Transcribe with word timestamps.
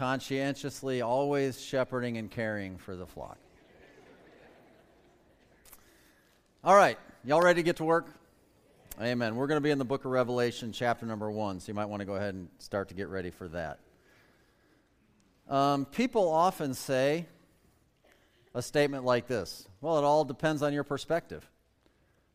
conscientiously 0.00 1.02
always 1.02 1.60
shepherding 1.60 2.16
and 2.16 2.30
caring 2.30 2.78
for 2.78 2.96
the 2.96 3.04
flock. 3.04 3.36
All 6.64 6.74
right, 6.74 6.96
y'all 7.22 7.42
ready 7.42 7.58
to 7.58 7.62
get 7.62 7.76
to 7.76 7.84
work? 7.84 8.06
Amen. 8.98 9.36
We're 9.36 9.46
going 9.46 9.58
to 9.58 9.62
be 9.62 9.70
in 9.70 9.76
the 9.76 9.84
book 9.84 10.06
of 10.06 10.10
Revelation, 10.10 10.72
chapter 10.72 11.04
number 11.04 11.30
one, 11.30 11.60
so 11.60 11.68
you 11.68 11.74
might 11.74 11.84
want 11.84 12.00
to 12.00 12.06
go 12.06 12.14
ahead 12.14 12.32
and 12.32 12.48
start 12.60 12.88
to 12.88 12.94
get 12.94 13.08
ready 13.08 13.28
for 13.28 13.46
that. 13.48 13.78
Um, 15.50 15.84
people 15.84 16.30
often 16.30 16.72
say 16.72 17.26
a 18.54 18.62
statement 18.62 19.04
like 19.04 19.26
this 19.26 19.68
Well, 19.82 19.98
it 19.98 20.04
all 20.04 20.24
depends 20.24 20.62
on 20.62 20.72
your 20.72 20.84
perspective. 20.84 21.46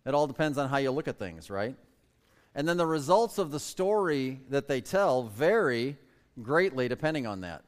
It 0.05 0.13
all 0.13 0.27
depends 0.27 0.59
on 0.59 0.69
how 0.69 0.77
you 0.77 0.91
look 0.91 1.07
at 1.07 1.17
things, 1.17 1.49
right? 1.49 1.75
And 2.53 2.67
then 2.67 2.77
the 2.77 2.85
results 2.85 3.39
of 3.39 3.49
the 3.49 3.59
story 3.59 4.41
that 4.51 4.67
they 4.67 4.81
tell 4.81 5.23
vary 5.23 5.97
greatly 6.41 6.87
depending 6.87 7.25
on 7.25 7.41
that. 7.41 7.63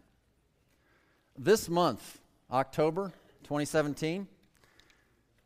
This 1.38 1.70
month, 1.70 2.20
October 2.52 3.14
2017, 3.44 4.28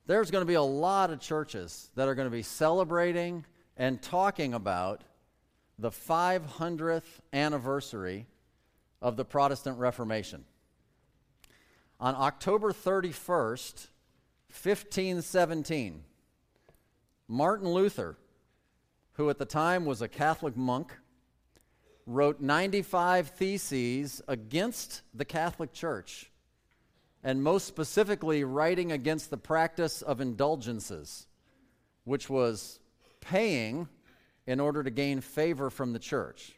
there's 0.07 0.31
going 0.31 0.41
to 0.41 0.47
be 0.47 0.55
a 0.55 0.61
lot 0.61 1.11
of 1.11 1.19
churches 1.19 1.89
that 1.95 2.07
are 2.07 2.15
going 2.15 2.27
to 2.27 2.35
be 2.35 2.41
celebrating 2.41 3.45
and 3.77 4.01
talking 4.01 4.53
about 4.53 5.03
the 5.77 5.89
500th 5.89 7.19
anniversary 7.33 8.27
of 9.01 9.17
the 9.17 9.25
Protestant 9.25 9.77
Reformation. 9.77 10.45
On 11.99 12.15
October 12.15 12.71
31st, 12.71 13.87
1517, 14.49 16.03
Martin 17.27 17.69
Luther, 17.69 18.17
who 19.13 19.29
at 19.29 19.37
the 19.37 19.45
time 19.45 19.85
was 19.85 20.01
a 20.01 20.07
Catholic 20.07 20.57
monk, 20.57 20.93
wrote 22.05 22.41
95 22.41 23.27
theses 23.29 24.21
against 24.27 25.01
the 25.13 25.25
Catholic 25.25 25.73
Church, 25.73 26.31
and 27.23 27.43
most 27.43 27.67
specifically, 27.67 28.43
writing 28.43 28.91
against 28.91 29.29
the 29.29 29.37
practice 29.37 30.01
of 30.01 30.21
indulgences, 30.21 31.27
which 32.03 32.29
was 32.29 32.79
paying 33.19 33.87
in 34.47 34.59
order 34.59 34.83
to 34.83 34.89
gain 34.89 35.21
favor 35.21 35.69
from 35.69 35.93
the 35.93 35.99
church. 35.99 36.53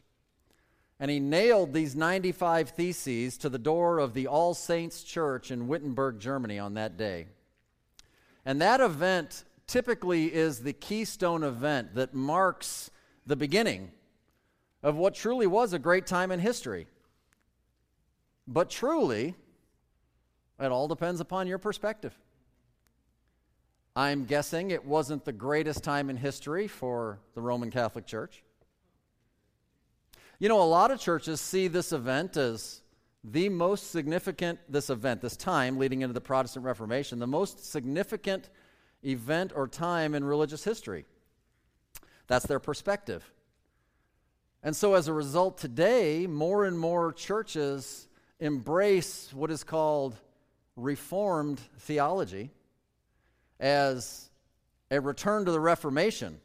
And 0.98 1.10
he 1.10 1.20
nailed 1.20 1.72
these 1.72 1.94
95 1.94 2.70
theses 2.70 3.36
to 3.38 3.48
the 3.48 3.58
door 3.58 3.98
of 3.98 4.14
the 4.14 4.26
All 4.26 4.54
Saints 4.54 5.02
Church 5.02 5.50
in 5.50 5.68
Wittenberg, 5.68 6.18
Germany 6.18 6.58
on 6.58 6.74
that 6.74 6.96
day. 6.96 7.26
And 8.44 8.60
that 8.62 8.80
event 8.80 9.44
typically 9.66 10.32
is 10.32 10.60
the 10.60 10.72
keystone 10.72 11.42
event 11.42 11.94
that 11.94 12.14
marks 12.14 12.90
the 13.26 13.36
beginning 13.36 13.90
of 14.84 14.96
what 14.96 15.14
truly 15.14 15.46
was 15.46 15.72
a 15.72 15.78
great 15.78 16.06
time 16.06 16.30
in 16.30 16.38
history. 16.38 16.86
But 18.46 18.68
truly, 18.68 19.34
it 20.60 20.70
all 20.70 20.86
depends 20.86 21.20
upon 21.20 21.46
your 21.46 21.58
perspective. 21.58 22.14
I'm 23.96 24.26
guessing 24.26 24.70
it 24.70 24.84
wasn't 24.84 25.24
the 25.24 25.32
greatest 25.32 25.82
time 25.82 26.10
in 26.10 26.18
history 26.18 26.68
for 26.68 27.18
the 27.34 27.40
Roman 27.40 27.70
Catholic 27.70 28.06
Church. 28.06 28.42
You 30.38 30.50
know, 30.50 30.60
a 30.60 30.64
lot 30.64 30.90
of 30.90 31.00
churches 31.00 31.40
see 31.40 31.66
this 31.66 31.92
event 31.92 32.36
as 32.36 32.82
the 33.22 33.48
most 33.48 33.90
significant, 33.90 34.58
this 34.68 34.90
event, 34.90 35.22
this 35.22 35.36
time 35.36 35.78
leading 35.78 36.02
into 36.02 36.12
the 36.12 36.20
Protestant 36.20 36.66
Reformation, 36.66 37.18
the 37.18 37.26
most 37.26 37.70
significant 37.70 38.50
event 39.02 39.52
or 39.54 39.66
time 39.66 40.14
in 40.14 40.24
religious 40.24 40.62
history. 40.62 41.06
That's 42.26 42.44
their 42.44 42.60
perspective. 42.60 43.32
And 44.64 44.74
so, 44.74 44.94
as 44.94 45.08
a 45.08 45.12
result, 45.12 45.58
today, 45.58 46.26
more 46.26 46.64
and 46.64 46.78
more 46.78 47.12
churches 47.12 48.08
embrace 48.40 49.30
what 49.34 49.50
is 49.50 49.62
called 49.62 50.16
Reformed 50.74 51.60
theology 51.80 52.50
as 53.60 54.30
a 54.90 55.02
return 55.02 55.44
to 55.44 55.52
the 55.52 55.60
Reformation. 55.60 56.40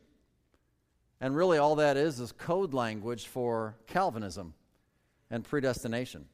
And 1.22 1.34
really, 1.34 1.58
all 1.58 1.78
that 1.78 1.96
is 1.96 2.20
is 2.20 2.34
code 2.34 2.74
language 2.74 3.28
for 3.28 3.78
Calvinism 3.88 4.54
and 5.32 5.46
predestination. 5.46 6.26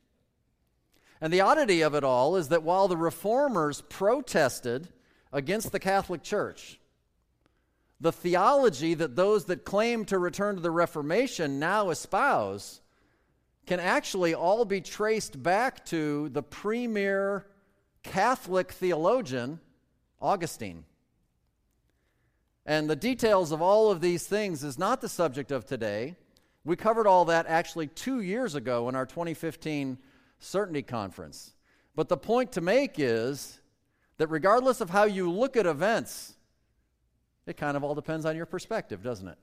And 1.22 1.32
the 1.32 1.42
oddity 1.42 1.82
of 1.82 1.94
it 1.94 2.04
all 2.04 2.36
is 2.36 2.48
that 2.48 2.64
while 2.64 2.88
the 2.88 2.98
reformers 2.98 3.82
protested 3.90 4.90
against 5.32 5.72
the 5.72 5.80
Catholic 5.80 6.24
Church, 6.24 6.80
the 8.00 8.12
theology 8.12 8.94
that 8.94 9.16
those 9.16 9.46
that 9.46 9.66
claim 9.66 10.06
to 10.06 10.20
return 10.20 10.56
to 10.56 10.62
the 10.62 10.72
Reformation 10.72 11.60
now 11.60 11.90
espouse 11.90 12.82
can 13.66 13.80
actually 13.80 14.34
all 14.34 14.66
be 14.66 14.82
traced 14.82 15.42
back 15.42 15.86
to 15.86 16.30
the 16.30 16.44
premier 16.44 17.48
Catholic 18.04 18.72
theologian, 18.72 19.60
Augustine. 20.22 20.86
And 22.66 22.90
the 22.90 22.96
details 22.96 23.52
of 23.52 23.62
all 23.62 23.92
of 23.92 24.02
these 24.02 24.28
things 24.28 24.64
is 24.64 24.78
not 24.78 25.02
the 25.02 25.10
subject 25.10 25.52
of 25.52 25.66
today. 25.66 26.16
We 26.64 26.76
covered 26.76 27.08
all 27.08 27.26
that 27.26 27.46
actually 27.48 27.88
two 27.88 28.22
years 28.22 28.56
ago 28.56 28.90
in 28.90 28.96
our 28.96 29.06
2015 29.06 29.98
Certainty 30.40 30.82
Conference. 30.82 31.54
But 31.96 32.10
the 32.10 32.18
point 32.18 32.52
to 32.54 32.62
make 32.62 32.96
is 32.98 33.60
that 34.18 34.28
regardless 34.28 34.82
of 34.82 34.90
how 34.90 35.04
you 35.04 35.32
look 35.32 35.56
at 35.56 35.66
events, 35.66 36.36
it 37.48 37.58
kind 37.58 37.78
of 37.78 37.84
all 37.84 37.96
depends 37.96 38.26
on 38.26 38.36
your 38.36 38.46
perspective, 38.46 39.04
doesn't 39.04 39.28
it? 39.28 39.38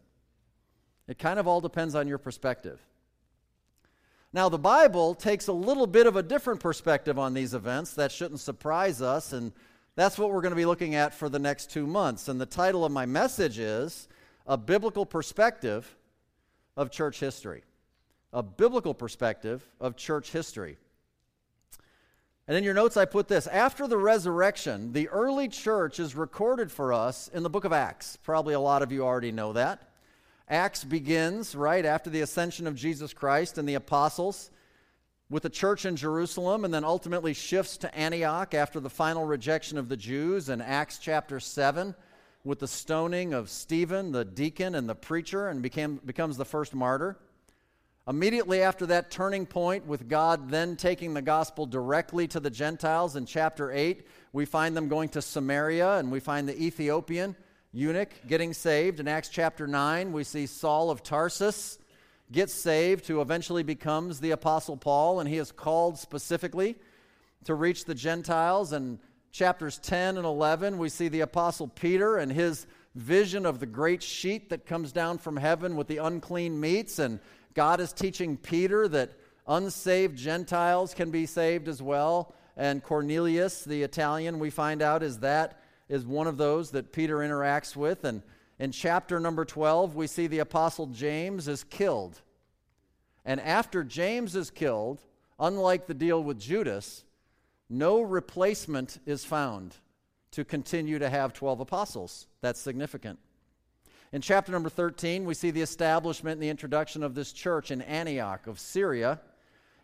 It 1.08 1.18
kind 1.18 1.38
of 1.38 1.46
all 1.46 1.60
depends 1.60 1.94
on 1.94 2.08
your 2.08 2.18
perspective. 2.18 2.80
Now, 4.32 4.48
the 4.48 4.58
Bible 4.58 5.14
takes 5.14 5.48
a 5.48 5.52
little 5.52 5.86
bit 5.86 6.06
of 6.06 6.16
a 6.16 6.22
different 6.22 6.60
perspective 6.60 7.18
on 7.18 7.34
these 7.34 7.52
events. 7.52 7.94
That 7.94 8.10
shouldn't 8.10 8.40
surprise 8.40 9.02
us, 9.02 9.32
and 9.32 9.52
that's 9.94 10.18
what 10.18 10.30
we're 10.30 10.40
going 10.40 10.52
to 10.52 10.56
be 10.56 10.64
looking 10.64 10.94
at 10.94 11.12
for 11.12 11.28
the 11.28 11.38
next 11.38 11.70
two 11.70 11.86
months. 11.86 12.28
And 12.28 12.40
the 12.40 12.46
title 12.46 12.84
of 12.84 12.92
my 12.92 13.04
message 13.04 13.58
is 13.58 14.08
A 14.46 14.56
Biblical 14.56 15.04
Perspective 15.04 15.96
of 16.76 16.90
Church 16.90 17.20
History. 17.20 17.62
A 18.32 18.42
biblical 18.42 18.94
perspective 18.94 19.62
of 19.78 19.96
church 19.96 20.32
history. 20.32 20.78
And 22.48 22.56
in 22.56 22.64
your 22.64 22.74
notes, 22.74 22.96
I 22.96 23.04
put 23.04 23.28
this 23.28 23.46
After 23.46 23.86
the 23.86 23.98
resurrection, 23.98 24.92
the 24.92 25.08
early 25.08 25.48
church 25.48 26.00
is 26.00 26.16
recorded 26.16 26.72
for 26.72 26.92
us 26.92 27.28
in 27.28 27.42
the 27.42 27.50
book 27.50 27.64
of 27.64 27.72
Acts. 27.72 28.18
Probably 28.22 28.54
a 28.54 28.60
lot 28.60 28.82
of 28.82 28.90
you 28.90 29.04
already 29.04 29.32
know 29.32 29.52
that. 29.52 29.88
Acts 30.48 30.84
begins 30.84 31.54
right 31.54 31.84
after 31.84 32.10
the 32.10 32.20
ascension 32.20 32.66
of 32.66 32.74
Jesus 32.74 33.14
Christ 33.14 33.58
and 33.58 33.68
the 33.68 33.74
apostles 33.74 34.50
with 35.30 35.44
the 35.44 35.48
church 35.48 35.86
in 35.86 35.96
Jerusalem 35.96 36.64
and 36.64 36.74
then 36.74 36.84
ultimately 36.84 37.32
shifts 37.32 37.78
to 37.78 37.94
Antioch 37.94 38.52
after 38.52 38.80
the 38.80 38.90
final 38.90 39.24
rejection 39.24 39.78
of 39.78 39.88
the 39.88 39.96
Jews 39.96 40.50
in 40.50 40.60
Acts 40.60 40.98
chapter 40.98 41.40
7 41.40 41.94
with 42.44 42.58
the 42.58 42.68
stoning 42.68 43.32
of 43.32 43.48
Stephen, 43.48 44.12
the 44.12 44.24
deacon 44.24 44.74
and 44.74 44.88
the 44.88 44.94
preacher, 44.94 45.48
and 45.48 45.62
became, 45.62 46.00
becomes 46.04 46.36
the 46.36 46.44
first 46.44 46.74
martyr. 46.74 47.16
Immediately 48.08 48.62
after 48.62 48.86
that 48.86 49.12
turning 49.12 49.46
point, 49.46 49.86
with 49.86 50.08
God 50.08 50.50
then 50.50 50.74
taking 50.74 51.14
the 51.14 51.22
gospel 51.22 51.66
directly 51.66 52.26
to 52.28 52.40
the 52.40 52.50
Gentiles 52.50 53.14
in 53.14 53.26
chapter 53.26 53.70
8, 53.70 54.04
we 54.32 54.44
find 54.44 54.76
them 54.76 54.88
going 54.88 55.08
to 55.10 55.22
Samaria 55.22 55.98
and 55.98 56.10
we 56.10 56.18
find 56.18 56.48
the 56.48 56.60
Ethiopian 56.60 57.36
eunuch 57.72 58.10
getting 58.26 58.54
saved. 58.54 58.98
In 58.98 59.06
Acts 59.06 59.28
chapter 59.28 59.68
9, 59.68 60.10
we 60.10 60.24
see 60.24 60.46
Saul 60.46 60.90
of 60.90 61.04
Tarsus 61.04 61.78
gets 62.32 62.52
saved, 62.52 63.06
who 63.06 63.20
eventually 63.20 63.62
becomes 63.62 64.18
the 64.18 64.32
Apostle 64.32 64.76
Paul, 64.76 65.20
and 65.20 65.28
he 65.28 65.38
is 65.38 65.52
called 65.52 65.96
specifically 65.96 66.74
to 67.44 67.54
reach 67.54 67.84
the 67.84 67.94
Gentiles. 67.94 68.72
And 68.72 68.98
chapters 69.30 69.78
10 69.78 70.16
and 70.16 70.26
11, 70.26 70.76
we 70.76 70.88
see 70.88 71.06
the 71.06 71.20
Apostle 71.20 71.68
Peter 71.68 72.16
and 72.16 72.32
his 72.32 72.66
vision 72.96 73.46
of 73.46 73.60
the 73.60 73.66
great 73.66 74.02
sheet 74.02 74.50
that 74.50 74.66
comes 74.66 74.90
down 74.90 75.18
from 75.18 75.36
heaven 75.36 75.76
with 75.76 75.86
the 75.86 75.98
unclean 75.98 76.60
meats 76.60 76.98
and 76.98 77.20
God 77.54 77.80
is 77.80 77.92
teaching 77.92 78.36
Peter 78.36 78.88
that 78.88 79.12
unsaved 79.46 80.16
Gentiles 80.16 80.94
can 80.94 81.10
be 81.10 81.26
saved 81.26 81.68
as 81.68 81.82
well. 81.82 82.34
And 82.56 82.82
Cornelius, 82.82 83.64
the 83.64 83.82
Italian, 83.82 84.38
we 84.38 84.50
find 84.50 84.82
out 84.82 85.02
is 85.02 85.18
that 85.20 85.60
is 85.88 86.06
one 86.06 86.26
of 86.26 86.36
those 86.36 86.70
that 86.70 86.92
Peter 86.92 87.18
interacts 87.18 87.76
with. 87.76 88.04
And 88.04 88.22
in 88.58 88.72
chapter 88.72 89.18
number 89.18 89.44
12, 89.44 89.94
we 89.94 90.06
see 90.06 90.26
the 90.26 90.38
apostle 90.38 90.86
James 90.86 91.48
is 91.48 91.64
killed. 91.64 92.20
And 93.24 93.40
after 93.40 93.84
James 93.84 94.36
is 94.36 94.50
killed, 94.50 95.02
unlike 95.38 95.86
the 95.86 95.94
deal 95.94 96.22
with 96.22 96.38
Judas, 96.38 97.04
no 97.68 98.02
replacement 98.02 98.98
is 99.06 99.24
found 99.24 99.76
to 100.32 100.44
continue 100.44 100.98
to 100.98 101.08
have 101.08 101.32
12 101.32 101.60
apostles. 101.60 102.26
That's 102.40 102.60
significant. 102.60 103.18
In 104.12 104.20
chapter 104.20 104.52
number 104.52 104.68
13, 104.68 105.24
we 105.24 105.32
see 105.32 105.50
the 105.50 105.62
establishment 105.62 106.34
and 106.34 106.42
the 106.42 106.50
introduction 106.50 107.02
of 107.02 107.14
this 107.14 107.32
church 107.32 107.70
in 107.70 107.80
Antioch 107.80 108.46
of 108.46 108.60
Syria. 108.60 109.18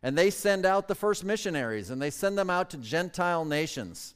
And 0.02 0.16
they 0.16 0.28
send 0.28 0.66
out 0.66 0.86
the 0.86 0.94
first 0.94 1.24
missionaries, 1.24 1.88
and 1.88 2.00
they 2.00 2.10
send 2.10 2.36
them 2.36 2.50
out 2.50 2.70
to 2.70 2.76
Gentile 2.76 3.46
nations. 3.46 4.14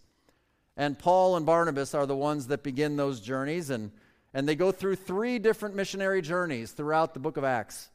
And 0.76 0.99
Paul 0.99 1.37
and 1.37 1.47
Barnabas 1.47 1.94
are 1.94 2.05
the 2.05 2.14
ones 2.14 2.49
that 2.49 2.62
begin 2.62 2.97
those 2.97 3.20
journeys, 3.20 3.70
and, 3.70 3.91
and 4.35 4.47
they 4.47 4.55
go 4.55 4.70
through 4.70 4.97
three 4.97 5.38
different 5.38 5.75
missionary 5.75 6.20
journeys 6.20 6.73
throughout 6.73 7.14
the 7.14 7.20
book 7.20 7.38
of 7.38 7.44
Acts. 7.44 7.88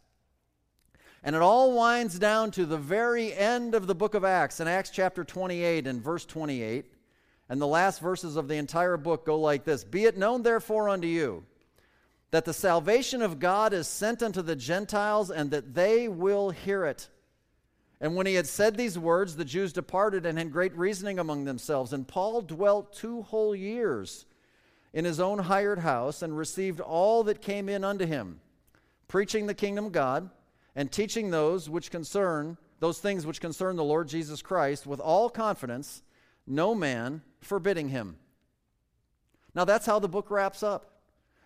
And 1.24 1.36
it 1.36 1.42
all 1.44 1.74
winds 1.74 2.18
down 2.18 2.50
to 2.52 2.66
the 2.66 2.78
very 2.78 3.32
end 3.32 3.76
of 3.76 3.86
the 3.86 3.96
book 3.96 4.16
of 4.16 4.26
Acts, 4.26 4.60
in 4.60 4.68
Acts 4.68 4.90
chapter 4.90 5.24
28 5.24 5.86
and 5.86 6.02
verse 6.02 6.26
28. 6.26 6.86
And 7.48 7.62
the 7.62 7.68
last 7.68 8.02
verses 8.02 8.38
of 8.38 8.48
the 8.48 8.56
entire 8.56 8.98
book 8.98 9.24
go 9.26 9.40
like 9.40 9.66
this 9.66 9.84
Be 9.84 10.06
it 10.06 10.18
known, 10.18 10.42
therefore, 10.42 10.90
unto 10.90 11.08
you 11.08 11.46
that 12.32 12.46
the 12.46 12.54
salvation 12.54 13.22
of 13.22 13.40
God 13.40 13.74
is 13.74 13.88
sent 13.88 14.22
unto 14.22 14.42
the 14.42 14.56
Gentiles, 14.56 15.32
and 15.32 15.52
that 15.52 15.74
they 15.74 16.08
will 16.08 16.50
hear 16.50 16.86
it. 16.86 17.10
And 18.00 18.16
when 18.16 18.28
he 18.28 18.36
had 18.36 18.48
said 18.48 18.76
these 18.76 19.00
words, 19.00 19.36
the 19.36 19.46
Jews 19.46 19.74
departed 19.74 20.26
and 20.26 20.38
had 20.38 20.52
great 20.52 20.76
reasoning 20.78 21.20
among 21.20 21.46
themselves. 21.46 21.94
And 21.94 22.08
Paul 22.08 22.42
dwelt 22.42 22.94
two 22.94 23.24
whole 23.24 23.56
years 23.56 24.26
in 24.94 25.06
his 25.06 25.20
own 25.20 25.40
hired 25.40 25.80
house 25.80 26.22
and 26.22 26.38
received 26.38 26.80
all 26.80 27.24
that 27.24 27.42
came 27.42 27.70
in 27.70 27.84
unto 27.84 28.06
him, 28.06 28.40
preaching 29.08 29.48
the 29.48 29.54
kingdom 29.56 29.86
of 29.86 29.92
God 29.92 30.30
and 30.76 30.92
teaching 30.92 31.32
those 31.32 31.70
which 31.70 31.90
concern 31.90 32.58
those 32.80 33.00
things 33.00 33.26
which 33.26 33.42
concern 33.42 33.76
the 33.76 33.84
Lord 33.84 34.08
Jesus 34.08 34.42
Christ 34.42 34.86
with 34.86 35.00
all 35.00 35.30
confidence, 35.30 36.04
no 36.46 36.76
man 36.76 37.24
forbidding 37.42 37.90
him. 37.90 38.18
Now 39.56 39.66
that's 39.66 39.88
how 39.88 39.98
the 39.98 40.08
book 40.08 40.30
wraps 40.30 40.62
up. 40.62 40.97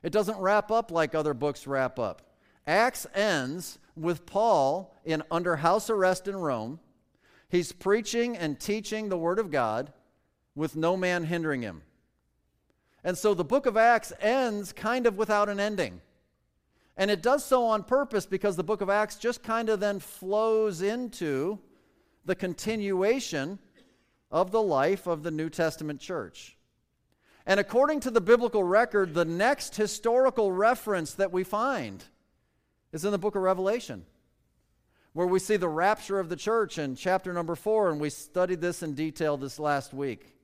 It 0.04 0.12
doesn't 0.12 0.40
wrap 0.40 0.72
up 0.72 0.92
like 0.92 1.14
other 1.14 1.34
books 1.34 1.68
wrap 1.68 2.00
up. 2.00 2.22
Acts 2.66 3.08
ends 3.14 3.80
with 3.96 4.26
Paul 4.26 4.96
in 5.04 5.24
under 5.30 5.58
house 5.58 5.90
arrest 5.90 6.28
in 6.28 6.36
Rome. 6.36 6.80
He's 7.50 7.72
preaching 7.72 8.38
and 8.38 8.60
teaching 8.60 9.10
the 9.10 9.18
word 9.18 9.40
of 9.40 9.52
God 9.52 9.92
with 10.56 10.76
no 10.76 10.96
man 10.96 11.26
hindering 11.26 11.62
him. 11.62 11.82
And 13.04 13.18
so 13.18 13.34
the 13.34 13.44
book 13.44 13.66
of 13.66 13.78
Acts 13.78 14.14
ends 14.20 14.74
kind 14.74 15.06
of 15.06 15.18
without 15.18 15.50
an 15.50 15.60
ending. 15.60 16.02
And 16.98 17.10
it 17.10 17.24
does 17.24 17.44
so 17.44 17.66
on 17.66 17.84
purpose 17.84 18.26
because 18.26 18.56
the 18.56 18.64
book 18.64 18.82
of 18.82 18.90
Acts 18.90 19.16
just 19.16 19.44
kind 19.44 19.70
of 19.70 19.80
then 19.80 20.00
flows 20.00 20.82
into 20.82 21.60
the 22.26 22.36
continuation 22.36 23.60
of 24.30 24.52
the 24.52 24.62
life 24.62 25.08
of 25.08 25.24
the 25.24 25.32
New 25.32 25.50
Testament 25.50 26.00
church. 26.00 26.58
And 27.46 27.60
according 27.60 28.02
to 28.02 28.12
the 28.12 28.22
biblical 28.22 28.64
record, 28.64 29.14
the 29.14 29.26
next 29.26 29.76
historical 29.76 30.52
reference 30.52 31.14
that 31.16 31.32
we 31.32 31.44
find 31.44 32.04
is 32.92 33.06
in 33.06 33.12
the 33.12 33.18
book 33.18 33.36
of 33.36 33.42
Revelation, 33.42 34.06
where 35.14 35.28
we 35.28 35.40
see 35.40 35.58
the 35.58 35.70
rapture 35.70 36.20
of 36.20 36.30
the 36.30 36.36
church 36.36 36.78
in 36.78 36.96
chapter 36.96 37.34
number 37.34 37.56
four, 37.56 37.90
and 37.90 38.00
we 38.00 38.10
studied 38.10 38.62
this 38.62 38.84
in 38.84 38.94
detail 38.94 39.38
this 39.38 39.60
last 39.60 39.94
week. 39.94 40.36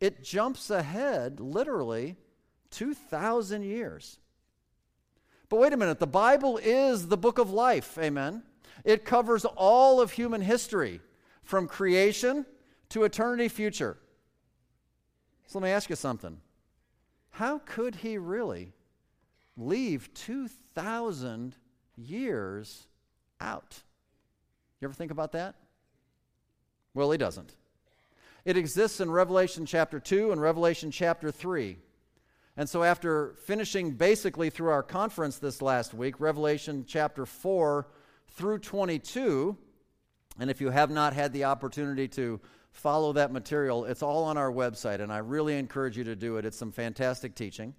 It 0.00 0.22
jumps 0.22 0.70
ahead 0.70 1.40
literally 1.40 2.16
2,000 2.70 3.62
years. 3.62 4.18
But 5.48 5.58
wait 5.58 5.72
a 5.72 5.76
minute, 5.76 5.98
the 5.98 6.06
Bible 6.06 6.58
is 6.62 7.08
the 7.08 7.16
book 7.16 7.38
of 7.38 7.50
life, 7.50 7.98
amen? 7.98 8.42
It 8.84 9.04
covers 9.04 9.44
all 9.44 10.00
of 10.00 10.12
human 10.12 10.40
history, 10.40 11.00
from 11.42 11.66
creation 11.66 12.46
to 12.90 13.04
eternity 13.04 13.48
future. 13.48 13.98
So 15.50 15.58
let 15.58 15.64
me 15.64 15.72
ask 15.72 15.90
you 15.90 15.96
something. 15.96 16.36
How 17.30 17.58
could 17.58 17.96
he 17.96 18.18
really 18.18 18.72
leave 19.56 20.14
2,000 20.14 21.56
years 21.96 22.86
out? 23.40 23.82
You 24.80 24.86
ever 24.86 24.94
think 24.94 25.10
about 25.10 25.32
that? 25.32 25.56
Well, 26.94 27.10
he 27.10 27.18
doesn't. 27.18 27.56
It 28.44 28.56
exists 28.56 29.00
in 29.00 29.10
Revelation 29.10 29.66
chapter 29.66 29.98
2 29.98 30.30
and 30.30 30.40
Revelation 30.40 30.92
chapter 30.92 31.32
3. 31.32 31.78
And 32.56 32.68
so, 32.68 32.84
after 32.84 33.34
finishing 33.44 33.94
basically 33.94 34.50
through 34.50 34.70
our 34.70 34.84
conference 34.84 35.38
this 35.38 35.60
last 35.60 35.92
week, 35.92 36.20
Revelation 36.20 36.84
chapter 36.86 37.26
4 37.26 37.88
through 38.28 38.58
22, 38.58 39.58
and 40.38 40.48
if 40.48 40.60
you 40.60 40.70
have 40.70 40.90
not 40.90 41.12
had 41.12 41.32
the 41.32 41.42
opportunity 41.42 42.06
to 42.06 42.40
follow 42.72 43.12
that 43.14 43.32
material. 43.32 43.84
It's 43.84 44.02
all 44.02 44.24
on 44.24 44.36
our 44.36 44.50
website, 44.50 45.00
and 45.00 45.12
I 45.12 45.18
really 45.18 45.58
encourage 45.58 45.96
you 45.96 46.04
to 46.04 46.16
do 46.16 46.36
it. 46.36 46.44
It's 46.44 46.56
some 46.56 46.72
fantastic 46.72 47.34
teaching. 47.34 47.74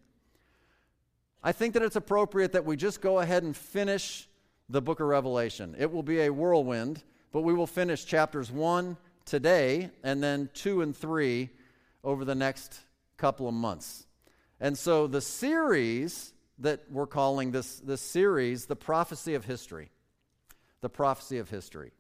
I 1.44 1.52
think 1.52 1.74
that 1.74 1.84
it's 1.84 1.96
appropriate 1.96 2.52
that 2.52 2.66
we 2.66 2.76
just 2.76 3.02
go 3.02 3.20
ahead 3.20 3.44
and 3.44 3.56
finish 3.56 4.28
the 4.70 4.82
book 4.82 5.00
of 5.00 5.08
Revelation. 5.08 5.76
It 5.78 5.92
will 5.92 6.04
be 6.04 6.22
a 6.22 6.30
whirlwind, 6.30 7.04
but 7.32 7.42
we 7.42 7.54
will 7.54 7.68
finish 7.68 8.06
chapters 8.06 8.52
1 8.52 8.96
today 9.26 9.90
and 10.04 10.22
then 10.22 10.50
2 10.54 10.82
and 10.82 10.96
3 10.96 11.50
over 12.04 12.26
the 12.26 12.36
next 12.36 12.80
couple 13.18 13.48
of 13.48 13.54
months. 13.54 14.06
And 14.60 14.78
so 14.78 15.08
the 15.08 15.22
series 15.22 16.34
that 16.60 16.82
we're 16.92 17.08
calling 17.08 17.52
this, 17.52 17.80
this 17.80 18.02
series, 18.02 18.68
The 18.68 18.76
Prophecy 18.76 19.34
of 19.34 19.46
History. 19.46 19.90
The 20.82 20.90
Prophecy 20.90 21.40
of 21.40 21.50
History. 21.50 21.92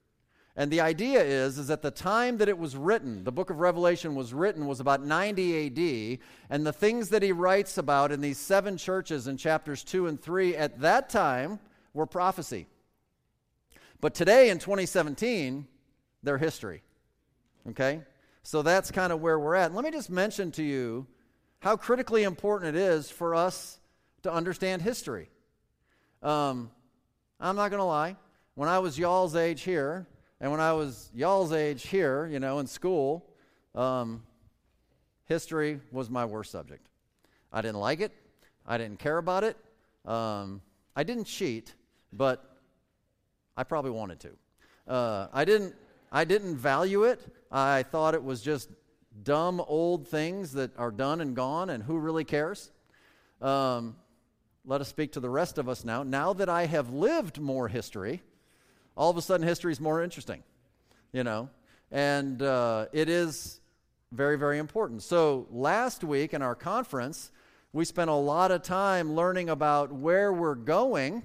And 0.55 0.69
the 0.69 0.81
idea 0.81 1.23
is, 1.23 1.57
is 1.57 1.69
at 1.69 1.81
the 1.81 1.91
time 1.91 2.37
that 2.37 2.49
it 2.49 2.57
was 2.57 2.75
written, 2.75 3.23
the 3.23 3.31
book 3.31 3.49
of 3.49 3.59
Revelation 3.59 4.15
was 4.15 4.33
written, 4.33 4.67
was 4.67 4.81
about 4.81 5.03
90 5.03 5.67
AD, 5.67 6.19
and 6.49 6.65
the 6.65 6.73
things 6.73 7.09
that 7.09 7.23
he 7.23 7.31
writes 7.31 7.77
about 7.77 8.11
in 8.11 8.19
these 8.19 8.37
seven 8.37 8.75
churches 8.75 9.27
in 9.27 9.37
chapters 9.37 9.83
2 9.83 10.07
and 10.07 10.21
3 10.21 10.55
at 10.57 10.81
that 10.81 11.09
time 11.09 11.59
were 11.93 12.05
prophecy. 12.05 12.67
But 14.01 14.13
today 14.13 14.49
in 14.49 14.59
2017, 14.59 15.67
they're 16.23 16.37
history. 16.37 16.81
Okay? 17.69 18.01
So 18.43 18.61
that's 18.61 18.91
kind 18.91 19.13
of 19.13 19.21
where 19.21 19.39
we're 19.39 19.55
at. 19.55 19.73
let 19.73 19.85
me 19.85 19.91
just 19.91 20.09
mention 20.09 20.51
to 20.53 20.63
you 20.63 21.07
how 21.59 21.77
critically 21.77 22.23
important 22.23 22.75
it 22.75 22.79
is 22.79 23.09
for 23.09 23.35
us 23.35 23.79
to 24.23 24.33
understand 24.33 24.81
history. 24.81 25.29
Um, 26.21 26.71
I'm 27.39 27.55
not 27.55 27.69
going 27.69 27.79
to 27.79 27.85
lie. 27.85 28.17
When 28.55 28.67
I 28.67 28.79
was 28.79 28.97
y'all's 28.99 29.35
age 29.35 29.61
here, 29.61 30.07
and 30.41 30.49
when 30.49 30.59
I 30.59 30.73
was 30.73 31.11
y'all's 31.13 31.53
age 31.53 31.87
here, 31.87 32.25
you 32.25 32.39
know, 32.39 32.57
in 32.57 32.65
school, 32.65 33.23
um, 33.75 34.23
history 35.25 35.79
was 35.91 36.09
my 36.09 36.25
worst 36.25 36.51
subject. 36.51 36.87
I 37.53 37.61
didn't 37.61 37.79
like 37.79 38.01
it. 38.01 38.11
I 38.65 38.79
didn't 38.79 38.97
care 38.97 39.19
about 39.19 39.43
it. 39.43 39.55
Um, 40.03 40.61
I 40.95 41.03
didn't 41.03 41.25
cheat, 41.25 41.75
but 42.11 42.57
I 43.55 43.63
probably 43.63 43.91
wanted 43.91 44.19
to. 44.21 44.91
Uh, 44.91 45.27
I 45.31 45.45
didn't. 45.45 45.75
I 46.11 46.25
didn't 46.25 46.55
value 46.55 47.03
it. 47.03 47.21
I 47.51 47.83
thought 47.83 48.15
it 48.15 48.23
was 48.23 48.41
just 48.41 48.69
dumb 49.23 49.61
old 49.67 50.07
things 50.07 50.53
that 50.53 50.75
are 50.75 50.91
done 50.91 51.21
and 51.21 51.35
gone, 51.35 51.69
and 51.69 51.83
who 51.83 51.99
really 51.99 52.23
cares? 52.23 52.71
Um, 53.41 53.95
let 54.65 54.81
us 54.81 54.87
speak 54.87 55.11
to 55.13 55.19
the 55.19 55.29
rest 55.29 55.59
of 55.59 55.69
us 55.69 55.85
now. 55.85 56.01
Now 56.01 56.33
that 56.33 56.49
I 56.49 56.65
have 56.65 56.91
lived 56.91 57.39
more 57.39 57.67
history, 57.67 58.23
all 58.95 59.09
of 59.09 59.17
a 59.17 59.21
sudden 59.21 59.47
history 59.47 59.71
is 59.71 59.79
more 59.79 60.03
interesting, 60.03 60.43
you 61.11 61.23
know? 61.23 61.49
And 61.91 62.41
uh, 62.41 62.87
it 62.93 63.09
is 63.09 63.59
very, 64.11 64.37
very 64.37 64.57
important. 64.57 65.03
So 65.03 65.47
last 65.51 66.03
week 66.03 66.33
in 66.33 66.41
our 66.41 66.55
conference, 66.55 67.31
we 67.73 67.85
spent 67.85 68.09
a 68.09 68.15
lot 68.15 68.51
of 68.51 68.63
time 68.63 69.13
learning 69.13 69.49
about 69.49 69.91
where 69.91 70.33
we're 70.33 70.55
going 70.55 71.23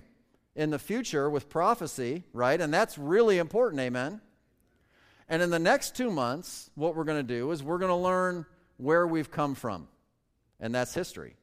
in 0.55 0.71
the 0.71 0.79
future 0.79 1.29
with 1.29 1.49
prophecy, 1.49 2.25
right? 2.33 2.61
And 2.61 2.73
that's 2.73 2.97
really 2.97 3.38
important, 3.38 3.81
amen? 3.81 4.21
And 5.29 5.43
in 5.43 5.50
the 5.50 5.59
next 5.59 5.97
two 5.97 6.11
months, 6.11 6.71
what 6.76 6.95
we're 6.95 7.05
going 7.05 7.25
to 7.26 7.35
do 7.35 7.50
is 7.50 7.62
we're 7.62 7.79
going 7.79 7.90
to 7.90 7.97
learn 7.97 8.47
where 8.76 9.07
we've 9.07 9.31
come 9.31 9.55
from, 9.55 9.88
and 10.61 10.75
that's 10.75 10.95
history. 10.95 11.35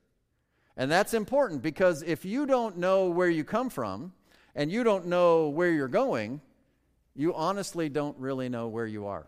And 0.77 0.89
that's 0.89 1.13
important 1.13 1.62
because 1.62 2.01
if 2.01 2.25
you 2.25 2.45
don't 2.45 2.77
know 2.77 3.09
where 3.09 3.29
you 3.29 3.43
come 3.43 3.69
from, 3.69 4.13
and 4.55 4.72
you 4.72 4.83
don't 4.83 5.07
know 5.07 5.50
where 5.50 5.72
you're 5.72 5.88
going, 5.88 6.41
you 7.15 7.33
honestly 7.33 7.89
don't 7.89 8.17
really 8.17 8.50
know 8.50 8.67
where 8.67 8.88
you 8.88 9.07
are. 9.07 9.27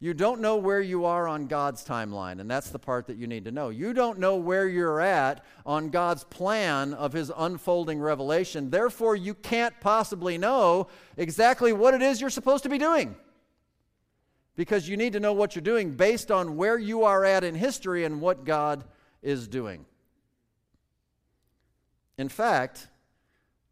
You 0.00 0.12
don't 0.12 0.40
know 0.40 0.56
where 0.56 0.82
you 0.82 1.06
are 1.06 1.26
on 1.26 1.46
God's 1.46 1.82
timeline, 1.82 2.40
and 2.40 2.50
that's 2.50 2.68
the 2.68 2.78
part 2.78 3.06
that 3.06 3.16
you 3.16 3.26
need 3.26 3.46
to 3.46 3.50
know. 3.50 3.70
You 3.70 3.94
don't 3.94 4.18
know 4.18 4.36
where 4.36 4.68
you're 4.68 5.00
at 5.00 5.42
on 5.64 5.88
God's 5.88 6.24
plan 6.24 6.92
of 6.92 7.14
His 7.14 7.32
unfolding 7.34 8.00
revelation. 8.00 8.68
Therefore, 8.68 9.16
you 9.16 9.32
can't 9.32 9.74
possibly 9.80 10.36
know 10.36 10.88
exactly 11.16 11.72
what 11.72 11.94
it 11.94 12.02
is 12.02 12.20
you're 12.20 12.28
supposed 12.28 12.64
to 12.64 12.68
be 12.68 12.76
doing. 12.76 13.16
Because 14.56 14.88
you 14.88 14.96
need 14.96 15.14
to 15.14 15.20
know 15.20 15.32
what 15.32 15.54
you're 15.54 15.62
doing 15.62 15.92
based 15.92 16.30
on 16.30 16.56
where 16.56 16.78
you 16.78 17.04
are 17.04 17.24
at 17.24 17.42
in 17.42 17.54
history 17.54 18.04
and 18.04 18.20
what 18.20 18.44
God 18.44 18.84
is 19.22 19.48
doing. 19.48 19.86
In 22.18 22.28
fact, 22.28 22.88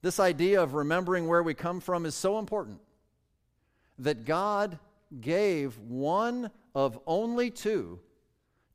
this 0.02 0.18
idea 0.18 0.61
of 0.61 0.75
remembering 0.75 1.28
where 1.28 1.42
we 1.42 1.54
come 1.54 1.80
from 1.80 2.04
is 2.04 2.14
so 2.14 2.38
important 2.38 2.80
that 3.99 4.25
God 4.25 4.78
gave 5.21 5.78
one 5.78 6.50
of 6.75 6.99
only 7.06 7.50
two 7.50 8.00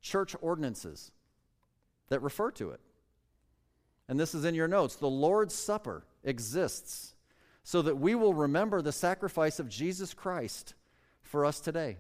church 0.02 0.36
ordinances 0.42 1.12
that 2.10 2.22
refer 2.22 2.52
to 2.52 2.72
it. 2.72 2.80
And 4.08 4.20
this 4.20 4.34
is 4.34 4.46
in 4.46 4.56
your 4.56 4.70
notes. 4.70 4.96
The 4.96 5.10
Lord's 5.10 5.54
Supper 5.54 6.06
exists 6.24 7.14
so 7.64 7.82
that 7.82 7.98
we 7.98 8.16
will 8.16 8.34
remember 8.34 8.82
the 8.82 8.94
sacrifice 8.94 9.60
of 9.60 9.68
Jesus 9.68 10.14
Christ 10.14 10.74
for 11.24 11.46
us 11.46 11.60
today. 11.60 11.98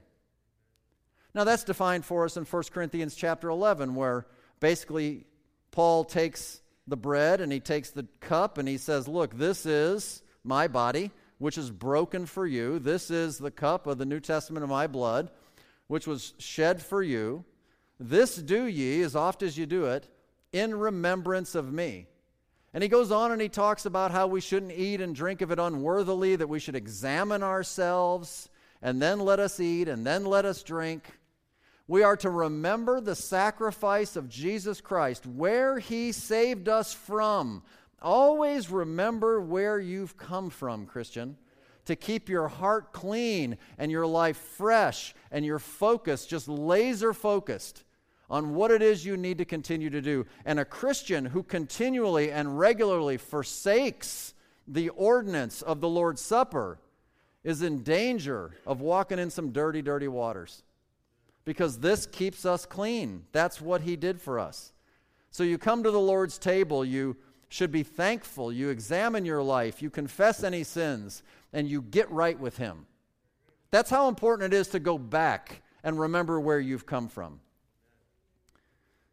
Now 1.34 1.44
that's 1.44 1.66
defined 1.66 2.06
for 2.06 2.24
us 2.24 2.38
in 2.38 2.46
1 2.46 2.64
Corinthians 2.72 3.16
chapter 3.16 3.50
11 3.50 3.94
where 3.94 4.26
basically 4.62 5.26
Paul 5.72 6.06
takes 6.06 6.62
the 6.88 6.98
bread 6.98 7.42
and 7.42 7.52
he 7.52 7.60
takes 7.60 7.90
the 7.90 8.08
cup 8.20 8.58
and 8.58 8.68
he 8.68 8.78
says, 8.78 9.08
Look, 9.08 9.38
this 9.38 9.66
is 9.66 10.22
my 10.44 10.68
body, 10.68 11.12
which 11.38 11.58
is 11.58 11.70
broken 11.70 12.26
for 12.26 12.48
you. 12.48 12.80
This 12.80 13.12
is 13.12 13.38
the 13.38 13.52
cup 13.52 13.88
of 13.88 13.98
the 13.98 14.06
New 14.06 14.20
Testament 14.20 14.64
of 14.64 14.70
my 14.70 14.88
blood, 14.88 15.30
which 15.88 16.08
was 16.08 16.34
shed 16.38 16.82
for 16.82 17.04
you. 17.04 17.44
This 18.00 18.36
do 18.36 18.66
ye, 18.66 19.02
as 19.02 19.16
oft 19.16 19.44
as 19.44 19.58
you 19.58 19.66
do 19.66 19.86
it, 19.86 20.08
in 20.54 20.78
remembrance 20.78 21.56
of 21.56 21.72
me. 21.74 22.08
And 22.74 22.84
he 22.84 22.90
goes 22.90 23.12
on 23.12 23.32
and 23.32 23.42
he 23.42 23.50
talks 23.50 23.86
about 23.86 24.12
how 24.12 24.28
we 24.28 24.42
shouldn't 24.42 24.72
eat 24.72 25.02
and 25.02 25.16
drink 25.16 25.42
of 25.42 25.52
it 25.52 25.60
unworthily, 25.60 26.36
that 26.36 26.48
we 26.48 26.60
should 26.60 26.76
examine 26.76 27.42
ourselves, 27.42 28.50
and 28.82 29.02
then 29.02 29.20
let 29.20 29.40
us 29.40 29.60
eat, 29.60 29.88
and 29.88 30.06
then 30.06 30.26
let 30.26 30.46
us 30.46 30.62
drink. 30.64 31.17
We 31.88 32.04
are 32.04 32.18
to 32.18 32.30
remember 32.30 33.00
the 33.00 33.16
sacrifice 33.16 34.18
of 34.18 34.28
Jesus 34.28 34.82
Christ, 34.82 35.26
where 35.26 35.80
he 35.80 36.12
saved 36.12 36.68
us 36.68 36.94
from. 36.94 37.64
Always 38.02 38.70
remember 38.70 39.40
where 39.40 39.80
you've 39.80 40.18
come 40.18 40.50
from, 40.50 40.86
Christian, 40.86 41.38
to 41.86 41.96
keep 41.96 42.28
your 42.28 42.50
heart 42.50 42.92
clean 42.92 43.58
and 43.78 43.90
your 43.90 44.06
life 44.06 44.38
fresh 44.38 45.16
and 45.32 45.46
your 45.46 45.60
focus 45.60 46.26
just 46.26 46.50
laser 46.50 47.14
focused 47.14 47.84
on 48.30 48.54
what 48.54 48.72
it 48.72 48.82
is 48.82 49.06
you 49.06 49.16
need 49.16 49.38
to 49.38 49.46
continue 49.46 49.90
to 49.90 50.02
do. 50.02 50.26
And 50.44 50.60
a 50.60 50.66
Christian 50.66 51.26
who 51.26 51.42
continually 51.42 52.30
and 52.30 52.60
regularly 52.60 53.16
forsakes 53.16 54.34
the 54.68 54.90
ordinance 54.90 55.62
of 55.62 55.80
the 55.80 55.88
Lord's 55.88 56.22
Supper 56.22 56.80
is 57.46 57.62
in 57.62 57.84
danger 57.84 58.52
of 58.66 58.82
walking 58.82 59.20
in 59.20 59.30
some 59.30 59.52
dirty, 59.52 59.82
dirty 59.82 60.10
waters. 60.10 60.64
Because 61.48 61.80
this 61.80 62.06
keeps 62.06 62.46
us 62.46 62.66
clean. 62.66 63.24
That's 63.32 63.62
what 63.62 63.80
He 63.80 63.96
did 63.96 64.20
for 64.20 64.38
us. 64.38 64.74
So 65.32 65.44
you 65.44 65.58
come 65.58 65.82
to 65.82 65.92
the 65.92 65.98
Lord's 65.98 66.38
table, 66.38 66.84
you 66.84 67.16
should 67.48 67.72
be 67.72 67.84
thankful, 67.84 68.52
you 68.52 68.68
examine 68.68 69.24
your 69.24 69.42
life, 69.42 69.82
you 69.82 69.90
confess 69.90 70.44
any 70.44 70.66
sins, 70.66 71.24
and 71.54 71.70
you 71.70 71.82
get 71.82 72.12
right 72.12 72.38
with 72.38 72.58
Him. 72.58 72.86
That's 73.72 73.90
how 73.90 74.10
important 74.10 74.54
it 74.54 74.58
is 74.58 74.68
to 74.70 74.80
go 74.82 74.98
back 74.98 75.62
and 75.86 75.98
remember 75.98 76.38
where 76.38 76.60
you've 76.60 76.86
come 76.86 77.08
from. 77.08 77.40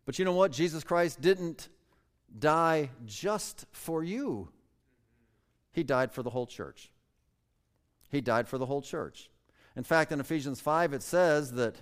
But 0.04 0.18
you 0.18 0.24
know 0.24 0.32
what? 0.32 0.50
Jesus 0.50 0.82
Christ 0.82 1.20
didn't 1.20 1.68
die 2.36 2.90
just 3.06 3.64
for 3.70 4.02
you, 4.02 4.48
He 5.70 5.84
died 5.84 6.10
for 6.10 6.24
the 6.24 6.30
whole 6.30 6.46
church. 6.46 6.90
He 8.10 8.20
died 8.20 8.48
for 8.48 8.58
the 8.58 8.66
whole 8.66 8.82
church. 8.82 9.30
In 9.76 9.84
fact, 9.84 10.10
in 10.10 10.18
Ephesians 10.18 10.60
5, 10.60 10.94
it 10.94 11.02
says 11.02 11.52
that, 11.52 11.76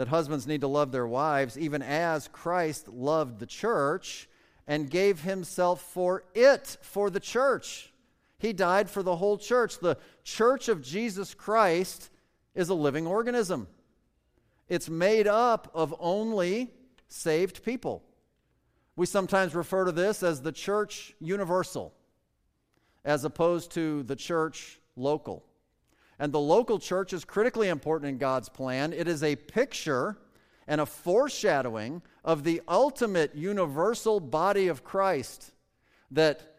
that 0.00 0.08
husbands 0.08 0.46
need 0.46 0.62
to 0.62 0.66
love 0.66 0.92
their 0.92 1.06
wives 1.06 1.58
even 1.58 1.82
as 1.82 2.26
Christ 2.28 2.88
loved 2.88 3.38
the 3.38 3.44
church 3.44 4.30
and 4.66 4.88
gave 4.88 5.20
himself 5.20 5.82
for 5.82 6.24
it, 6.34 6.78
for 6.80 7.10
the 7.10 7.20
church. 7.20 7.92
He 8.38 8.54
died 8.54 8.88
for 8.88 9.02
the 9.02 9.16
whole 9.16 9.36
church. 9.36 9.78
The 9.78 9.98
church 10.24 10.70
of 10.70 10.80
Jesus 10.80 11.34
Christ 11.34 12.08
is 12.54 12.70
a 12.70 12.74
living 12.74 13.06
organism. 13.06 13.68
It's 14.70 14.88
made 14.88 15.26
up 15.26 15.70
of 15.74 15.94
only 16.00 16.70
saved 17.08 17.62
people. 17.62 18.02
We 18.96 19.04
sometimes 19.04 19.54
refer 19.54 19.84
to 19.84 19.92
this 19.92 20.22
as 20.22 20.40
the 20.40 20.50
church 20.50 21.14
universal, 21.20 21.92
as 23.04 23.26
opposed 23.26 23.72
to 23.72 24.02
the 24.04 24.16
church 24.16 24.80
local. 24.96 25.44
And 26.20 26.34
the 26.34 26.38
local 26.38 26.78
church 26.78 27.14
is 27.14 27.24
critically 27.24 27.68
important 27.68 28.10
in 28.10 28.18
God's 28.18 28.50
plan. 28.50 28.92
It 28.92 29.08
is 29.08 29.22
a 29.22 29.36
picture 29.36 30.18
and 30.68 30.78
a 30.78 30.86
foreshadowing 30.86 32.02
of 32.22 32.44
the 32.44 32.60
ultimate 32.68 33.34
universal 33.34 34.20
body 34.20 34.68
of 34.68 34.84
Christ 34.84 35.52
that 36.10 36.58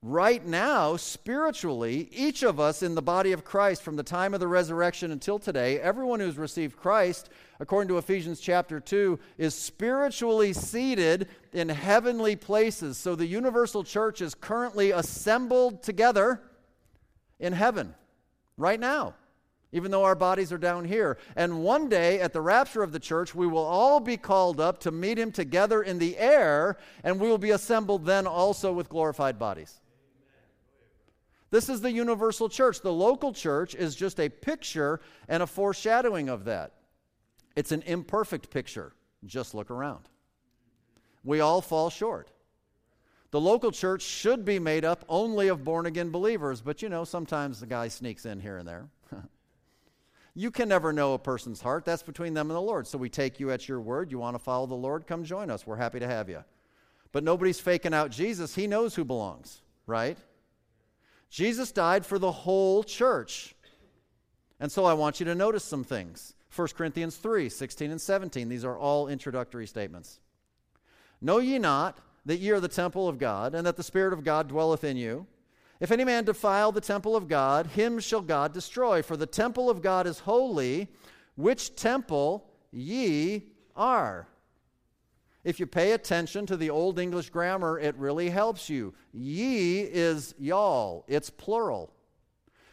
right 0.00 0.46
now, 0.46 0.94
spiritually, 0.94 2.08
each 2.12 2.44
of 2.44 2.60
us 2.60 2.84
in 2.84 2.94
the 2.94 3.02
body 3.02 3.32
of 3.32 3.44
Christ, 3.44 3.82
from 3.82 3.96
the 3.96 4.04
time 4.04 4.32
of 4.32 4.38
the 4.38 4.46
resurrection 4.46 5.10
until 5.10 5.40
today, 5.40 5.80
everyone 5.80 6.20
who's 6.20 6.38
received 6.38 6.76
Christ, 6.76 7.30
according 7.58 7.88
to 7.88 7.98
Ephesians 7.98 8.38
chapter 8.38 8.78
2, 8.78 9.18
is 9.38 9.56
spiritually 9.56 10.52
seated 10.52 11.26
in 11.52 11.68
heavenly 11.68 12.36
places. 12.36 12.96
So 12.96 13.16
the 13.16 13.26
universal 13.26 13.82
church 13.82 14.20
is 14.20 14.36
currently 14.36 14.92
assembled 14.92 15.82
together 15.82 16.40
in 17.40 17.52
heaven 17.54 17.96
right 18.60 18.78
now. 18.78 19.14
Even 19.72 19.90
though 19.90 20.02
our 20.02 20.16
bodies 20.16 20.52
are 20.52 20.58
down 20.58 20.84
here. 20.84 21.16
And 21.36 21.62
one 21.62 21.88
day 21.88 22.20
at 22.20 22.32
the 22.32 22.40
rapture 22.40 22.82
of 22.82 22.90
the 22.90 22.98
church, 22.98 23.34
we 23.34 23.46
will 23.46 23.64
all 23.64 24.00
be 24.00 24.16
called 24.16 24.60
up 24.60 24.80
to 24.80 24.90
meet 24.90 25.16
him 25.16 25.30
together 25.30 25.82
in 25.82 25.98
the 25.98 26.18
air, 26.18 26.76
and 27.04 27.20
we 27.20 27.28
will 27.28 27.38
be 27.38 27.52
assembled 27.52 28.04
then 28.04 28.26
also 28.26 28.72
with 28.72 28.88
glorified 28.88 29.38
bodies. 29.38 29.80
This 31.50 31.68
is 31.68 31.80
the 31.80 31.92
universal 31.92 32.48
church. 32.48 32.80
The 32.80 32.92
local 32.92 33.32
church 33.32 33.74
is 33.74 33.94
just 33.94 34.18
a 34.18 34.28
picture 34.28 35.00
and 35.28 35.42
a 35.42 35.46
foreshadowing 35.46 36.28
of 36.28 36.44
that. 36.44 36.72
It's 37.56 37.72
an 37.72 37.82
imperfect 37.82 38.50
picture. 38.50 38.92
Just 39.24 39.54
look 39.54 39.70
around. 39.70 40.08
We 41.24 41.40
all 41.40 41.60
fall 41.60 41.90
short. 41.90 42.30
The 43.30 43.40
local 43.40 43.70
church 43.70 44.02
should 44.02 44.44
be 44.44 44.58
made 44.58 44.84
up 44.84 45.04
only 45.08 45.48
of 45.48 45.62
born 45.62 45.86
again 45.86 46.10
believers, 46.10 46.60
but 46.60 46.82
you 46.82 46.88
know, 46.88 47.04
sometimes 47.04 47.60
the 47.60 47.66
guy 47.66 47.88
sneaks 47.88 48.26
in 48.26 48.40
here 48.40 48.58
and 48.58 48.66
there. 48.66 48.88
you 50.34 50.50
can 50.50 50.68
never 50.68 50.92
know 50.92 51.14
a 51.14 51.18
person's 51.18 51.60
heart. 51.60 51.84
That's 51.84 52.02
between 52.02 52.34
them 52.34 52.50
and 52.50 52.56
the 52.56 52.60
Lord. 52.60 52.88
So 52.88 52.98
we 52.98 53.08
take 53.08 53.38
you 53.38 53.52
at 53.52 53.68
your 53.68 53.80
word. 53.80 54.10
You 54.10 54.18
want 54.18 54.34
to 54.34 54.40
follow 54.42 54.66
the 54.66 54.74
Lord? 54.74 55.06
Come 55.06 55.22
join 55.22 55.48
us. 55.48 55.64
We're 55.64 55.76
happy 55.76 56.00
to 56.00 56.08
have 56.08 56.28
you. 56.28 56.42
But 57.12 57.22
nobody's 57.22 57.60
faking 57.60 57.94
out 57.94 58.10
Jesus. 58.10 58.54
He 58.54 58.66
knows 58.66 58.96
who 58.96 59.04
belongs, 59.04 59.62
right? 59.86 60.18
Jesus 61.28 61.70
died 61.70 62.04
for 62.04 62.18
the 62.18 62.32
whole 62.32 62.82
church. 62.82 63.54
And 64.58 64.70
so 64.70 64.84
I 64.84 64.94
want 64.94 65.20
you 65.20 65.26
to 65.26 65.34
notice 65.36 65.64
some 65.64 65.84
things. 65.84 66.34
1 66.54 66.68
Corinthians 66.76 67.16
3 67.16 67.48
16 67.48 67.92
and 67.92 68.00
17. 68.00 68.48
These 68.48 68.64
are 68.64 68.76
all 68.76 69.06
introductory 69.06 69.68
statements. 69.68 70.18
Know 71.20 71.38
ye 71.38 71.58
not 71.58 71.98
that 72.26 72.38
ye 72.38 72.50
are 72.50 72.60
the 72.60 72.68
temple 72.68 73.08
of 73.08 73.18
God, 73.18 73.54
and 73.54 73.66
that 73.66 73.76
the 73.76 73.82
Spirit 73.82 74.12
of 74.12 74.24
God 74.24 74.48
dwelleth 74.48 74.84
in 74.84 74.96
you? 74.96 75.26
If 75.80 75.90
any 75.90 76.04
man 76.04 76.24
defile 76.24 76.72
the 76.72 76.80
temple 76.80 77.16
of 77.16 77.26
God, 77.26 77.68
him 77.68 78.00
shall 78.00 78.20
God 78.20 78.52
destroy. 78.52 79.00
For 79.00 79.16
the 79.16 79.26
temple 79.26 79.70
of 79.70 79.80
God 79.80 80.06
is 80.06 80.20
holy, 80.20 80.88
which 81.36 81.74
temple 81.74 82.46
ye 82.70 83.44
are. 83.74 84.28
If 85.42 85.58
you 85.58 85.66
pay 85.66 85.92
attention 85.92 86.44
to 86.46 86.56
the 86.56 86.68
Old 86.68 86.98
English 86.98 87.30
grammar, 87.30 87.78
it 87.78 87.96
really 87.96 88.28
helps 88.28 88.68
you. 88.68 88.92
Ye 89.12 89.80
is 89.80 90.34
y'all, 90.38 91.06
it's 91.08 91.30
plural. 91.30 91.94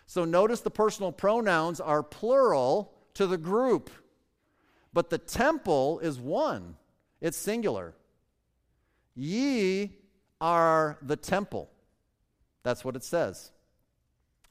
So 0.06 0.26
notice 0.26 0.60
the 0.60 0.70
personal 0.72 1.14
pronouns 1.14 1.80
are 1.80 2.04
plural 2.04 2.94
to 3.14 3.26
the 3.26 3.38
group, 3.38 3.90
but 4.94 5.10
the 5.10 5.18
temple 5.18 6.00
is 6.00 6.20
one, 6.20 6.76
it's 7.22 7.38
singular. 7.38 7.96
Ye 9.18 9.98
are 10.40 10.98
the 11.02 11.18
temple. 11.18 11.70
That's 12.64 12.86
what 12.86 12.96
it 12.96 13.04
says. 13.04 13.52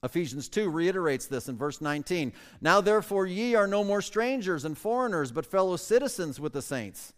Ephesians 0.02 0.48
2 0.48 0.68
reiterates 0.68 1.26
this 1.26 1.48
in 1.48 1.56
verse 1.56 1.80
19. 1.80 2.32
Now, 2.60 2.80
therefore, 2.80 3.26
ye 3.26 3.54
are 3.54 3.66
no 3.66 3.84
more 3.84 4.02
strangers 4.02 4.64
and 4.64 4.76
foreigners, 4.76 5.32
but 5.32 5.46
fellow 5.46 5.76
citizens 5.76 6.38
with 6.38 6.52
the 6.52 6.62
saints 6.62 7.14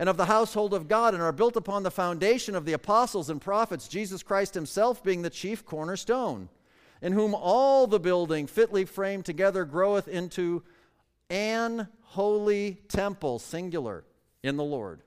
and 0.00 0.08
of 0.08 0.16
the 0.16 0.24
household 0.24 0.72
of 0.72 0.88
God, 0.88 1.12
and 1.12 1.22
are 1.22 1.30
built 1.30 1.56
upon 1.56 1.82
the 1.82 1.90
foundation 1.90 2.54
of 2.54 2.64
the 2.64 2.72
apostles 2.72 3.28
and 3.28 3.38
prophets, 3.38 3.86
Jesus 3.86 4.22
Christ 4.22 4.54
himself 4.54 5.04
being 5.04 5.20
the 5.20 5.28
chief 5.28 5.66
cornerstone, 5.66 6.48
in 7.02 7.12
whom 7.12 7.34
all 7.34 7.86
the 7.86 8.00
building 8.00 8.46
fitly 8.46 8.86
framed 8.86 9.26
together 9.26 9.66
groweth 9.66 10.08
into 10.08 10.62
an 11.28 11.86
holy 12.00 12.80
temple, 12.88 13.38
singular, 13.38 14.04
in 14.42 14.56
the 14.56 14.64
Lord, 14.64 15.02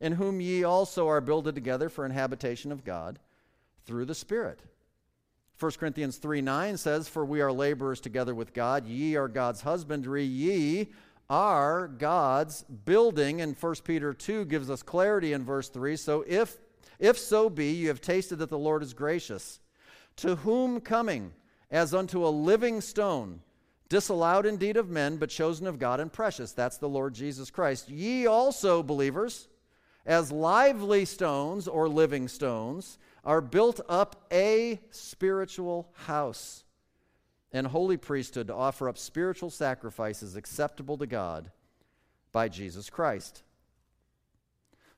in 0.00 0.12
whom 0.12 0.40
ye 0.40 0.64
also 0.64 1.08
are 1.08 1.20
builded 1.20 1.54
together 1.54 1.88
for 1.88 2.04
an 2.04 2.10
habitation 2.10 2.72
of 2.72 2.84
God 2.84 3.18
through 3.84 4.06
the 4.06 4.14
Spirit. 4.14 4.60
1 5.58 5.72
Corinthians 5.72 6.16
3 6.16 6.40
9 6.40 6.76
says, 6.78 7.08
For 7.08 7.24
we 7.24 7.42
are 7.42 7.52
laborers 7.52 8.00
together 8.00 8.34
with 8.34 8.54
God, 8.54 8.86
ye 8.86 9.16
are 9.16 9.28
God's 9.28 9.60
husbandry, 9.60 10.24
ye 10.24 10.88
are 11.28 11.86
God's 11.86 12.62
building. 12.62 13.42
And 13.42 13.54
1 13.56 13.74
Peter 13.84 14.14
2 14.14 14.46
gives 14.46 14.70
us 14.70 14.82
clarity 14.82 15.34
in 15.34 15.44
verse 15.44 15.68
3. 15.68 15.96
So 15.96 16.24
if, 16.26 16.56
if 16.98 17.18
so 17.18 17.50
be 17.50 17.72
you 17.72 17.88
have 17.88 18.00
tasted 18.00 18.36
that 18.36 18.48
the 18.48 18.58
Lord 18.58 18.82
is 18.82 18.94
gracious, 18.94 19.60
to 20.16 20.36
whom 20.36 20.80
coming 20.80 21.32
as 21.70 21.92
unto 21.92 22.26
a 22.26 22.28
living 22.28 22.80
stone, 22.80 23.40
disallowed 23.90 24.46
indeed 24.46 24.78
of 24.78 24.88
men, 24.88 25.18
but 25.18 25.28
chosen 25.28 25.66
of 25.66 25.78
God 25.78 26.00
and 26.00 26.10
precious. 26.10 26.52
That's 26.52 26.78
the 26.78 26.88
Lord 26.88 27.12
Jesus 27.12 27.50
Christ. 27.50 27.90
Ye 27.90 28.26
also, 28.26 28.82
believers, 28.82 29.48
as 30.10 30.32
lively 30.32 31.04
stones 31.04 31.68
or 31.68 31.88
living 31.88 32.26
stones, 32.26 32.98
are 33.22 33.40
built 33.40 33.80
up 33.88 34.26
a 34.32 34.80
spiritual 34.90 35.88
house 35.92 36.64
and 37.52 37.64
holy 37.64 37.96
priesthood 37.96 38.48
to 38.48 38.54
offer 38.54 38.88
up 38.88 38.98
spiritual 38.98 39.50
sacrifices 39.50 40.34
acceptable 40.34 40.98
to 40.98 41.06
God 41.06 41.52
by 42.32 42.48
Jesus 42.48 42.90
Christ. 42.90 43.44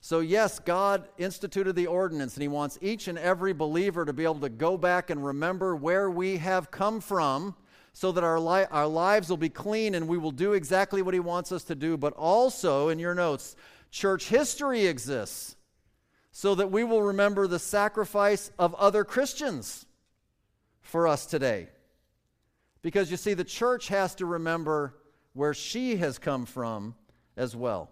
So, 0.01 0.21
yes, 0.21 0.59
God 0.59 1.07
instituted 1.19 1.77
the 1.77 1.89
ordinance, 1.89 2.35
and 2.35 2.43
He 2.43 2.49
wants 2.49 2.79
each 2.81 3.07
and 3.07 3.19
every 3.19 3.53
believer 3.53 4.07
to 4.07 4.15
be 4.15 4.25
able 4.25 4.41
to 4.41 4.49
go 4.49 4.79
back 4.79 5.11
and 5.11 5.23
remember 5.23 5.77
where 5.77 6.11
we 6.11 6.39
have 6.39 6.71
come 6.71 7.03
from 7.03 7.55
so 7.93 8.13
that 8.13 8.25
our, 8.25 8.41
li- 8.41 8.67
our 8.71 8.87
lives 8.87 9.29
will 9.29 9.37
be 9.37 9.51
clean 9.51 9.95
and 9.95 10.09
we 10.09 10.17
will 10.17 10.31
do 10.31 10.55
exactly 10.55 11.03
what 11.03 11.13
He 11.13 11.21
wants 11.21 11.53
us 11.53 11.65
to 11.65 11.75
do. 11.75 11.99
But 11.99 12.15
also, 12.15 12.89
in 12.89 12.99
your 12.99 13.15
notes, 13.15 13.57
church 13.93 14.29
history 14.29 14.87
exists 14.87 15.55
so 16.33 16.55
that 16.55 16.73
we 16.73 16.83
will 16.83 17.03
remember 17.03 17.47
the 17.47 17.59
sacrifice 17.59 18.51
of 18.59 18.75
other 18.75 19.05
Christians 19.05 19.87
for 20.81 21.07
us 21.07 21.27
today. 21.27 21.69
Because 22.81 23.11
you 23.11 23.17
see, 23.17 23.35
the 23.35 23.45
church 23.45 23.89
has 23.89 24.15
to 24.17 24.27
remember 24.27 24.95
where 25.35 25.55
she 25.55 25.97
has 25.97 26.19
come 26.19 26.47
from 26.47 26.95
as 27.37 27.55
well. 27.55 27.91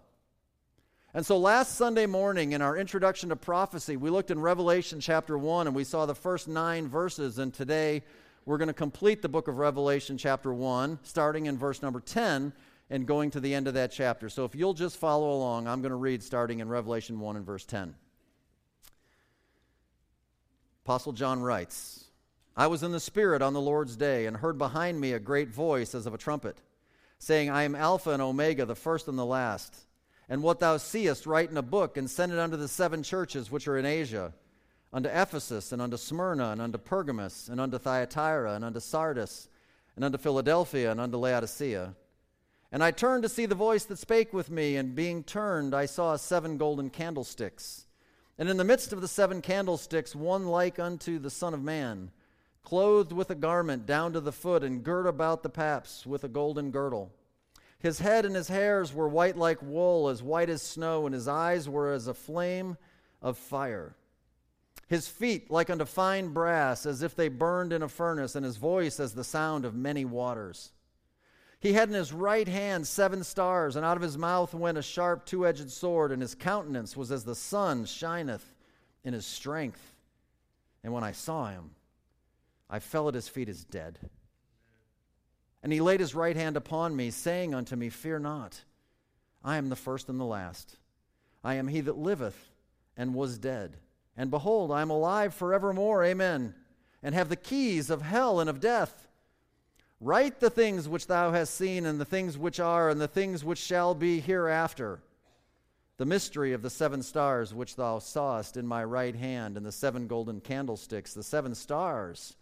And 1.13 1.25
so 1.25 1.37
last 1.37 1.75
Sunday 1.75 2.07
morning 2.07 2.53
in 2.53 2.61
our 2.61 2.75
introduction 2.75 3.29
to 3.29 3.35
prophecy, 3.35 3.95
we 3.95 4.09
looked 4.09 4.31
in 4.31 4.39
Revelation 4.39 4.99
chapter 4.99 5.37
1 5.37 5.67
and 5.67 5.75
we 5.75 5.83
saw 5.83 6.05
the 6.05 6.15
first 6.15 6.47
nine 6.47 6.87
verses. 6.87 7.37
And 7.37 7.53
today 7.53 8.01
we're 8.45 8.57
going 8.57 8.69
to 8.69 8.73
complete 8.73 9.21
the 9.21 9.29
book 9.29 9.47
of 9.47 9.59
Revelation 9.59 10.17
chapter 10.17 10.51
1, 10.51 10.99
starting 11.03 11.45
in 11.45 11.57
verse 11.57 11.81
number 11.81 11.99
10 11.99 12.53
and 12.91 13.07
going 13.07 13.31
to 13.31 13.39
the 13.39 13.55
end 13.55 13.69
of 13.69 13.73
that 13.75 13.91
chapter. 13.91 14.27
So 14.27 14.43
if 14.43 14.53
you'll 14.53 14.73
just 14.73 14.97
follow 14.97 15.31
along, 15.31 15.65
I'm 15.65 15.81
going 15.81 15.91
to 15.91 15.95
read 15.95 16.21
starting 16.21 16.59
in 16.59 16.67
Revelation 16.67 17.21
1 17.21 17.37
and 17.37 17.45
verse 17.45 17.65
10. 17.65 17.95
Apostle 20.83 21.13
John 21.13 21.41
writes, 21.41 22.03
I 22.55 22.67
was 22.67 22.83
in 22.83 22.91
the 22.91 22.99
Spirit 22.99 23.41
on 23.41 23.53
the 23.53 23.61
Lord's 23.61 23.95
day 23.95 24.25
and 24.25 24.35
heard 24.35 24.57
behind 24.57 24.99
me 24.99 25.13
a 25.13 25.19
great 25.19 25.47
voice 25.47 25.95
as 25.95 26.05
of 26.05 26.13
a 26.13 26.17
trumpet, 26.17 26.57
saying, 27.17 27.49
I 27.49 27.63
am 27.63 27.75
Alpha 27.75 28.09
and 28.09 28.21
Omega, 28.21 28.65
the 28.65 28.75
first 28.75 29.07
and 29.07 29.17
the 29.17 29.25
last. 29.25 29.73
And 30.27 30.43
what 30.43 30.59
thou 30.59 30.75
seest, 30.75 31.25
write 31.25 31.49
in 31.49 31.55
a 31.55 31.61
book 31.61 31.95
and 31.95 32.09
send 32.09 32.33
it 32.33 32.39
unto 32.39 32.57
the 32.57 32.67
seven 32.67 33.03
churches 33.03 33.49
which 33.49 33.69
are 33.69 33.77
in 33.77 33.85
Asia, 33.85 34.33
unto 34.91 35.07
Ephesus, 35.07 35.71
and 35.71 35.81
unto 35.81 35.95
Smyrna, 35.95 36.49
and 36.49 36.61
unto 36.61 36.77
Pergamos, 36.77 37.47
and 37.47 37.61
unto 37.61 37.77
Thyatira, 37.77 38.53
and 38.55 38.65
unto 38.65 38.81
Sardis, 38.81 39.47
and 39.95 40.03
unto 40.03 40.17
Philadelphia, 40.17 40.91
and 40.91 40.99
unto 40.99 41.17
Laodicea. 41.17 41.95
And 42.71 42.83
I 42.83 42.91
turned 42.91 43.23
to 43.23 43.29
see 43.29 43.45
the 43.45 43.55
voice 43.55 43.83
that 43.85 43.99
spake 43.99 44.31
with 44.31 44.49
me, 44.49 44.77
and 44.77 44.95
being 44.95 45.23
turned, 45.23 45.75
I 45.75 45.85
saw 45.85 46.15
seven 46.15 46.57
golden 46.57 46.89
candlesticks. 46.89 47.85
And 48.37 48.47
in 48.47 48.57
the 48.57 48.63
midst 48.63 48.93
of 48.93 49.01
the 49.01 49.09
seven 49.09 49.41
candlesticks, 49.41 50.15
one 50.15 50.47
like 50.47 50.79
unto 50.79 51.19
the 51.19 51.29
Son 51.29 51.53
of 51.53 51.61
Man, 51.61 52.11
clothed 52.63 53.11
with 53.11 53.29
a 53.29 53.35
garment 53.35 53.85
down 53.85 54.13
to 54.13 54.21
the 54.21 54.31
foot, 54.31 54.63
and 54.63 54.83
girt 54.83 55.05
about 55.05 55.43
the 55.43 55.49
paps 55.49 56.05
with 56.05 56.23
a 56.23 56.29
golden 56.29 56.71
girdle. 56.71 57.11
His 57.79 57.99
head 57.99 58.25
and 58.25 58.35
his 58.35 58.47
hairs 58.47 58.93
were 58.93 59.09
white 59.09 59.35
like 59.35 59.61
wool, 59.61 60.07
as 60.07 60.23
white 60.23 60.49
as 60.49 60.61
snow, 60.61 61.05
and 61.05 61.13
his 61.13 61.27
eyes 61.27 61.67
were 61.67 61.91
as 61.91 62.07
a 62.07 62.13
flame 62.13 62.77
of 63.21 63.37
fire. 63.37 63.95
His 64.87 65.07
feet 65.07 65.51
like 65.51 65.69
unto 65.69 65.85
fine 65.85 66.29
brass, 66.29 66.85
as 66.85 67.01
if 67.01 67.15
they 67.15 67.27
burned 67.27 67.73
in 67.73 67.81
a 67.81 67.89
furnace, 67.89 68.35
and 68.35 68.45
his 68.45 68.57
voice 68.57 68.99
as 68.99 69.13
the 69.13 69.23
sound 69.23 69.65
of 69.65 69.75
many 69.75 70.05
waters. 70.05 70.71
He 71.61 71.73
had 71.73 71.89
in 71.89 71.93
his 71.93 72.11
right 72.11 72.47
hand 72.47 72.87
seven 72.87 73.23
stars, 73.23 73.75
and 73.75 73.85
out 73.85 73.95
of 73.95 74.01
his 74.03 74.17
mouth 74.17 74.51
went 74.53 74.79
a 74.79 74.81
sharp 74.81 75.25
two 75.25 75.45
edged 75.45 75.69
sword, 75.69 76.11
and 76.11 76.19
his 76.19 76.33
countenance 76.33 76.97
was 76.97 77.11
as 77.11 77.23
the 77.23 77.35
sun 77.35 77.85
shineth 77.85 78.43
in 79.03 79.13
his 79.13 79.27
strength. 79.27 79.93
And 80.83 80.91
when 80.91 81.03
I 81.03 81.11
saw 81.11 81.49
him, 81.49 81.71
I 82.67 82.79
fell 82.79 83.07
at 83.07 83.13
his 83.13 83.27
feet 83.27 83.47
as 83.47 83.63
dead. 83.63 83.99
And 85.61 85.71
he 85.71 85.81
laid 85.81 85.99
his 85.99 86.15
right 86.15 86.35
hand 86.35 86.57
upon 86.57 86.95
me, 86.95 87.11
saying 87.11 87.53
unto 87.53 87.75
me, 87.75 87.89
Fear 87.89 88.19
not, 88.19 88.63
I 89.43 89.57
am 89.57 89.69
the 89.69 89.75
first 89.75 90.09
and 90.09 90.19
the 90.19 90.25
last. 90.25 90.77
I 91.43 91.55
am 91.55 91.67
he 91.67 91.81
that 91.81 91.97
liveth 91.97 92.49
and 92.97 93.13
was 93.13 93.37
dead. 93.37 93.77
And 94.17 94.31
behold, 94.31 94.71
I 94.71 94.81
am 94.81 94.89
alive 94.89 95.35
forevermore. 95.35 96.03
Amen. 96.03 96.55
And 97.03 97.13
have 97.13 97.29
the 97.29 97.35
keys 97.35 97.91
of 97.91 98.01
hell 98.01 98.39
and 98.39 98.49
of 98.49 98.59
death. 98.59 99.00
Write 100.03 100.39
the 100.39 100.49
things 100.49 100.89
which 100.89 101.05
thou 101.05 101.31
hast 101.31 101.53
seen, 101.53 101.85
and 101.85 102.01
the 102.01 102.05
things 102.05 102.35
which 102.35 102.59
are, 102.59 102.89
and 102.89 102.99
the 102.99 103.07
things 103.07 103.45
which 103.45 103.59
shall 103.59 103.93
be 103.93 104.19
hereafter. 104.19 104.99
The 105.97 106.07
mystery 106.07 106.53
of 106.53 106.63
the 106.63 106.71
seven 106.71 107.03
stars 107.03 107.53
which 107.53 107.75
thou 107.75 107.99
sawest 107.99 108.57
in 108.57 108.65
my 108.65 108.83
right 108.83 109.15
hand, 109.15 109.57
and 109.57 109.65
the 109.65 109.71
seven 109.71 110.07
golden 110.07 110.41
candlesticks. 110.41 111.13
The 111.13 111.21
seven 111.21 111.53
stars 111.53 112.35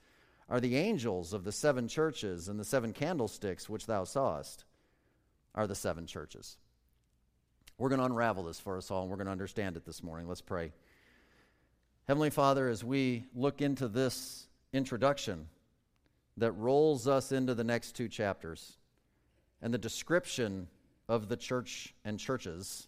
are 0.47 0.61
the 0.61 0.77
angels 0.77 1.33
of 1.33 1.43
the 1.43 1.51
seven 1.51 1.89
churches, 1.89 2.47
and 2.47 2.57
the 2.57 2.63
seven 2.63 2.93
candlesticks 2.93 3.67
which 3.67 3.85
thou 3.85 4.05
sawest 4.05 4.63
are 5.53 5.67
the 5.67 5.75
seven 5.75 6.05
churches. 6.05 6.55
We're 7.77 7.89
going 7.89 7.99
to 7.99 8.05
unravel 8.05 8.43
this 8.43 8.59
for 8.61 8.77
us 8.77 8.89
all, 8.89 9.01
and 9.01 9.11
we're 9.11 9.17
going 9.17 9.25
to 9.25 9.33
understand 9.33 9.75
it 9.75 9.85
this 9.85 10.01
morning. 10.01 10.29
Let's 10.29 10.39
pray. 10.39 10.71
Heavenly 12.07 12.29
Father, 12.29 12.69
as 12.69 12.85
we 12.85 13.25
look 13.35 13.61
into 13.61 13.89
this 13.89 14.47
introduction 14.71 15.47
that 16.39 16.51
rolls 16.53 17.07
us 17.07 17.31
into 17.31 17.53
the 17.53 17.63
next 17.63 17.95
two 17.95 18.07
chapters 18.07 18.77
and 19.61 19.73
the 19.73 19.77
description 19.77 20.67
of 21.07 21.27
the 21.27 21.37
church 21.37 21.93
and 22.05 22.19
churches, 22.19 22.87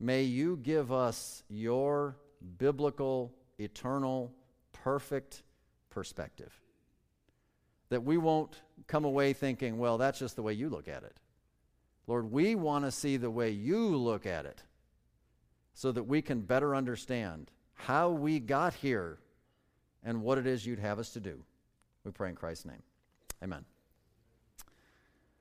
may 0.00 0.22
you 0.22 0.58
give 0.62 0.92
us 0.92 1.44
your 1.48 2.16
biblical, 2.58 3.32
eternal, 3.58 4.32
perfect 4.72 5.42
perspective. 5.90 6.52
That 7.90 8.02
we 8.02 8.16
won't 8.16 8.60
come 8.88 9.04
away 9.04 9.32
thinking, 9.32 9.78
well, 9.78 9.96
that's 9.96 10.18
just 10.18 10.36
the 10.36 10.42
way 10.42 10.52
you 10.52 10.68
look 10.68 10.88
at 10.88 11.04
it. 11.04 11.16
Lord, 12.08 12.30
we 12.30 12.54
want 12.54 12.84
to 12.84 12.90
see 12.90 13.16
the 13.16 13.30
way 13.30 13.50
you 13.50 13.96
look 13.96 14.26
at 14.26 14.46
it 14.46 14.62
so 15.74 15.92
that 15.92 16.04
we 16.04 16.22
can 16.22 16.40
better 16.40 16.74
understand 16.74 17.50
how 17.74 18.10
we 18.10 18.40
got 18.40 18.74
here 18.74 19.18
and 20.02 20.22
what 20.22 20.38
it 20.38 20.46
is 20.46 20.64
you'd 20.64 20.78
have 20.78 20.98
us 20.98 21.10
to 21.10 21.20
do. 21.20 21.44
We 22.06 22.12
pray 22.12 22.30
in 22.30 22.34
Christ's 22.34 22.64
name. 22.64 22.82
Amen. 23.44 23.66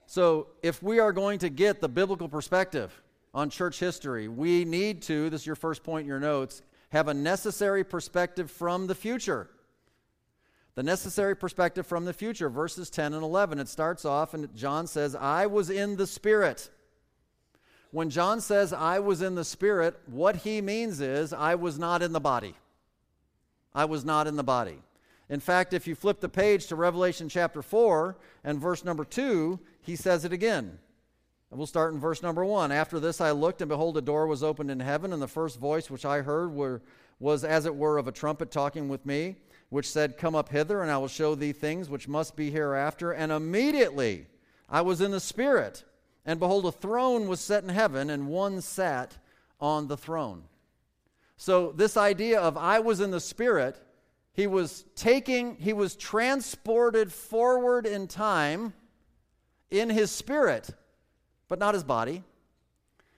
So, 0.06 0.48
if 0.62 0.84
we 0.84 1.00
are 1.00 1.14
going 1.14 1.40
to 1.40 1.50
get 1.50 1.80
the 1.80 1.88
biblical 1.88 2.28
perspective 2.28 3.02
on 3.34 3.50
church 3.50 3.80
history, 3.80 4.28
we 4.28 4.66
need 4.66 5.02
to, 5.04 5.30
this 5.30 5.42
is 5.42 5.48
your 5.48 5.56
first 5.56 5.84
point 5.84 6.02
in 6.02 6.08
your 6.08 6.20
notes, 6.20 6.62
have 6.90 7.08
a 7.08 7.14
necessary 7.14 7.84
perspective 7.84 8.52
from 8.52 8.88
the 8.88 8.96
future 8.96 9.50
the 10.76 10.84
necessary 10.84 11.36
perspective 11.36 11.88
from 11.88 12.06
the 12.06 12.14
future. 12.14 12.50
Verses 12.50 12.90
10 12.90 13.14
and 13.14 13.24
11. 13.24 13.60
It 13.60 13.70
starts 13.70 14.04
off, 14.04 14.34
and 14.34 14.54
John 14.56 14.88
says, 14.88 15.16
I 15.16 15.48
was 15.48 15.70
in 15.70 15.96
the 15.96 16.06
Spirit. 16.06 16.70
When 17.92 18.10
John 18.10 18.42
says, 18.42 18.74
I 18.74 19.00
was 19.00 19.22
in 19.22 19.36
the 19.36 19.46
Spirit, 19.46 19.98
what 20.06 20.36
he 20.36 20.60
means 20.62 21.00
is, 21.00 21.32
I 21.32 21.56
was 21.56 21.80
not 21.80 22.02
in 22.02 22.12
the 22.12 22.20
body. 22.20 22.56
I 23.74 23.86
was 23.86 24.04
not 24.04 24.28
in 24.28 24.36
the 24.36 24.44
body. 24.44 24.80
In 25.30 25.40
fact, 25.40 25.74
if 25.74 25.88
you 25.88 25.96
flip 25.96 26.20
the 26.20 26.30
page 26.30 26.68
to 26.68 26.76
Revelation 26.76 27.30
chapter 27.30 27.62
4 27.62 28.18
and 28.44 28.60
verse 28.60 28.86
number 28.86 29.04
2, 29.04 29.60
he 29.82 29.96
says 29.96 30.24
it 30.26 30.34
again. 30.34 30.78
And 31.50 31.58
we'll 31.58 31.68
start 31.68 31.94
in 31.94 32.00
verse 32.00 32.22
number 32.22 32.46
1. 32.46 32.72
After 32.72 33.00
this 33.00 33.22
I 33.22 33.32
looked, 33.32 33.62
and 33.62 33.70
behold, 33.70 33.98
a 33.98 34.02
door 34.02 34.28
was 34.28 34.44
opened 34.44 34.70
in 34.70 34.80
heaven, 34.80 35.14
and 35.14 35.22
the 35.22 35.28
first 35.28 35.60
voice 35.60 35.90
which 35.90 36.06
I 36.06 36.22
heard 36.22 36.52
were, 36.52 36.82
was 37.20 37.44
as 37.44 37.66
it 37.66 37.76
were 37.76 37.98
of 37.98 38.08
a 38.08 38.12
trumpet 38.12 38.52
talking 38.52 38.88
with 38.88 39.06
me 39.06 39.38
which 39.70 39.90
said, 39.90 40.18
Come 40.18 40.36
up 40.36 40.50
hither, 40.50 40.82
and 40.82 40.92
I 40.92 40.98
will 40.98 41.08
show 41.08 41.36
thee 41.36 41.52
things 41.52 41.90
which 41.90 42.08
must 42.08 42.36
be 42.36 42.52
hereafter. 42.52 43.12
And 43.12 43.32
immediately 43.32 44.28
I 44.70 44.82
was 44.82 45.02
in 45.02 45.12
the 45.12 45.20
Spirit, 45.20 45.84
and 46.26 46.40
behold, 46.40 46.66
a 46.66 46.72
throne 46.72 47.28
was 47.28 47.40
set 47.40 47.64
in 47.64 47.70
heaven, 47.70 48.10
and 48.10 48.28
one 48.28 48.62
sat 48.62 49.18
on 49.60 49.88
the 49.88 49.98
throne. 49.98 50.44
So, 51.38 51.74
this 51.74 51.98
idea 51.98 52.40
of 52.40 52.56
I 52.56 52.80
was 52.80 53.02
in 53.02 53.12
the 53.12 53.20
Spirit, 53.20 53.78
he 54.36 54.48
was 54.48 54.84
taking, 54.96 55.56
he 55.56 55.72
was 55.72 55.96
transported 55.96 57.12
forward 57.12 57.86
in 57.86 58.08
time 58.08 58.74
in 59.72 59.90
his 59.90 60.12
spirit, 60.12 60.70
but 61.48 61.58
not 61.58 61.74
his 61.74 61.86
body. 61.86 62.22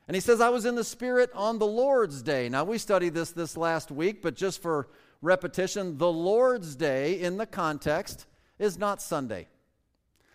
And 0.08 0.16
he 0.16 0.22
says, 0.22 0.40
I 0.40 0.50
was 0.50 0.66
in 0.66 0.76
the 0.76 0.84
Spirit 0.84 1.32
on 1.34 1.60
the 1.60 1.66
Lord's 1.66 2.22
day. 2.22 2.48
Now, 2.48 2.64
we 2.64 2.78
studied 2.78 3.14
this 3.14 3.32
this 3.32 3.58
last 3.58 3.92
week, 3.92 4.22
but 4.22 4.36
just 4.36 4.62
for 4.62 4.88
repetition, 5.22 5.98
the 5.98 6.12
Lord's 6.12 6.76
Day 6.76 7.20
in 7.20 7.36
the 7.36 7.48
context 7.48 8.26
is 8.58 8.78
not 8.78 9.02
Sunday. 9.02 9.48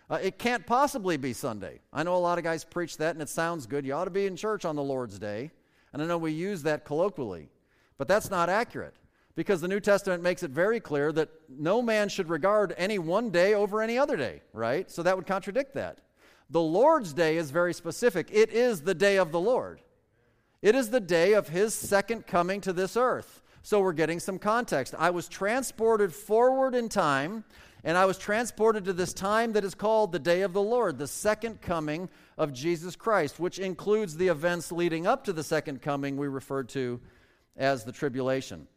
Uh, 0.09 0.19
it 0.21 0.37
can't 0.37 0.67
possibly 0.67 1.17
be 1.17 1.33
Sunday. 1.33 1.79
I 1.91 2.03
know 2.03 2.15
a 2.15 2.17
lot 2.17 2.37
of 2.37 2.43
guys 2.43 2.65
preach 2.65 2.97
that 2.97 3.15
and 3.15 3.21
it 3.21 3.29
sounds 3.29 3.65
good. 3.65 3.85
You 3.85 3.93
ought 3.93 4.05
to 4.05 4.11
be 4.11 4.27
in 4.27 4.35
church 4.35 4.65
on 4.65 4.75
the 4.75 4.83
Lord's 4.83 5.17
Day. 5.17 5.49
And 5.93 6.01
I 6.01 6.05
know 6.05 6.17
we 6.17 6.33
use 6.33 6.61
that 6.63 6.85
colloquially, 6.85 7.49
but 7.97 8.07
that's 8.07 8.29
not 8.29 8.49
accurate 8.49 8.95
because 9.35 9.61
the 9.61 9.67
New 9.67 9.79
Testament 9.79 10.21
makes 10.21 10.43
it 10.43 10.51
very 10.51 10.79
clear 10.79 11.11
that 11.11 11.29
no 11.49 11.81
man 11.81 12.09
should 12.09 12.29
regard 12.29 12.73
any 12.77 12.99
one 12.99 13.29
day 13.29 13.53
over 13.53 13.81
any 13.81 13.97
other 13.97 14.15
day, 14.15 14.41
right? 14.53 14.89
So 14.91 15.01
that 15.03 15.15
would 15.15 15.25
contradict 15.25 15.73
that. 15.75 15.99
The 16.49 16.61
Lord's 16.61 17.13
Day 17.13 17.37
is 17.37 17.49
very 17.49 17.73
specific. 17.73 18.29
It 18.31 18.51
is 18.51 18.81
the 18.81 18.93
day 18.93 19.17
of 19.17 19.31
the 19.31 19.39
Lord. 19.39 19.81
It 20.61 20.75
is 20.75 20.89
the 20.91 20.99
day 20.99 21.33
of 21.33 21.49
his 21.49 21.73
second 21.73 22.27
coming 22.27 22.61
to 22.61 22.73
this 22.73 22.95
earth. 22.95 23.41
So 23.63 23.79
we're 23.79 23.93
getting 23.93 24.19
some 24.19 24.37
context. 24.37 24.93
I 24.99 25.09
was 25.09 25.27
transported 25.27 26.13
forward 26.13 26.75
in 26.75 26.89
time, 26.89 27.43
And 27.83 27.97
I 27.97 28.05
was 28.05 28.17
transported 28.17 28.85
to 28.85 28.93
this 28.93 29.13
time 29.13 29.53
that 29.53 29.65
is 29.65 29.75
called 29.75 30.11
the 30.11 30.19
day 30.19 30.41
of 30.41 30.53
the 30.53 30.61
Lord, 30.61 30.97
the 30.97 31.07
second 31.07 31.61
coming 31.61 32.09
of 32.37 32.53
Jesus 32.53 32.95
Christ, 32.95 33.39
which 33.39 33.59
includes 33.59 34.15
the 34.15 34.29
events 34.29 34.71
leading 34.71 35.05
up 35.05 35.25
to 35.25 35.33
the 35.33 35.43
second 35.43 35.81
coming 35.81 36.15
we 36.15 36.27
referred 36.27 36.69
to 36.69 37.01
as 37.57 37.83
the 37.83 37.91
tribulation. 37.91 38.67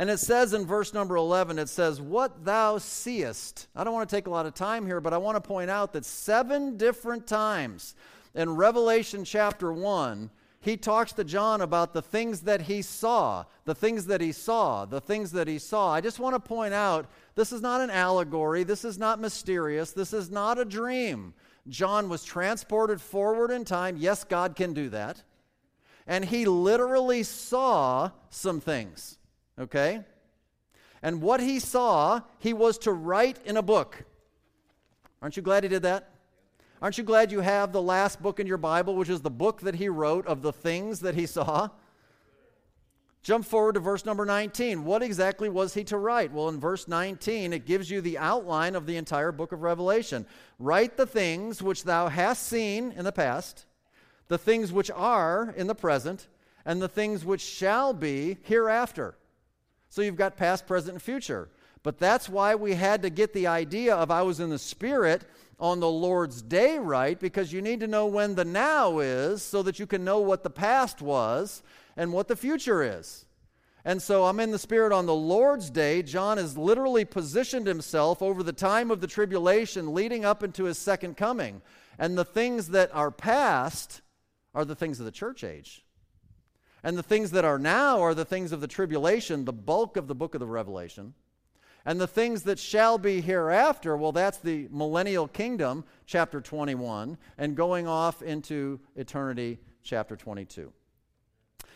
And 0.00 0.08
it 0.08 0.16
says 0.16 0.54
in 0.54 0.64
verse 0.64 0.94
number 0.94 1.16
11, 1.16 1.58
it 1.58 1.68
says, 1.68 2.00
What 2.00 2.42
thou 2.42 2.78
seest. 2.78 3.68
I 3.76 3.84
don't 3.84 3.92
want 3.92 4.08
to 4.08 4.16
take 4.16 4.26
a 4.26 4.30
lot 4.30 4.46
of 4.46 4.54
time 4.54 4.86
here, 4.86 4.98
but 4.98 5.12
I 5.12 5.18
want 5.18 5.36
to 5.36 5.46
point 5.46 5.70
out 5.70 5.92
that 5.92 6.06
seven 6.06 6.78
different 6.78 7.26
times 7.26 7.94
in 8.34 8.56
Revelation 8.56 9.26
chapter 9.26 9.70
1, 9.70 10.30
he 10.62 10.78
talks 10.78 11.12
to 11.12 11.22
John 11.22 11.60
about 11.60 11.92
the 11.92 12.00
things 12.00 12.40
that 12.40 12.62
he 12.62 12.80
saw, 12.80 13.44
the 13.66 13.74
things 13.74 14.06
that 14.06 14.22
he 14.22 14.32
saw, 14.32 14.86
the 14.86 15.02
things 15.02 15.32
that 15.32 15.46
he 15.46 15.58
saw. 15.58 15.92
I 15.92 16.00
just 16.00 16.18
want 16.18 16.34
to 16.34 16.40
point 16.40 16.72
out 16.72 17.04
this 17.34 17.52
is 17.52 17.60
not 17.60 17.82
an 17.82 17.90
allegory, 17.90 18.64
this 18.64 18.86
is 18.86 18.96
not 18.96 19.20
mysterious, 19.20 19.92
this 19.92 20.14
is 20.14 20.30
not 20.30 20.58
a 20.58 20.64
dream. 20.64 21.34
John 21.68 22.08
was 22.08 22.24
transported 22.24 23.02
forward 23.02 23.50
in 23.50 23.66
time. 23.66 23.98
Yes, 23.98 24.24
God 24.24 24.56
can 24.56 24.72
do 24.72 24.88
that. 24.88 25.22
And 26.06 26.24
he 26.24 26.46
literally 26.46 27.22
saw 27.22 28.12
some 28.30 28.62
things, 28.62 29.18
okay? 29.60 30.04
And 31.02 31.22
what 31.22 31.40
he 31.40 31.58
saw, 31.58 32.20
he 32.38 32.52
was 32.52 32.78
to 32.78 32.92
write 32.92 33.38
in 33.44 33.56
a 33.56 33.62
book. 33.62 34.04
Aren't 35.22 35.36
you 35.36 35.42
glad 35.42 35.62
he 35.62 35.68
did 35.68 35.82
that? 35.82 36.08
Aren't 36.82 36.96
you 36.96 37.04
glad 37.04 37.30
you 37.30 37.40
have 37.40 37.72
the 37.72 37.82
last 37.82 38.22
book 38.22 38.40
in 38.40 38.46
your 38.46 38.56
Bible, 38.56 38.96
which 38.96 39.10
is 39.10 39.20
the 39.20 39.30
book 39.30 39.60
that 39.60 39.74
he 39.74 39.88
wrote 39.88 40.26
of 40.26 40.40
the 40.40 40.52
things 40.52 41.00
that 41.00 41.14
he 41.14 41.26
saw? 41.26 41.68
Jump 43.22 43.44
forward 43.44 43.74
to 43.74 43.80
verse 43.80 44.06
number 44.06 44.24
19. 44.24 44.82
What 44.84 45.02
exactly 45.02 45.50
was 45.50 45.74
he 45.74 45.84
to 45.84 45.98
write? 45.98 46.32
Well, 46.32 46.48
in 46.48 46.58
verse 46.58 46.88
19, 46.88 47.52
it 47.52 47.66
gives 47.66 47.90
you 47.90 48.00
the 48.00 48.16
outline 48.16 48.74
of 48.74 48.86
the 48.86 48.96
entire 48.96 49.30
book 49.30 49.52
of 49.52 49.60
Revelation. 49.60 50.24
Write 50.58 50.96
the 50.96 51.06
things 51.06 51.62
which 51.62 51.84
thou 51.84 52.08
hast 52.08 52.44
seen 52.44 52.92
in 52.92 53.04
the 53.04 53.12
past, 53.12 53.66
the 54.28 54.38
things 54.38 54.72
which 54.72 54.90
are 54.90 55.52
in 55.54 55.66
the 55.66 55.74
present, 55.74 56.28
and 56.64 56.80
the 56.80 56.88
things 56.88 57.22
which 57.22 57.42
shall 57.42 57.92
be 57.92 58.38
hereafter. 58.42 59.16
So 59.90 60.02
you've 60.02 60.16
got 60.16 60.36
past, 60.36 60.66
present, 60.66 60.94
and 60.94 61.02
future. 61.02 61.48
But 61.82 61.98
that's 61.98 62.28
why 62.28 62.54
we 62.54 62.74
had 62.74 63.02
to 63.02 63.10
get 63.10 63.32
the 63.32 63.46
idea 63.46 63.94
of 63.94 64.10
I 64.10 64.22
was 64.22 64.40
in 64.40 64.50
the 64.50 64.58
Spirit 64.58 65.24
on 65.58 65.80
the 65.80 65.90
Lord's 65.90 66.40
day 66.40 66.78
right 66.78 67.18
because 67.18 67.52
you 67.52 67.60
need 67.60 67.80
to 67.80 67.86
know 67.86 68.06
when 68.06 68.34
the 68.34 68.44
now 68.44 69.00
is 69.00 69.42
so 69.42 69.62
that 69.62 69.78
you 69.78 69.86
can 69.86 70.04
know 70.04 70.20
what 70.20 70.42
the 70.42 70.50
past 70.50 71.02
was 71.02 71.62
and 71.96 72.12
what 72.12 72.28
the 72.28 72.36
future 72.36 72.82
is. 72.82 73.26
And 73.84 74.00
so 74.00 74.26
I'm 74.26 74.40
in 74.40 74.50
the 74.50 74.58
Spirit 74.58 74.92
on 74.92 75.06
the 75.06 75.14
Lord's 75.14 75.70
day. 75.70 76.02
John 76.02 76.36
has 76.36 76.56
literally 76.56 77.04
positioned 77.04 77.66
himself 77.66 78.20
over 78.22 78.42
the 78.42 78.52
time 78.52 78.90
of 78.90 79.00
the 79.00 79.06
tribulation 79.06 79.94
leading 79.94 80.24
up 80.24 80.42
into 80.42 80.64
his 80.64 80.78
second 80.78 81.16
coming. 81.16 81.62
And 81.98 82.16
the 82.16 82.24
things 82.24 82.68
that 82.68 82.94
are 82.94 83.10
past 83.10 84.02
are 84.54 84.64
the 84.64 84.74
things 84.74 85.00
of 85.00 85.06
the 85.06 85.12
church 85.12 85.44
age. 85.44 85.82
And 86.82 86.96
the 86.96 87.02
things 87.02 87.30
that 87.32 87.44
are 87.44 87.58
now 87.58 88.00
are 88.00 88.14
the 88.14 88.24
things 88.24 88.52
of 88.52 88.60
the 88.60 88.66
tribulation, 88.66 89.44
the 89.44 89.52
bulk 89.52 89.96
of 89.96 90.08
the 90.08 90.14
book 90.14 90.34
of 90.34 90.40
the 90.40 90.46
Revelation. 90.46 91.14
And 91.84 92.00
the 92.00 92.06
things 92.06 92.42
that 92.42 92.58
shall 92.58 92.98
be 92.98 93.20
hereafter, 93.20 93.96
well, 93.96 94.12
that's 94.12 94.38
the 94.38 94.68
millennial 94.70 95.28
kingdom, 95.28 95.84
chapter 96.06 96.40
21, 96.40 97.16
and 97.38 97.56
going 97.56 97.86
off 97.86 98.22
into 98.22 98.80
eternity, 98.96 99.58
chapter 99.82 100.16
22. 100.16 100.72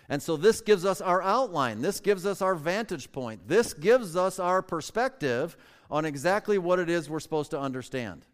And 0.08 0.22
so 0.22 0.36
this 0.36 0.60
gives 0.60 0.84
us 0.84 1.00
our 1.00 1.22
outline. 1.22 1.80
This 1.80 2.00
gives 2.00 2.26
us 2.26 2.42
our 2.42 2.54
vantage 2.54 3.12
point. 3.12 3.48
This 3.48 3.72
gives 3.72 4.16
us 4.16 4.38
our 4.38 4.60
perspective 4.60 5.56
on 5.90 6.04
exactly 6.04 6.58
what 6.58 6.78
it 6.78 6.90
is 6.90 7.08
we're 7.08 7.20
supposed 7.20 7.50
to 7.52 7.60
understand. 7.60 8.26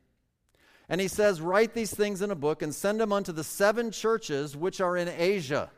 And 0.88 1.00
he 1.00 1.06
says, 1.06 1.40
Write 1.40 1.72
these 1.72 1.94
things 1.94 2.22
in 2.22 2.32
a 2.32 2.36
book 2.36 2.62
and 2.62 2.74
send 2.74 3.00
them 3.00 3.12
unto 3.12 3.30
the 3.30 3.44
seven 3.44 3.92
churches 3.92 4.56
which 4.56 4.80
are 4.80 4.96
in 4.96 5.08
Asia 5.08 5.70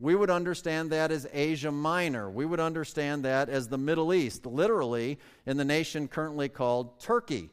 we 0.00 0.14
would 0.14 0.30
understand 0.30 0.90
that 0.90 1.10
as 1.10 1.26
Asia 1.32 1.70
Minor. 1.70 2.30
We 2.30 2.46
would 2.46 2.60
understand 2.60 3.24
that 3.24 3.48
as 3.48 3.68
the 3.68 3.78
Middle 3.78 4.12
East, 4.12 4.44
literally 4.44 5.18
in 5.46 5.56
the 5.56 5.64
nation 5.64 6.08
currently 6.08 6.48
called 6.48 7.00
Turkey. 7.00 7.50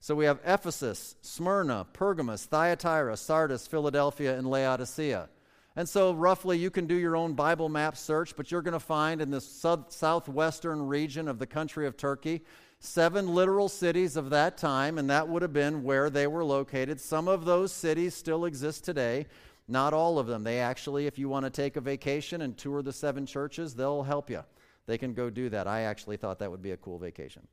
So 0.00 0.14
we 0.14 0.26
have 0.26 0.40
Ephesus, 0.44 1.16
Smyrna, 1.22 1.86
Pergamos, 1.92 2.44
Thyatira, 2.44 3.16
Sardis, 3.16 3.66
Philadelphia, 3.66 4.38
and 4.38 4.48
Laodicea. 4.48 5.28
And 5.74 5.88
so, 5.88 6.12
roughly, 6.12 6.58
you 6.58 6.70
can 6.70 6.86
do 6.86 6.94
your 6.94 7.16
own 7.16 7.34
Bible 7.34 7.68
map 7.68 7.96
search, 7.96 8.34
but 8.36 8.50
you're 8.50 8.62
going 8.62 8.72
to 8.72 8.80
find 8.80 9.20
in 9.20 9.30
the 9.30 9.40
southwestern 9.40 10.86
region 10.86 11.28
of 11.28 11.38
the 11.38 11.46
country 11.46 11.86
of 11.86 11.96
Turkey 11.96 12.42
seven 12.80 13.34
literal 13.34 13.68
cities 13.68 14.16
of 14.16 14.30
that 14.30 14.56
time, 14.56 14.98
and 14.98 15.10
that 15.10 15.28
would 15.28 15.42
have 15.42 15.52
been 15.52 15.82
where 15.82 16.10
they 16.10 16.26
were 16.26 16.44
located. 16.44 17.00
Some 17.00 17.28
of 17.28 17.44
those 17.44 17.72
cities 17.72 18.14
still 18.14 18.44
exist 18.44 18.84
today. 18.84 19.26
Not 19.68 19.92
all 19.92 20.18
of 20.18 20.26
them. 20.26 20.44
They 20.44 20.60
actually, 20.60 21.06
if 21.06 21.18
you 21.18 21.28
want 21.28 21.44
to 21.44 21.50
take 21.50 21.76
a 21.76 21.80
vacation 21.80 22.40
and 22.40 22.56
tour 22.56 22.82
the 22.82 22.92
seven 22.92 23.26
churches, 23.26 23.74
they'll 23.74 24.02
help 24.02 24.30
you. 24.30 24.42
They 24.86 24.96
can 24.96 25.12
go 25.12 25.28
do 25.28 25.50
that. 25.50 25.66
I 25.66 25.82
actually 25.82 26.16
thought 26.16 26.38
that 26.38 26.50
would 26.50 26.62
be 26.62 26.70
a 26.70 26.76
cool 26.78 26.98
vacation. 26.98 27.46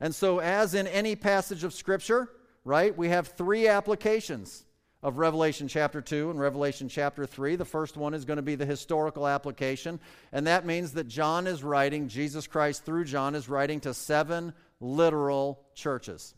And 0.00 0.14
so, 0.14 0.38
as 0.38 0.74
in 0.74 0.86
any 0.86 1.14
passage 1.14 1.62
of 1.62 1.74
Scripture, 1.74 2.30
right, 2.64 2.96
we 2.96 3.10
have 3.10 3.28
three 3.28 3.68
applications 3.68 4.64
of 5.02 5.18
Revelation 5.18 5.68
chapter 5.68 6.00
2 6.00 6.30
and 6.30 6.40
Revelation 6.40 6.88
chapter 6.88 7.26
3. 7.26 7.56
The 7.56 7.64
first 7.66 7.98
one 7.98 8.14
is 8.14 8.24
going 8.24 8.38
to 8.38 8.42
be 8.42 8.54
the 8.54 8.64
historical 8.64 9.28
application, 9.28 10.00
and 10.32 10.46
that 10.46 10.64
means 10.64 10.92
that 10.92 11.06
John 11.06 11.46
is 11.46 11.62
writing, 11.62 12.08
Jesus 12.08 12.46
Christ 12.46 12.86
through 12.86 13.04
John 13.04 13.34
is 13.34 13.50
writing 13.50 13.80
to 13.80 13.92
seven 13.92 14.54
literal 14.80 15.60
churches. 15.74 16.34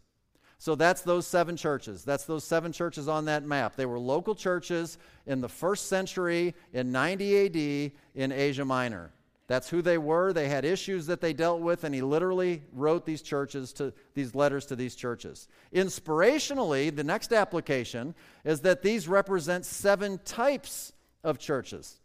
So 0.59 0.75
that's 0.75 1.03
those 1.03 1.27
seven 1.27 1.57
churches. 1.57 2.05
That's 2.05 2.25
those 2.25 2.45
seven 2.45 2.73
churches 2.73 3.09
on 3.09 3.27
that 3.27 3.45
map. 3.45 3.77
They 3.77 3.87
were 3.87 3.99
local 3.99 4.35
churches 4.35 4.97
in 5.27 5.41
the 5.41 5.49
first 5.49 5.89
century 5.89 6.55
in 6.73 6.93
90 6.93 7.47
AD 7.47 7.93
in 8.15 8.33
Asia 8.33 8.65
Minor. 8.65 9.13
That's 9.49 9.69
who 9.69 9.81
they 9.81 9.99
were. 9.99 10.33
They 10.33 10.49
had 10.49 10.65
issues 10.65 11.07
that 11.07 11.21
they 11.21 11.33
dealt 11.33 11.61
with, 11.61 11.85
and 11.85 11.95
he 11.95 12.03
literally 12.03 12.63
wrote 12.73 13.07
these 13.07 13.23
churches 13.23 13.73
to 13.75 13.93
these 14.15 14.35
letters 14.35 14.67
to 14.67 14.77
these 14.77 14.97
churches. 14.97 15.47
Inspirationally, 15.73 16.95
the 16.95 17.05
next 17.05 17.33
application 17.33 18.15
is 18.45 18.63
that 18.63 18.83
these 18.83 19.07
represent 19.07 19.65
seven 19.65 20.19
types 20.25 20.93
of 21.23 21.39
churches. 21.39 22.01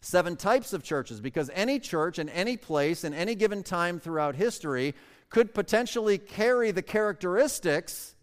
Seven 0.00 0.36
types 0.36 0.72
of 0.72 0.84
churches, 0.84 1.20
because 1.20 1.50
any 1.54 1.80
church 1.80 2.18
in 2.18 2.28
any 2.28 2.56
place 2.56 3.04
in 3.04 3.14
any 3.14 3.34
given 3.34 3.62
time 3.62 3.98
throughout 3.98 4.36
history 4.36 4.94
could 5.34 5.52
potentially 5.52 6.16
carry 6.16 6.70
the 6.70 6.80
characteristics 6.80 8.14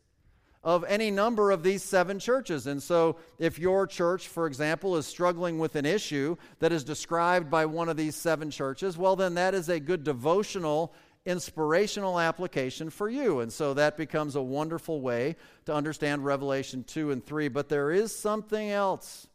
of 0.63 0.85
any 0.85 1.11
number 1.11 1.51
of 1.51 1.61
these 1.61 1.83
seven 1.83 2.19
churches. 2.19 2.67
And 2.67 2.81
so, 2.81 3.17
if 3.37 3.59
your 3.59 3.85
church, 3.85 4.29
for 4.29 4.47
example, 4.47 4.95
is 4.95 5.05
struggling 5.05 5.59
with 5.59 5.75
an 5.75 5.85
issue 5.85 6.37
that 6.59 6.71
is 6.71 6.85
described 6.85 7.51
by 7.51 7.65
one 7.65 7.89
of 7.89 7.97
these 7.97 8.15
seven 8.15 8.49
churches, 8.49 8.97
well, 8.97 9.17
then 9.17 9.33
that 9.33 9.53
is 9.53 9.67
a 9.67 9.77
good 9.77 10.05
devotional, 10.05 10.93
inspirational 11.25 12.17
application 12.17 12.89
for 12.89 13.09
you. 13.09 13.41
And 13.41 13.51
so, 13.51 13.73
that 13.73 13.97
becomes 13.97 14.37
a 14.37 14.41
wonderful 14.41 15.01
way 15.01 15.35
to 15.65 15.75
understand 15.75 16.23
Revelation 16.23 16.85
2 16.85 17.11
and 17.11 17.25
3. 17.25 17.49
But 17.49 17.67
there 17.67 17.91
is 17.91 18.17
something 18.17 18.69
else. 18.69 19.27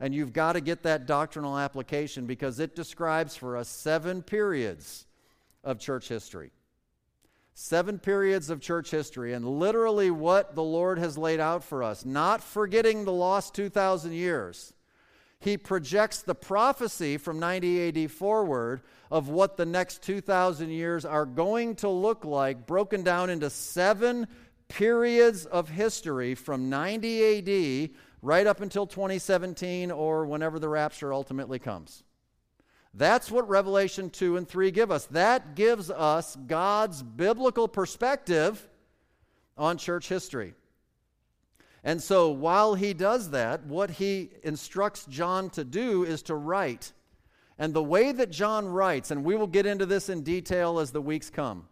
And 0.00 0.14
you've 0.14 0.32
got 0.32 0.54
to 0.54 0.62
get 0.62 0.84
that 0.84 1.04
doctrinal 1.04 1.58
application 1.58 2.24
because 2.24 2.60
it 2.60 2.74
describes 2.74 3.36
for 3.36 3.58
us 3.58 3.68
seven 3.68 4.22
periods 4.22 5.04
of 5.62 5.78
church 5.78 6.08
history. 6.08 6.50
Seven 7.62 7.98
periods 7.98 8.48
of 8.48 8.62
church 8.62 8.90
history, 8.90 9.34
and 9.34 9.46
literally 9.46 10.10
what 10.10 10.54
the 10.54 10.62
Lord 10.62 10.98
has 10.98 11.18
laid 11.18 11.40
out 11.40 11.62
for 11.62 11.82
us, 11.82 12.06
not 12.06 12.42
forgetting 12.42 13.04
the 13.04 13.12
lost 13.12 13.52
2,000 13.54 14.14
years. 14.14 14.72
He 15.40 15.58
projects 15.58 16.22
the 16.22 16.34
prophecy 16.34 17.18
from 17.18 17.38
90 17.38 18.04
AD 18.04 18.10
forward 18.12 18.80
of 19.10 19.28
what 19.28 19.58
the 19.58 19.66
next 19.66 20.00
2,000 20.02 20.70
years 20.70 21.04
are 21.04 21.26
going 21.26 21.76
to 21.76 21.88
look 21.90 22.24
like, 22.24 22.66
broken 22.66 23.02
down 23.02 23.28
into 23.28 23.50
seven 23.50 24.26
periods 24.68 25.44
of 25.44 25.68
history 25.68 26.34
from 26.34 26.70
90 26.70 27.84
AD 27.84 27.90
right 28.22 28.46
up 28.46 28.62
until 28.62 28.86
2017 28.86 29.90
or 29.90 30.24
whenever 30.24 30.58
the 30.58 30.68
rapture 30.68 31.12
ultimately 31.12 31.58
comes. 31.58 32.04
That's 32.92 33.30
what 33.30 33.48
Revelation 33.48 34.10
2 34.10 34.36
and 34.36 34.48
3 34.48 34.70
give 34.70 34.90
us. 34.90 35.06
That 35.06 35.54
gives 35.54 35.90
us 35.90 36.36
God's 36.46 37.02
biblical 37.02 37.68
perspective 37.68 38.68
on 39.56 39.78
church 39.78 40.08
history. 40.08 40.54
And 41.84 42.02
so 42.02 42.30
while 42.30 42.74
he 42.74 42.92
does 42.92 43.30
that, 43.30 43.64
what 43.64 43.90
he 43.90 44.30
instructs 44.42 45.06
John 45.06 45.50
to 45.50 45.64
do 45.64 46.04
is 46.04 46.22
to 46.24 46.34
write. 46.34 46.92
And 47.58 47.72
the 47.72 47.82
way 47.82 48.12
that 48.12 48.30
John 48.30 48.66
writes, 48.66 49.10
and 49.10 49.24
we 49.24 49.36
will 49.36 49.46
get 49.46 49.66
into 49.66 49.86
this 49.86 50.08
in 50.08 50.22
detail 50.22 50.78
as 50.78 50.90
the 50.90 51.00
weeks 51.00 51.30
come, 51.30 51.68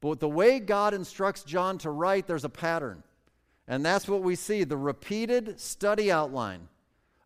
but 0.00 0.20
the 0.20 0.28
way 0.28 0.60
God 0.60 0.94
instructs 0.94 1.42
John 1.42 1.78
to 1.78 1.90
write, 1.90 2.26
there's 2.26 2.44
a 2.44 2.48
pattern. 2.48 3.02
And 3.66 3.84
that's 3.84 4.08
what 4.08 4.22
we 4.22 4.34
see 4.34 4.64
the 4.64 4.76
repeated 4.76 5.60
study 5.60 6.10
outline 6.10 6.68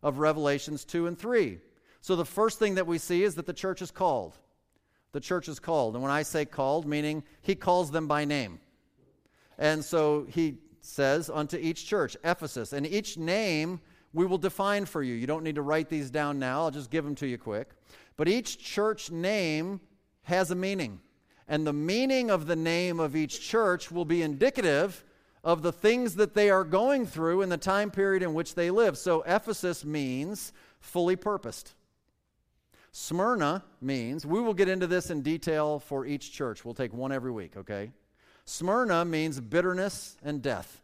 of 0.03 0.19
Revelations 0.19 0.85
2 0.85 1.07
and 1.07 1.17
3. 1.17 1.59
So 2.05 2.15
the 2.15 2.23
first 2.23 2.59
thing 2.59 2.75
that 2.75 2.85
we 2.85 2.99
see 2.99 3.23
is 3.23 3.33
that 3.33 3.47
the 3.47 3.51
church 3.51 3.81
is 3.81 3.89
called. 3.89 4.37
the 5.11 5.19
church 5.19 5.49
is 5.49 5.59
called. 5.59 5.95
And 5.95 6.03
when 6.03 6.11
I 6.11 6.21
say 6.21 6.45
called, 6.45 6.85
meaning 6.85 7.23
he 7.41 7.55
calls 7.55 7.89
them 7.89 8.05
by 8.05 8.25
name. 8.25 8.59
And 9.57 9.83
so 9.83 10.27
he 10.29 10.59
says 10.81 11.31
unto 11.33 11.57
each 11.57 11.87
church, 11.87 12.15
Ephesus, 12.23 12.73
and 12.73 12.85
each 12.85 13.17
name 13.17 13.79
we 14.13 14.27
will 14.27 14.37
define 14.37 14.85
for 14.85 15.01
you. 15.01 15.15
You 15.15 15.25
don't 15.25 15.43
need 15.43 15.55
to 15.55 15.63
write 15.63 15.89
these 15.89 16.11
down 16.11 16.37
now, 16.37 16.61
I'll 16.61 16.69
just 16.69 16.91
give 16.91 17.03
them 17.03 17.15
to 17.15 17.25
you 17.25 17.39
quick. 17.39 17.69
But 18.17 18.27
each 18.27 18.59
church 18.59 19.09
name 19.09 19.79
has 20.25 20.51
a 20.51 20.55
meaning. 20.55 20.99
And 21.47 21.65
the 21.65 21.73
meaning 21.73 22.29
of 22.29 22.45
the 22.45 22.55
name 22.55 22.99
of 22.99 23.15
each 23.15 23.41
church 23.41 23.89
will 23.89 24.05
be 24.05 24.21
indicative 24.21 25.03
of 25.43 25.63
the 25.63 25.71
things 25.71 26.13
that 26.17 26.35
they 26.35 26.51
are 26.51 26.63
going 26.63 27.07
through 27.07 27.41
in 27.41 27.49
the 27.49 27.57
time 27.57 27.89
period 27.89 28.21
in 28.21 28.35
which 28.35 28.53
they 28.53 28.69
live. 28.69 28.95
So 28.95 29.23
Ephesus 29.25 29.83
means 29.83 30.53
fully 30.79 31.15
purposed. 31.15 31.73
Smyrna 32.97 33.61
means, 33.81 34.25
we 34.25 34.39
will 34.39 34.53
get 34.53 34.69
into 34.69 34.87
this 34.87 35.09
in 35.09 35.21
detail 35.21 35.79
for 35.79 36.05
each 36.05 36.31
church. 36.31 36.63
We'll 36.63 36.73
take 36.73 36.93
one 36.93 37.11
every 37.11 37.29
week, 37.29 37.57
okay? 37.57 37.91
Smyrna 38.45 39.03
means 39.03 39.41
bitterness 39.41 40.15
and 40.23 40.41
death. 40.41 40.79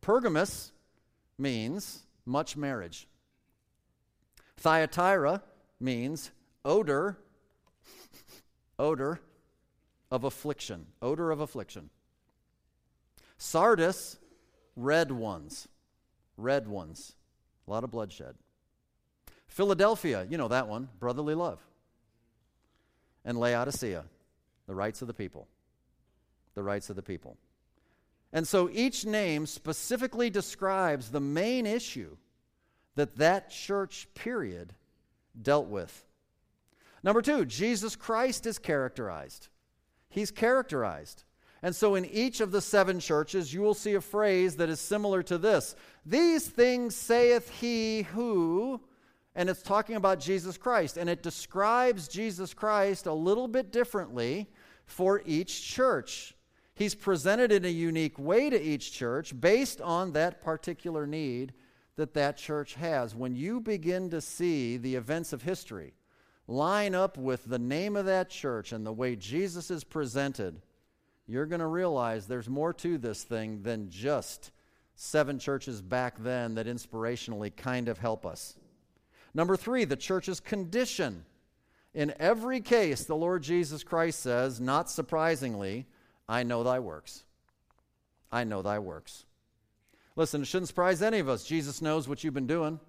Pergamos 0.00 0.70
means 1.36 2.04
much 2.24 2.56
marriage. 2.56 3.08
Thyatira 4.58 5.42
means 5.80 6.30
odor, 6.64 7.18
odor 8.78 9.18
of 10.12 10.22
affliction, 10.22 10.86
odor 11.02 11.32
of 11.32 11.40
affliction. 11.40 11.90
Sardis, 13.36 14.16
red 14.76 15.10
ones, 15.10 15.66
red 16.36 16.68
ones, 16.68 17.16
a 17.66 17.70
lot 17.72 17.82
of 17.82 17.90
bloodshed. 17.90 18.36
Philadelphia, 19.56 20.26
you 20.28 20.36
know 20.36 20.48
that 20.48 20.68
one, 20.68 20.90
brotherly 21.00 21.34
love. 21.34 21.58
And 23.24 23.38
Laodicea, 23.40 24.04
the 24.66 24.74
rights 24.74 25.00
of 25.00 25.08
the 25.08 25.14
people. 25.14 25.48
The 26.54 26.62
rights 26.62 26.90
of 26.90 26.96
the 26.96 27.02
people. 27.02 27.38
And 28.34 28.46
so 28.46 28.68
each 28.70 29.06
name 29.06 29.46
specifically 29.46 30.28
describes 30.28 31.08
the 31.08 31.20
main 31.20 31.64
issue 31.64 32.18
that 32.96 33.16
that 33.16 33.48
church 33.48 34.08
period 34.14 34.74
dealt 35.40 35.68
with. 35.68 36.04
Number 37.02 37.22
two, 37.22 37.46
Jesus 37.46 37.96
Christ 37.96 38.44
is 38.44 38.58
characterized. 38.58 39.48
He's 40.10 40.30
characterized. 40.30 41.24
And 41.62 41.74
so 41.74 41.94
in 41.94 42.04
each 42.04 42.42
of 42.42 42.50
the 42.50 42.60
seven 42.60 43.00
churches, 43.00 43.54
you 43.54 43.62
will 43.62 43.72
see 43.72 43.94
a 43.94 44.02
phrase 44.02 44.56
that 44.56 44.68
is 44.68 44.80
similar 44.80 45.22
to 45.22 45.38
this 45.38 45.74
These 46.04 46.46
things 46.46 46.94
saith 46.94 47.48
he 47.48 48.02
who, 48.02 48.82
and 49.36 49.50
it's 49.50 49.62
talking 49.62 49.96
about 49.96 50.18
Jesus 50.18 50.56
Christ. 50.56 50.96
And 50.96 51.10
it 51.10 51.22
describes 51.22 52.08
Jesus 52.08 52.54
Christ 52.54 53.06
a 53.06 53.12
little 53.12 53.46
bit 53.46 53.70
differently 53.70 54.48
for 54.86 55.22
each 55.26 55.62
church. 55.62 56.34
He's 56.74 56.94
presented 56.94 57.52
in 57.52 57.64
a 57.64 57.68
unique 57.68 58.18
way 58.18 58.48
to 58.48 58.60
each 58.60 58.92
church 58.92 59.38
based 59.38 59.80
on 59.82 60.12
that 60.12 60.42
particular 60.42 61.06
need 61.06 61.52
that 61.96 62.14
that 62.14 62.38
church 62.38 62.74
has. 62.74 63.14
When 63.14 63.36
you 63.36 63.60
begin 63.60 64.10
to 64.10 64.20
see 64.22 64.78
the 64.78 64.94
events 64.94 65.32
of 65.34 65.42
history 65.42 65.94
line 66.48 66.94
up 66.94 67.18
with 67.18 67.44
the 67.44 67.58
name 67.58 67.94
of 67.94 68.06
that 68.06 68.30
church 68.30 68.72
and 68.72 68.86
the 68.86 68.92
way 68.92 69.16
Jesus 69.16 69.70
is 69.70 69.84
presented, 69.84 70.62
you're 71.26 71.46
going 71.46 71.60
to 71.60 71.66
realize 71.66 72.26
there's 72.26 72.48
more 72.48 72.72
to 72.74 72.96
this 72.96 73.22
thing 73.22 73.62
than 73.62 73.90
just 73.90 74.50
seven 74.94 75.38
churches 75.38 75.82
back 75.82 76.14
then 76.18 76.54
that 76.54 76.66
inspirationally 76.66 77.54
kind 77.54 77.88
of 77.88 77.98
help 77.98 78.24
us. 78.24 78.56
Number 79.36 79.54
three, 79.54 79.84
the 79.84 79.96
church's 79.96 80.40
condition. 80.40 81.26
In 81.92 82.14
every 82.18 82.62
case, 82.62 83.04
the 83.04 83.14
Lord 83.14 83.42
Jesus 83.42 83.84
Christ 83.84 84.20
says, 84.20 84.62
not 84.62 84.88
surprisingly, 84.88 85.84
I 86.26 86.42
know 86.42 86.64
thy 86.64 86.78
works. 86.78 87.22
I 88.32 88.44
know 88.44 88.62
thy 88.62 88.78
works. 88.78 89.26
Listen, 90.16 90.40
it 90.40 90.46
shouldn't 90.46 90.68
surprise 90.68 91.02
any 91.02 91.18
of 91.18 91.28
us. 91.28 91.44
Jesus 91.44 91.82
knows 91.82 92.08
what 92.08 92.24
you've 92.24 92.32
been 92.32 92.46
doing, 92.46 92.80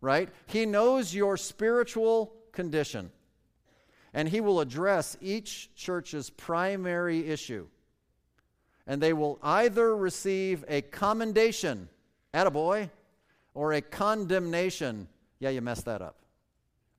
right? 0.00 0.30
He 0.46 0.64
knows 0.64 1.14
your 1.14 1.36
spiritual 1.36 2.32
condition. 2.52 3.10
And 4.14 4.30
he 4.30 4.40
will 4.40 4.60
address 4.60 5.18
each 5.20 5.74
church's 5.74 6.30
primary 6.30 7.28
issue. 7.28 7.66
And 8.86 9.02
they 9.02 9.12
will 9.12 9.38
either 9.42 9.94
receive 9.94 10.64
a 10.68 10.80
commendation, 10.80 11.90
attaboy, 12.32 12.88
or 13.52 13.74
a 13.74 13.82
condemnation, 13.82 15.08
yeah, 15.38 15.50
you 15.50 15.60
messed 15.60 15.84
that 15.84 16.02
up. 16.02 16.16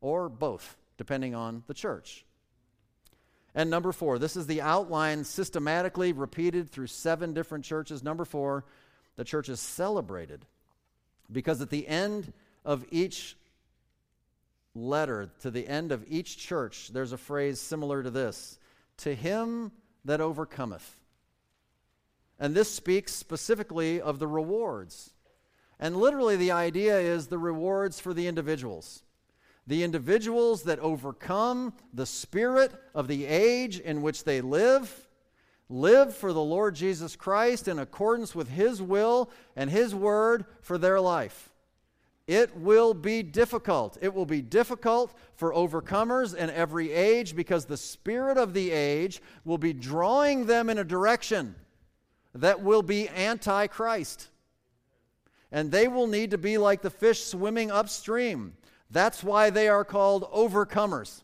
Or 0.02 0.30
both, 0.30 0.78
depending 0.98 1.36
on 1.36 1.64
the 1.68 1.74
church. 1.74 2.26
And 3.56 3.70
number 3.70 3.92
four, 3.92 4.20
this 4.20 4.36
is 4.36 4.46
the 4.46 4.62
outline 4.62 5.24
systematically 5.24 6.14
repeated 6.14 6.70
through 6.70 6.88
seven 6.88 7.34
different 7.34 7.66
churches. 7.66 8.04
Number 8.04 8.24
four, 8.24 8.66
the 9.16 9.24
church 9.24 9.50
is 9.50 9.60
celebrated 9.60 10.46
because 11.32 11.60
at 11.62 11.72
the 11.72 11.88
end 11.88 12.34
of 12.64 12.86
each 12.92 13.36
letter, 14.76 15.32
to 15.42 15.50
the 15.50 15.68
end 15.68 15.92
of 15.92 16.06
each 16.08 16.38
church, 16.38 16.90
there's 16.94 17.14
a 17.14 17.18
phrase 17.18 17.60
similar 17.60 18.04
to 18.04 18.12
this 18.12 18.60
To 18.98 19.16
him 19.16 19.72
that 20.06 20.22
overcometh. 20.22 21.00
And 22.40 22.54
this 22.54 22.72
speaks 22.72 23.14
specifically 23.14 24.00
of 24.00 24.20
the 24.20 24.28
rewards. 24.28 25.12
And 25.80 25.98
literally, 25.98 26.36
the 26.36 26.52
idea 26.52 26.98
is 27.00 27.28
the 27.28 27.38
rewards 27.38 28.00
for 28.00 28.14
the 28.14 28.28
individuals 28.28 29.04
the 29.68 29.84
individuals 29.84 30.64
that 30.64 30.80
overcome 30.80 31.74
the 31.94 32.06
spirit 32.06 32.72
of 32.96 33.10
the 33.10 33.26
age 33.26 33.80
in 33.80 34.02
which 34.02 34.24
they 34.24 34.40
live, 34.40 35.10
live 35.68 36.16
for 36.16 36.32
the 36.32 36.42
Lord 36.42 36.74
Jesus 36.74 37.18
Christ 37.18 37.68
in 37.68 37.78
accordance 37.78 38.34
with 38.34 38.50
His 38.50 38.82
will 38.82 39.30
and 39.58 39.70
His 39.70 39.94
word 39.94 40.46
for 40.62 40.78
their 40.78 41.02
life. 41.02 41.50
It 42.28 42.56
will 42.58 42.94
be 42.94 43.24
difficult. 43.24 43.98
It 44.02 44.14
will 44.14 44.26
be 44.26 44.42
difficult 44.42 45.14
for 45.36 45.54
overcomers 45.54 46.36
in 46.36 46.50
every 46.50 46.92
age 46.92 47.36
because 47.36 47.66
the 47.66 47.78
spirit 47.78 48.38
of 48.38 48.54
the 48.54 48.72
age 48.72 49.22
will 49.44 49.58
be 49.58 49.74
drawing 49.74 50.46
them 50.46 50.70
in 50.70 50.78
a 50.78 50.84
direction 50.84 51.56
that 52.34 52.62
will 52.62 52.84
be 52.84 53.10
anti 53.10 53.68
Christ. 53.68 54.30
And 55.52 55.72
they 55.72 55.88
will 55.88 56.08
need 56.08 56.32
to 56.32 56.38
be 56.38 56.58
like 56.58 56.82
the 56.82 56.90
fish 56.90 57.24
swimming 57.24 57.72
upstream 57.72 58.54
that's 58.90 59.24
why 59.24 59.50
they 59.50 59.68
are 59.68 59.84
called 59.84 60.32
overcomers. 60.32 61.24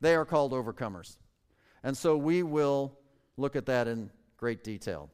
They 0.00 0.14
are 0.14 0.24
called 0.24 0.52
overcomers. 0.52 1.16
And 1.82 1.96
so 1.96 2.16
we 2.16 2.42
will 2.42 2.98
look 3.36 3.56
at 3.56 3.66
that 3.66 3.88
in 3.88 4.10
great 4.36 4.62
detail. 4.62 5.10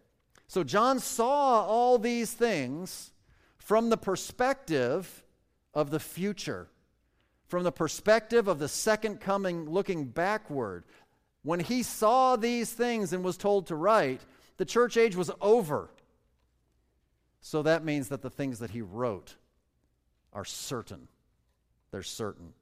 So 0.49 0.65
John 0.65 0.99
saw 0.99 1.65
all 1.65 1.99
these 1.99 2.33
things 2.33 3.13
from 3.59 3.89
the 3.89 3.97
perspective 3.97 5.23
of 5.75 5.91
the 5.91 6.01
future, 6.01 6.69
from 7.47 7.63
the 7.63 7.73
perspective 7.73 8.49
of 8.49 8.59
the 8.59 8.69
second 8.69 9.21
coming, 9.21 9.69
looking 9.69 10.07
backward. 10.07 10.85
When 11.43 11.61
he 11.61 11.85
saw 11.85 12.35
these 12.35 12.73
things 12.73 13.13
and 13.13 13.23
was 13.23 13.37
told 13.37 13.69
to 13.69 13.77
write, 13.77 14.23
the 14.57 14.65
church 14.65 14.97
age 14.97 15.15
was 15.15 15.31
over. 15.41 15.91
So 17.41 17.63
that 17.63 17.85
means 17.85 18.09
that 18.09 18.23
the 18.23 18.31
things 18.31 18.59
that 18.59 18.71
he 18.71 18.83
wrote 18.83 19.37
are 20.33 20.45
certain. 20.45 21.09
They're 21.91 22.03
certain. 22.03 22.53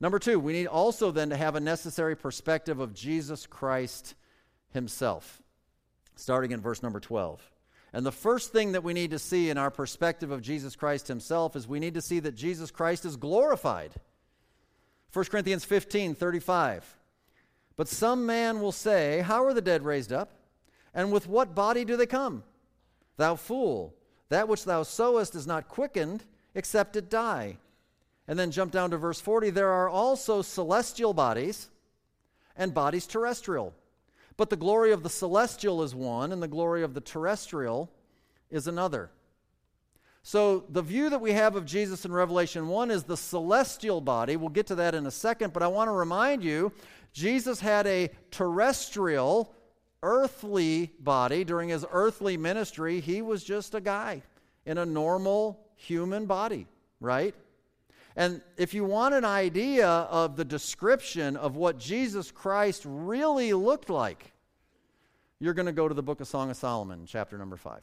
Number 0.00 0.18
two, 0.18 0.40
we 0.40 0.52
need 0.52 0.66
also 0.66 1.10
then 1.10 1.30
to 1.30 1.36
have 1.36 1.56
a 1.56 1.60
necessary 1.60 2.16
perspective 2.16 2.80
of 2.80 2.94
Jesus 2.94 3.46
Christ 3.46 4.14
himself, 4.72 5.42
starting 6.16 6.52
in 6.52 6.60
verse 6.60 6.82
number 6.82 7.00
12. 7.00 7.40
And 7.92 8.06
the 8.06 8.12
first 8.12 8.52
thing 8.52 8.72
that 8.72 8.84
we 8.84 8.94
need 8.94 9.10
to 9.10 9.18
see 9.18 9.50
in 9.50 9.58
our 9.58 9.70
perspective 9.70 10.30
of 10.30 10.42
Jesus 10.42 10.76
Christ 10.76 11.08
himself 11.08 11.56
is 11.56 11.66
we 11.66 11.80
need 11.80 11.94
to 11.94 12.00
see 12.00 12.20
that 12.20 12.34
Jesus 12.34 12.70
Christ 12.70 13.04
is 13.04 13.16
glorified. 13.16 13.92
1 15.12 15.24
Corinthians 15.26 15.64
15 15.64 16.14
35. 16.14 16.96
But 17.76 17.88
some 17.88 18.26
man 18.26 18.60
will 18.60 18.72
say, 18.72 19.20
How 19.20 19.44
are 19.44 19.54
the 19.54 19.60
dead 19.60 19.82
raised 19.82 20.12
up? 20.12 20.30
And 20.94 21.12
with 21.12 21.28
what 21.28 21.54
body 21.54 21.84
do 21.84 21.96
they 21.96 22.06
come? 22.06 22.44
Thou 23.20 23.36
fool, 23.36 23.94
that 24.30 24.48
which 24.48 24.64
thou 24.64 24.82
sowest 24.82 25.34
is 25.34 25.46
not 25.46 25.68
quickened 25.68 26.24
except 26.54 26.96
it 26.96 27.10
die. 27.10 27.58
And 28.26 28.38
then 28.38 28.50
jump 28.50 28.72
down 28.72 28.92
to 28.92 28.96
verse 28.96 29.20
40 29.20 29.50
there 29.50 29.68
are 29.68 29.90
also 29.90 30.40
celestial 30.40 31.12
bodies 31.12 31.68
and 32.56 32.72
bodies 32.72 33.06
terrestrial. 33.06 33.74
But 34.38 34.48
the 34.48 34.56
glory 34.56 34.90
of 34.90 35.02
the 35.02 35.10
celestial 35.10 35.82
is 35.82 35.94
one, 35.94 36.32
and 36.32 36.42
the 36.42 36.48
glory 36.48 36.82
of 36.82 36.94
the 36.94 37.02
terrestrial 37.02 37.90
is 38.50 38.66
another. 38.66 39.10
So, 40.22 40.64
the 40.70 40.80
view 40.80 41.10
that 41.10 41.20
we 41.20 41.32
have 41.32 41.56
of 41.56 41.66
Jesus 41.66 42.06
in 42.06 42.12
Revelation 42.12 42.68
1 42.68 42.90
is 42.90 43.04
the 43.04 43.18
celestial 43.18 44.00
body. 44.00 44.36
We'll 44.36 44.48
get 44.48 44.66
to 44.68 44.76
that 44.76 44.94
in 44.94 45.04
a 45.04 45.10
second, 45.10 45.52
but 45.52 45.62
I 45.62 45.66
want 45.66 45.88
to 45.88 45.92
remind 45.92 46.42
you 46.42 46.72
Jesus 47.12 47.60
had 47.60 47.86
a 47.86 48.10
terrestrial, 48.30 49.54
earthly 50.02 50.90
body 50.98 51.44
during 51.44 51.68
his 51.68 51.84
earthly 51.90 52.36
ministry. 52.36 53.00
He 53.00 53.22
was 53.22 53.44
just 53.44 53.74
a 53.74 53.80
guy 53.80 54.22
in 54.64 54.78
a 54.78 54.86
normal 54.86 55.60
human 55.76 56.26
body, 56.26 56.66
right? 57.00 57.34
And 58.16 58.42
if 58.56 58.74
you 58.74 58.84
want 58.84 59.14
an 59.14 59.24
idea 59.24 59.88
of 59.88 60.36
the 60.36 60.44
description 60.44 61.36
of 61.36 61.56
what 61.56 61.78
Jesus 61.78 62.30
Christ 62.30 62.82
really 62.84 63.52
looked 63.52 63.88
like, 63.88 64.32
you're 65.38 65.54
going 65.54 65.66
to 65.66 65.72
go 65.72 65.88
to 65.88 65.94
the 65.94 66.02
book 66.02 66.20
of 66.20 66.28
Song 66.28 66.50
of 66.50 66.56
Solomon, 66.56 67.06
chapter 67.06 67.38
number 67.38 67.56
5. 67.56 67.80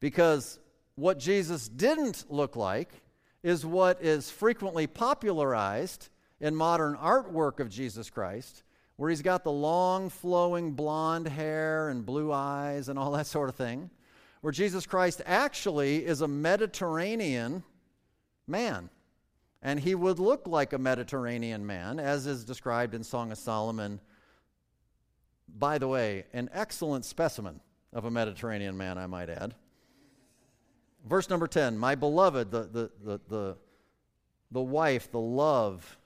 Because 0.00 0.58
what 0.96 1.18
Jesus 1.18 1.68
didn't 1.68 2.26
look 2.28 2.56
like 2.56 2.92
is 3.42 3.64
what 3.64 4.02
is 4.02 4.30
frequently 4.30 4.86
popularized 4.86 6.08
in 6.40 6.54
modern 6.54 6.94
artwork 6.94 7.60
of 7.60 7.70
Jesus 7.70 8.10
Christ, 8.10 8.62
where 9.00 9.08
he's 9.08 9.22
got 9.22 9.44
the 9.44 9.50
long, 9.50 10.10
flowing 10.10 10.72
blonde 10.72 11.26
hair 11.26 11.88
and 11.88 12.04
blue 12.04 12.30
eyes 12.30 12.90
and 12.90 12.98
all 12.98 13.12
that 13.12 13.26
sort 13.26 13.48
of 13.48 13.54
thing, 13.54 13.88
where 14.42 14.52
Jesus 14.52 14.84
Christ 14.84 15.22
actually 15.24 16.04
is 16.04 16.20
a 16.20 16.28
Mediterranean 16.28 17.64
man. 18.46 18.90
And 19.62 19.80
he 19.80 19.94
would 19.94 20.18
look 20.18 20.46
like 20.46 20.74
a 20.74 20.78
Mediterranean 20.78 21.64
man, 21.64 21.98
as 21.98 22.26
is 22.26 22.44
described 22.44 22.94
in 22.94 23.02
Song 23.02 23.32
of 23.32 23.38
Solomon. 23.38 24.00
By 25.48 25.78
the 25.78 25.88
way, 25.88 26.26
an 26.34 26.50
excellent 26.52 27.06
specimen 27.06 27.58
of 27.94 28.04
a 28.04 28.10
Mediterranean 28.10 28.76
man, 28.76 28.98
I 28.98 29.06
might 29.06 29.30
add. 29.30 29.54
Verse 31.08 31.30
number 31.30 31.46
10 31.46 31.78
My 31.78 31.94
beloved, 31.94 32.50
the, 32.50 32.64
the, 32.64 32.90
the, 33.02 33.20
the, 33.30 33.56
the 34.50 34.60
wife, 34.60 35.10
the 35.10 35.20
love 35.20 35.96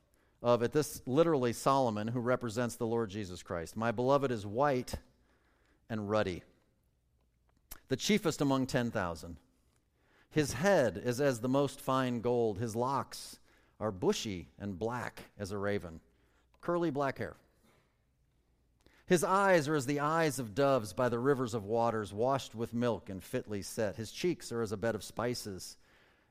of 0.45 0.63
it, 0.63 0.73
this 0.73 1.01
literally 1.07 1.55
Solomon, 1.55 2.07
who 2.07 2.21
represents 2.21 2.77
the 2.77 2.87
Lord 2.87 3.09
Jesus 3.09 3.43
Christ. 3.43 3.77
My 3.77 3.91
beloved 3.91 4.31
is 4.31 4.45
white 4.45 4.95
and 5.89 6.09
ruddy, 6.09 6.43
the 7.89 7.97
chiefest 7.97 8.43
among 8.43 8.67
10,000. 8.67 9.39
His 10.31 10.53
head 10.53 11.01
is 11.03 11.21
as 11.21 11.41
the 11.41 11.49
most 11.49 11.81
fine 11.81 12.21
gold, 12.21 12.59
his 12.59 12.77
locks 12.77 13.39
are 13.81 13.91
bushy 13.91 14.49
and 14.59 14.79
black 14.79 15.23
as 15.39 15.51
a 15.51 15.59
raven, 15.59 16.01
curly 16.61 16.91
black 16.91 17.19
hair. 17.19 17.37
His 19.07 19.25
eyes 19.25 19.67
are 19.69 19.75
as 19.75 19.87
the 19.87 20.01
eyes 20.01 20.39
of 20.39 20.55
doves 20.55 20.93
by 20.93 21.09
the 21.09 21.19
rivers 21.19 21.55
of 21.55 21.65
waters, 21.65 22.13
washed 22.13 22.55
with 22.55 22.75
milk 22.75 23.09
and 23.09 23.23
fitly 23.23 23.63
set. 23.63 23.97
His 23.97 24.11
cheeks 24.11 24.53
are 24.53 24.61
as 24.61 24.73
a 24.73 24.77
bed 24.77 24.95
of 24.95 25.05
spices, 25.05 25.79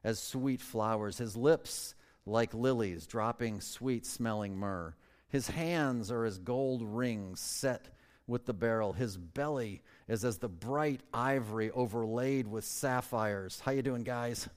as 0.04 0.20
sweet 0.20 0.62
flowers. 0.62 1.18
His 1.18 1.36
lips 1.36 1.96
like 2.26 2.54
lilies, 2.54 3.06
dropping 3.06 3.62
sweet 3.62 4.06
smelling 4.06 4.58
myrrh. 4.58 4.96
His 5.30 5.48
hands 5.48 6.12
are 6.12 6.26
as 6.26 6.38
gold 6.38 6.84
rings 6.84 7.40
set 7.40 7.90
with 8.28 8.46
the 8.46 8.54
beryl. 8.54 8.94
His 8.94 9.18
belly 9.18 9.82
is 10.08 10.24
as 10.24 10.38
the 10.38 10.48
bright 10.48 11.02
ivory 11.14 11.72
overlaid 11.72 12.48
with 12.48 12.66
sapphires. 12.66 13.60
How 13.60 13.72
you 13.72 13.82
doing, 13.82 14.04
guys? 14.04 14.48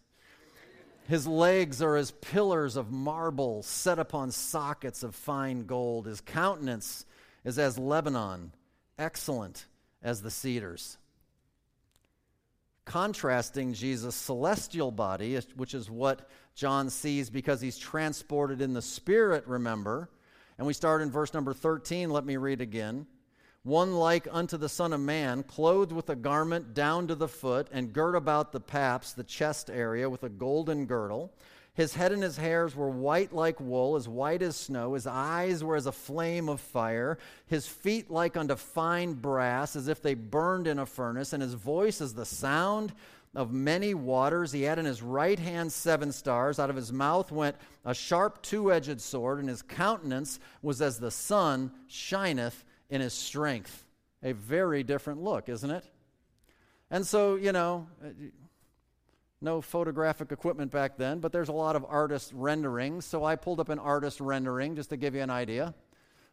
His 1.08 1.26
legs 1.26 1.82
are 1.82 1.96
as 1.96 2.10
pillars 2.10 2.76
of 2.76 2.90
marble 2.90 3.62
set 3.62 3.98
upon 3.98 4.32
sockets 4.32 5.02
of 5.02 5.14
fine 5.14 5.66
gold. 5.66 6.06
His 6.06 6.20
countenance 6.20 7.04
is 7.44 7.58
as 7.58 7.78
Lebanon, 7.78 8.52
excellent 8.98 9.66
as 10.02 10.22
the 10.22 10.32
cedars. 10.32 10.98
Contrasting 12.84 13.72
Jesus' 13.72 14.16
celestial 14.16 14.90
body, 14.90 15.38
which 15.56 15.74
is 15.74 15.88
what 15.88 16.28
John 16.56 16.90
sees 16.90 17.30
because 17.30 17.60
he's 17.60 17.78
transported 17.78 18.60
in 18.60 18.72
the 18.72 18.82
Spirit, 18.82 19.46
remember. 19.46 20.08
And 20.58 20.66
we 20.66 20.72
start 20.72 21.02
in 21.02 21.10
verse 21.10 21.34
number 21.34 21.52
13. 21.52 22.10
Let 22.10 22.24
me 22.24 22.38
read 22.38 22.62
again. 22.62 23.06
One 23.62 23.94
like 23.94 24.26
unto 24.30 24.56
the 24.56 24.68
Son 24.68 24.92
of 24.92 25.00
Man, 25.00 25.42
clothed 25.42 25.92
with 25.92 26.08
a 26.08 26.16
garment 26.16 26.72
down 26.72 27.08
to 27.08 27.14
the 27.14 27.28
foot, 27.28 27.68
and 27.72 27.92
girt 27.92 28.14
about 28.14 28.52
the 28.52 28.60
paps, 28.60 29.12
the 29.12 29.24
chest 29.24 29.68
area, 29.70 30.08
with 30.08 30.22
a 30.22 30.28
golden 30.28 30.86
girdle 30.86 31.32
his 31.76 31.94
head 31.94 32.10
and 32.10 32.22
his 32.22 32.38
hairs 32.38 32.74
were 32.74 32.88
white 32.88 33.34
like 33.34 33.60
wool, 33.60 33.96
as 33.96 34.08
white 34.08 34.40
as 34.40 34.56
snow. 34.56 34.94
His 34.94 35.06
eyes 35.06 35.62
were 35.62 35.76
as 35.76 35.84
a 35.84 35.92
flame 35.92 36.48
of 36.48 36.58
fire. 36.58 37.18
His 37.48 37.68
feet 37.68 38.10
like 38.10 38.34
unto 38.34 38.56
fine 38.56 39.12
brass, 39.12 39.76
as 39.76 39.86
if 39.86 40.00
they 40.00 40.14
burned 40.14 40.66
in 40.66 40.78
a 40.78 40.86
furnace. 40.86 41.34
And 41.34 41.42
his 41.42 41.52
voice 41.52 42.00
as 42.00 42.14
the 42.14 42.24
sound 42.24 42.94
of 43.36 43.52
many 43.52 43.94
waters. 43.94 44.50
He 44.50 44.62
had 44.62 44.78
in 44.78 44.86
his 44.86 45.02
right 45.02 45.38
hand 45.38 45.70
seven 45.70 46.10
stars. 46.10 46.58
Out 46.58 46.70
of 46.70 46.76
his 46.76 46.92
mouth 46.92 47.30
went 47.30 47.54
a 47.84 47.94
sharp 47.94 48.42
two 48.42 48.72
edged 48.72 49.00
sword, 49.00 49.38
and 49.38 49.48
his 49.48 49.62
countenance 49.62 50.40
was 50.62 50.82
as 50.82 50.98
the 50.98 51.10
sun 51.10 51.70
shineth 51.86 52.64
in 52.90 53.00
his 53.00 53.12
strength. 53.12 53.84
A 54.22 54.32
very 54.32 54.82
different 54.82 55.22
look, 55.22 55.48
isn't 55.48 55.70
it? 55.70 55.84
And 56.90 57.06
so, 57.06 57.36
you 57.36 57.52
know, 57.52 57.86
no 59.40 59.60
photographic 59.60 60.32
equipment 60.32 60.70
back 60.72 60.96
then, 60.96 61.20
but 61.20 61.30
there's 61.30 61.50
a 61.50 61.52
lot 61.52 61.76
of 61.76 61.84
artist 61.86 62.32
renderings. 62.34 63.04
So 63.04 63.22
I 63.22 63.36
pulled 63.36 63.60
up 63.60 63.68
an 63.68 63.78
artist 63.78 64.20
rendering 64.20 64.74
just 64.76 64.90
to 64.90 64.96
give 64.96 65.14
you 65.14 65.20
an 65.20 65.30
idea 65.30 65.74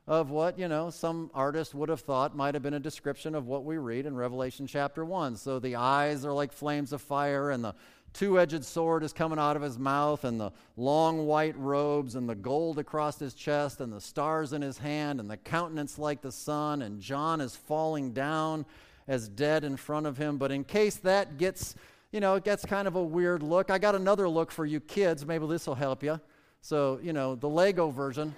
of 0.08 0.30
what, 0.32 0.60
you 0.60 0.68
know, 0.68 0.90
some 0.90 1.32
artist 1.34 1.74
would 1.74 1.90
have 1.90 2.02
thought 2.02 2.36
might 2.36 2.54
have 2.54 2.64
been 2.64 2.74
a 2.74 2.80
description 2.80 3.36
of 3.36 3.48
what 3.48 3.64
we 3.64 3.78
read 3.78 4.06
in 4.06 4.16
Revelation 4.16 4.68
chapter 4.68 5.06
1. 5.06 5.38
So 5.38 5.60
the 5.60 5.76
eyes 5.76 6.26
are 6.26 6.34
like 6.34 6.52
flames 6.52 6.92
of 6.92 7.02
fire, 7.02 7.52
and 7.52 7.64
the 7.64 7.74
two 8.12 8.40
edged 8.40 8.66
sword 8.66 9.04
is 9.04 9.14
coming 9.14 9.40
out 9.40 9.56
of 9.56 9.62
his 9.62 9.80
mouth, 9.80 10.26
and 10.26 10.40
the 10.40 10.52
long 10.76 11.26
white 11.26 11.58
robes, 11.58 12.16
and 12.16 12.28
the 12.28 12.36
gold 12.36 12.80
across 12.80 13.18
his 13.18 13.34
chest, 13.34 13.80
and 13.80 13.94
the 13.94 14.02
stars 14.02 14.52
in 14.52 14.62
his 14.62 14.78
hand, 14.78 15.20
and 15.20 15.30
the 15.30 15.38
countenance 15.38 15.98
like 15.98 16.22
the 16.22 16.32
sun, 16.32 16.82
and 16.82 17.00
John 17.00 17.40
is 17.40 17.56
falling 17.56 18.12
down 18.12 18.66
as 19.08 19.30
dead 19.30 19.64
in 19.64 19.78
front 19.78 20.06
of 20.06 20.18
him. 20.18 20.38
But 20.38 20.52
in 20.52 20.64
case 20.64 20.96
that 20.98 21.38
gets 21.38 21.76
you 22.14 22.20
know, 22.20 22.36
it 22.36 22.44
gets 22.44 22.64
kind 22.64 22.88
of 22.88 22.96
a 22.96 23.04
weird 23.04 23.42
look. 23.42 23.72
I 23.72 23.80
got 23.80 23.96
another 23.96 24.30
look 24.30 24.52
for 24.52 24.68
you 24.68 24.80
kids. 24.80 25.26
Maybe 25.26 25.48
this 25.48 25.66
will 25.66 25.74
help 25.74 26.04
you. 26.04 26.22
So, 26.62 27.00
you 27.02 27.12
know, 27.12 27.34
the 27.34 27.50
Lego 27.50 27.90
version. 27.90 28.36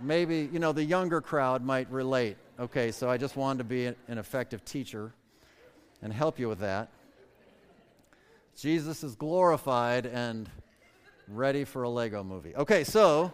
Maybe, 0.00 0.48
you 0.52 0.58
know, 0.58 0.72
the 0.72 0.84
younger 0.84 1.20
crowd 1.20 1.64
might 1.64 1.90
relate. 1.90 2.36
Okay, 2.60 2.92
so 2.92 3.08
I 3.08 3.16
just 3.16 3.36
wanted 3.36 3.58
to 3.58 3.64
be 3.64 3.86
an 3.86 4.18
effective 4.18 4.64
teacher 4.64 5.12
and 6.02 6.12
help 6.12 6.38
you 6.38 6.48
with 6.48 6.58
that. 6.60 6.90
Jesus 8.56 9.02
is 9.02 9.14
glorified 9.14 10.06
and 10.06 10.48
ready 11.28 11.64
for 11.64 11.82
a 11.82 11.88
Lego 11.88 12.22
movie. 12.22 12.54
Okay, 12.54 12.84
so 12.84 13.32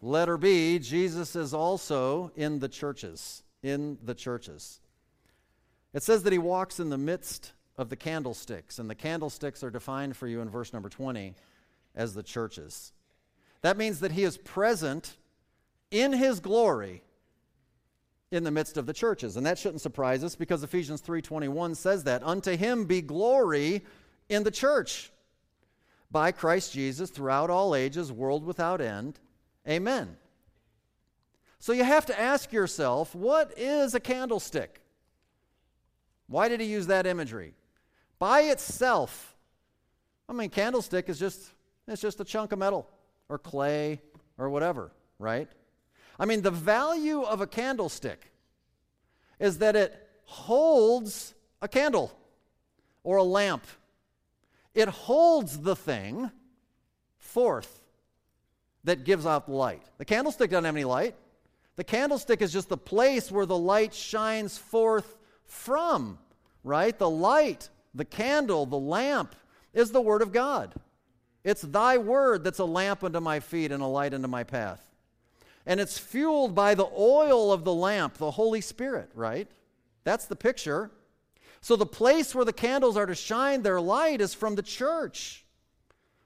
letter 0.00 0.36
B, 0.36 0.78
Jesus 0.78 1.36
is 1.36 1.54
also 1.54 2.32
in 2.36 2.58
the 2.58 2.68
churches. 2.68 3.42
In 3.62 3.98
the 4.02 4.14
churches. 4.14 4.80
It 5.92 6.02
says 6.02 6.22
that 6.22 6.32
he 6.32 6.38
walks 6.38 6.80
in 6.80 6.90
the 6.90 6.98
midst 6.98 7.52
of 7.76 7.90
the 7.90 7.96
candlesticks, 7.96 8.78
and 8.78 8.88
the 8.88 8.94
candlesticks 8.94 9.62
are 9.62 9.70
defined 9.70 10.16
for 10.16 10.26
you 10.26 10.40
in 10.40 10.48
verse 10.48 10.72
number 10.72 10.88
20 10.88 11.34
as 11.94 12.14
the 12.14 12.22
churches. 12.22 12.92
That 13.62 13.76
means 13.76 14.00
that 14.00 14.12
he 14.12 14.24
is 14.24 14.36
present 14.36 15.16
in 15.90 16.12
his 16.12 16.40
glory 16.40 17.02
in 18.30 18.44
the 18.44 18.50
midst 18.50 18.76
of 18.76 18.86
the 18.86 18.92
churches. 18.92 19.36
And 19.36 19.46
that 19.46 19.58
shouldn't 19.58 19.82
surprise 19.82 20.24
us 20.24 20.34
because 20.34 20.62
Ephesians 20.62 21.00
3:21 21.00 21.74
says 21.76 22.04
that 22.04 22.22
unto 22.24 22.56
him 22.56 22.86
be 22.86 23.00
glory 23.02 23.84
in 24.28 24.42
the 24.42 24.50
church 24.50 25.12
by 26.10 26.32
Christ 26.32 26.72
Jesus 26.72 27.10
throughout 27.10 27.50
all 27.50 27.74
ages 27.74 28.10
world 28.10 28.44
without 28.44 28.80
end. 28.80 29.20
Amen. 29.68 30.16
So 31.58 31.72
you 31.72 31.84
have 31.84 32.06
to 32.06 32.18
ask 32.18 32.52
yourself, 32.52 33.14
what 33.14 33.56
is 33.56 33.94
a 33.94 34.00
candlestick? 34.00 34.80
Why 36.26 36.48
did 36.48 36.60
he 36.60 36.66
use 36.66 36.88
that 36.88 37.06
imagery? 37.06 37.54
By 38.18 38.42
itself, 38.42 39.36
I 40.28 40.32
mean, 40.32 40.50
candlestick 40.50 41.08
is 41.08 41.18
just 41.18 41.52
it's 41.86 42.00
just 42.00 42.20
a 42.20 42.24
chunk 42.24 42.52
of 42.52 42.58
metal 42.58 42.88
or 43.28 43.38
clay 43.38 44.00
or 44.38 44.50
whatever, 44.50 44.92
right? 45.18 45.48
I 46.18 46.24
mean, 46.24 46.42
the 46.42 46.50
value 46.50 47.22
of 47.22 47.40
a 47.40 47.46
candlestick 47.46 48.32
is 49.38 49.58
that 49.58 49.76
it 49.76 50.08
holds 50.24 51.34
a 51.60 51.68
candle 51.68 52.16
or 53.02 53.16
a 53.16 53.22
lamp. 53.22 53.64
It 54.74 54.88
holds 54.88 55.58
the 55.58 55.76
thing 55.76 56.30
forth 57.18 57.82
that 58.84 59.04
gives 59.04 59.26
out 59.26 59.46
the 59.46 59.52
light. 59.52 59.82
The 59.98 60.04
candlestick 60.04 60.50
doesn't 60.50 60.64
have 60.64 60.74
any 60.74 60.84
light. 60.84 61.14
The 61.76 61.84
candlestick 61.84 62.42
is 62.42 62.52
just 62.52 62.68
the 62.68 62.76
place 62.76 63.30
where 63.30 63.46
the 63.46 63.58
light 63.58 63.94
shines 63.94 64.58
forth 64.58 65.16
from, 65.44 66.18
right? 66.64 66.96
The 66.98 67.08
light, 67.08 67.68
the 67.94 68.04
candle, 68.04 68.66
the 68.66 68.78
lamp 68.78 69.34
is 69.72 69.90
the 69.90 70.00
Word 70.00 70.22
of 70.22 70.32
God. 70.32 70.74
It's 71.44 71.62
thy 71.62 71.98
word 71.98 72.44
that's 72.44 72.58
a 72.58 72.64
lamp 72.64 73.02
unto 73.02 73.20
my 73.20 73.40
feet 73.40 73.72
and 73.72 73.82
a 73.82 73.86
light 73.86 74.14
unto 74.14 74.28
my 74.28 74.44
path. 74.44 74.84
And 75.66 75.80
it's 75.80 75.98
fueled 75.98 76.54
by 76.54 76.74
the 76.74 76.88
oil 76.96 77.52
of 77.52 77.64
the 77.64 77.74
lamp, 77.74 78.14
the 78.14 78.32
Holy 78.32 78.60
Spirit, 78.60 79.10
right? 79.14 79.48
That's 80.04 80.26
the 80.26 80.36
picture. 80.36 80.90
So 81.60 81.76
the 81.76 81.86
place 81.86 82.34
where 82.34 82.44
the 82.44 82.52
candles 82.52 82.96
are 82.96 83.06
to 83.06 83.14
shine 83.14 83.62
their 83.62 83.80
light 83.80 84.20
is 84.20 84.34
from 84.34 84.56
the 84.56 84.62
church. 84.62 85.44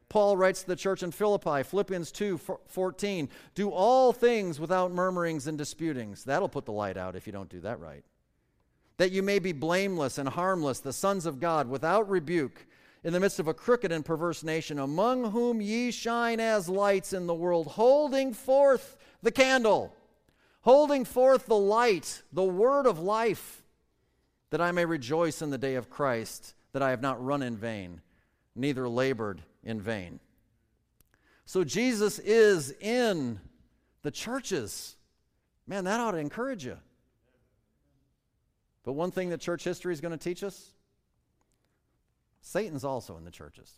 Paul 0.08 0.36
writes 0.36 0.62
to 0.62 0.68
the 0.68 0.76
church 0.76 1.02
in 1.02 1.10
Philippi, 1.10 1.62
Philippians 1.62 2.12
2 2.12 2.38
14, 2.68 3.28
do 3.54 3.70
all 3.70 4.12
things 4.12 4.60
without 4.60 4.92
murmurings 4.92 5.46
and 5.46 5.58
disputings. 5.58 6.24
That'll 6.24 6.48
put 6.48 6.64
the 6.64 6.72
light 6.72 6.96
out 6.96 7.16
if 7.16 7.26
you 7.26 7.32
don't 7.32 7.50
do 7.50 7.60
that 7.60 7.80
right 7.80 8.04
that 8.96 9.12
you 9.12 9.22
may 9.22 9.38
be 9.38 9.52
blameless 9.52 10.18
and 10.18 10.28
harmless, 10.28 10.80
the 10.80 10.92
sons 10.92 11.26
of 11.26 11.40
God, 11.40 11.68
without 11.68 12.08
rebuke, 12.08 12.65
in 13.06 13.12
the 13.12 13.20
midst 13.20 13.38
of 13.38 13.46
a 13.46 13.54
crooked 13.54 13.92
and 13.92 14.04
perverse 14.04 14.42
nation, 14.42 14.80
among 14.80 15.30
whom 15.30 15.60
ye 15.60 15.92
shine 15.92 16.40
as 16.40 16.68
lights 16.68 17.12
in 17.12 17.28
the 17.28 17.34
world, 17.34 17.68
holding 17.68 18.34
forth 18.34 18.96
the 19.22 19.30
candle, 19.30 19.94
holding 20.62 21.04
forth 21.04 21.46
the 21.46 21.56
light, 21.56 22.20
the 22.32 22.42
word 22.42 22.84
of 22.84 22.98
life, 22.98 23.62
that 24.50 24.60
I 24.60 24.72
may 24.72 24.84
rejoice 24.84 25.40
in 25.40 25.50
the 25.50 25.56
day 25.56 25.76
of 25.76 25.88
Christ, 25.88 26.56
that 26.72 26.82
I 26.82 26.90
have 26.90 27.00
not 27.00 27.24
run 27.24 27.44
in 27.44 27.56
vain, 27.56 28.00
neither 28.56 28.88
labored 28.88 29.40
in 29.62 29.80
vain. 29.80 30.18
So 31.44 31.62
Jesus 31.62 32.18
is 32.18 32.72
in 32.72 33.38
the 34.02 34.10
churches. 34.10 34.96
Man, 35.68 35.84
that 35.84 36.00
ought 36.00 36.10
to 36.10 36.18
encourage 36.18 36.64
you. 36.64 36.76
But 38.82 38.94
one 38.94 39.12
thing 39.12 39.28
that 39.28 39.40
church 39.40 39.62
history 39.62 39.92
is 39.92 40.00
going 40.00 40.10
to 40.10 40.18
teach 40.18 40.42
us 40.42 40.72
Satan's 42.46 42.84
also 42.84 43.16
in 43.16 43.24
the 43.24 43.32
churches. 43.32 43.72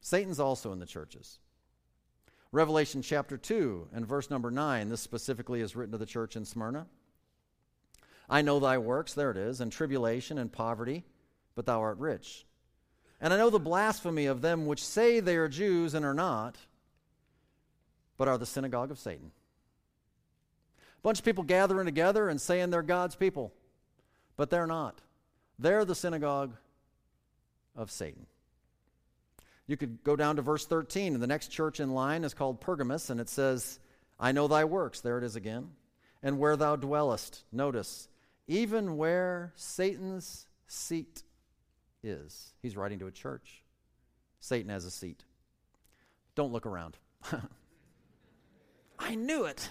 Satan's 0.00 0.38
also 0.38 0.70
in 0.70 0.78
the 0.78 0.86
churches. 0.86 1.40
Revelation 2.52 3.02
chapter 3.02 3.36
2 3.36 3.88
and 3.92 4.06
verse 4.06 4.30
number 4.30 4.48
9, 4.52 4.88
this 4.88 5.00
specifically 5.00 5.60
is 5.60 5.74
written 5.74 5.90
to 5.90 5.98
the 5.98 6.06
church 6.06 6.36
in 6.36 6.44
Smyrna. 6.44 6.86
I 8.30 8.42
know 8.42 8.60
thy 8.60 8.78
works, 8.78 9.12
there 9.12 9.32
it 9.32 9.36
is, 9.36 9.60
and 9.60 9.72
tribulation 9.72 10.38
and 10.38 10.52
poverty, 10.52 11.02
but 11.56 11.66
thou 11.66 11.80
art 11.80 11.98
rich. 11.98 12.46
And 13.20 13.34
I 13.34 13.38
know 13.38 13.50
the 13.50 13.58
blasphemy 13.58 14.26
of 14.26 14.40
them 14.40 14.64
which 14.64 14.84
say 14.84 15.18
they 15.18 15.34
are 15.34 15.48
Jews 15.48 15.94
and 15.94 16.04
are 16.04 16.14
not, 16.14 16.58
but 18.16 18.28
are 18.28 18.38
the 18.38 18.46
synagogue 18.46 18.92
of 18.92 19.00
Satan. 19.00 19.32
A 20.78 21.02
bunch 21.02 21.18
of 21.18 21.24
people 21.24 21.42
gathering 21.42 21.86
together 21.86 22.28
and 22.28 22.40
saying 22.40 22.70
they're 22.70 22.82
God's 22.82 23.16
people, 23.16 23.52
but 24.36 24.48
they're 24.48 24.68
not. 24.68 25.00
They're 25.58 25.84
the 25.84 25.96
synagogue 25.96 26.54
of 27.78 27.90
Satan. 27.90 28.26
You 29.66 29.76
could 29.76 30.02
go 30.02 30.16
down 30.16 30.36
to 30.36 30.42
verse 30.42 30.66
13, 30.66 31.14
and 31.14 31.22
the 31.22 31.26
next 31.26 31.48
church 31.48 31.78
in 31.78 31.94
line 31.94 32.24
is 32.24 32.34
called 32.34 32.60
Pergamos, 32.60 33.10
and 33.10 33.20
it 33.20 33.28
says, 33.28 33.78
I 34.18 34.32
know 34.32 34.48
thy 34.48 34.64
works. 34.64 35.00
There 35.00 35.18
it 35.18 35.24
is 35.24 35.36
again. 35.36 35.70
And 36.22 36.38
where 36.38 36.56
thou 36.56 36.74
dwellest. 36.74 37.44
Notice, 37.52 38.08
even 38.48 38.96
where 38.96 39.52
Satan's 39.54 40.46
seat 40.66 41.22
is. 42.02 42.54
He's 42.60 42.76
writing 42.76 42.98
to 42.98 43.06
a 43.06 43.12
church. 43.12 43.62
Satan 44.40 44.70
has 44.70 44.84
a 44.84 44.90
seat. 44.90 45.22
Don't 46.34 46.52
look 46.52 46.66
around. 46.66 46.96
I 48.98 49.14
knew 49.14 49.44
it. 49.44 49.68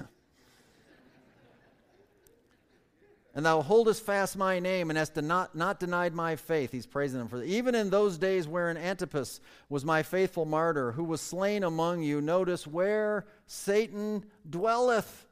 And 3.37 3.45
thou 3.45 3.61
holdest 3.61 4.03
fast 4.03 4.35
my 4.35 4.57
name 4.57 4.89
and 4.89 4.97
hast 4.97 5.15
not, 5.15 5.55
not 5.55 5.79
denied 5.79 6.11
my 6.15 6.35
faith. 6.35 6.71
He's 6.71 6.87
praising 6.87 7.19
them 7.19 7.27
for 7.27 7.37
that. 7.37 7.45
Even 7.45 7.75
in 7.75 7.91
those 7.91 8.17
days 8.17 8.47
wherein 8.47 8.77
Antipas 8.77 9.41
was 9.69 9.85
my 9.85 10.01
faithful 10.01 10.43
martyr, 10.43 10.91
who 10.93 11.03
was 11.03 11.21
slain 11.21 11.63
among 11.63 12.01
you, 12.01 12.19
notice 12.19 12.65
where 12.65 13.27
Satan 13.45 14.25
dwelleth. 14.49 15.27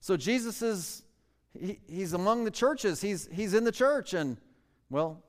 So 0.00 0.18
Jesus 0.18 0.60
is, 0.60 1.04
he, 1.58 1.80
he's 1.88 2.12
among 2.12 2.44
the 2.44 2.50
churches. 2.50 3.00
He's, 3.00 3.26
he's 3.32 3.54
in 3.54 3.64
the 3.64 3.72
church. 3.72 4.12
And, 4.12 4.36
well, 4.90 5.22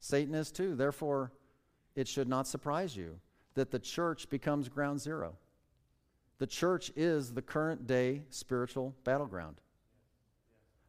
Satan 0.00 0.34
is 0.34 0.50
too. 0.50 0.74
Therefore, 0.74 1.30
it 1.94 2.08
should 2.08 2.26
not 2.26 2.48
surprise 2.48 2.96
you 2.96 3.20
that 3.54 3.70
the 3.70 3.78
church 3.78 4.28
becomes 4.30 4.68
ground 4.68 5.00
zero. 5.00 5.36
The 6.38 6.48
church 6.48 6.90
is 6.96 7.32
the 7.32 7.42
current 7.42 7.86
day 7.86 8.22
spiritual 8.30 8.96
battleground. 9.04 9.60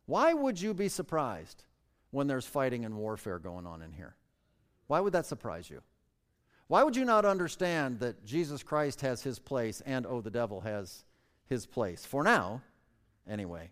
Why 0.06 0.34
would 0.34 0.62
you 0.62 0.74
be 0.74 0.90
surprised 0.90 1.64
when 2.12 2.28
there's 2.28 2.46
fighting 2.46 2.86
and 2.86 2.96
warfare 2.96 3.40
going 3.40 3.66
on 3.66 3.82
in 3.82 3.92
here? 3.92 4.16
Why 4.88 5.00
would 5.00 5.14
that 5.14 5.26
surprise 5.26 5.70
you? 5.70 5.82
Why 6.68 6.84
would 6.84 6.96
you 6.96 7.06
not 7.06 7.26
understand 7.26 8.00
that 8.00 8.26
Jesus 8.26 8.64
Christ 8.64 9.02
has 9.02 9.22
his 9.22 9.40
place 9.40 9.82
and, 9.86 10.06
oh, 10.06 10.22
the 10.22 10.32
devil 10.32 10.62
has 10.62 11.04
his 11.48 11.66
place? 11.66 12.06
For 12.06 12.24
now, 12.24 12.62
anyway. 13.30 13.72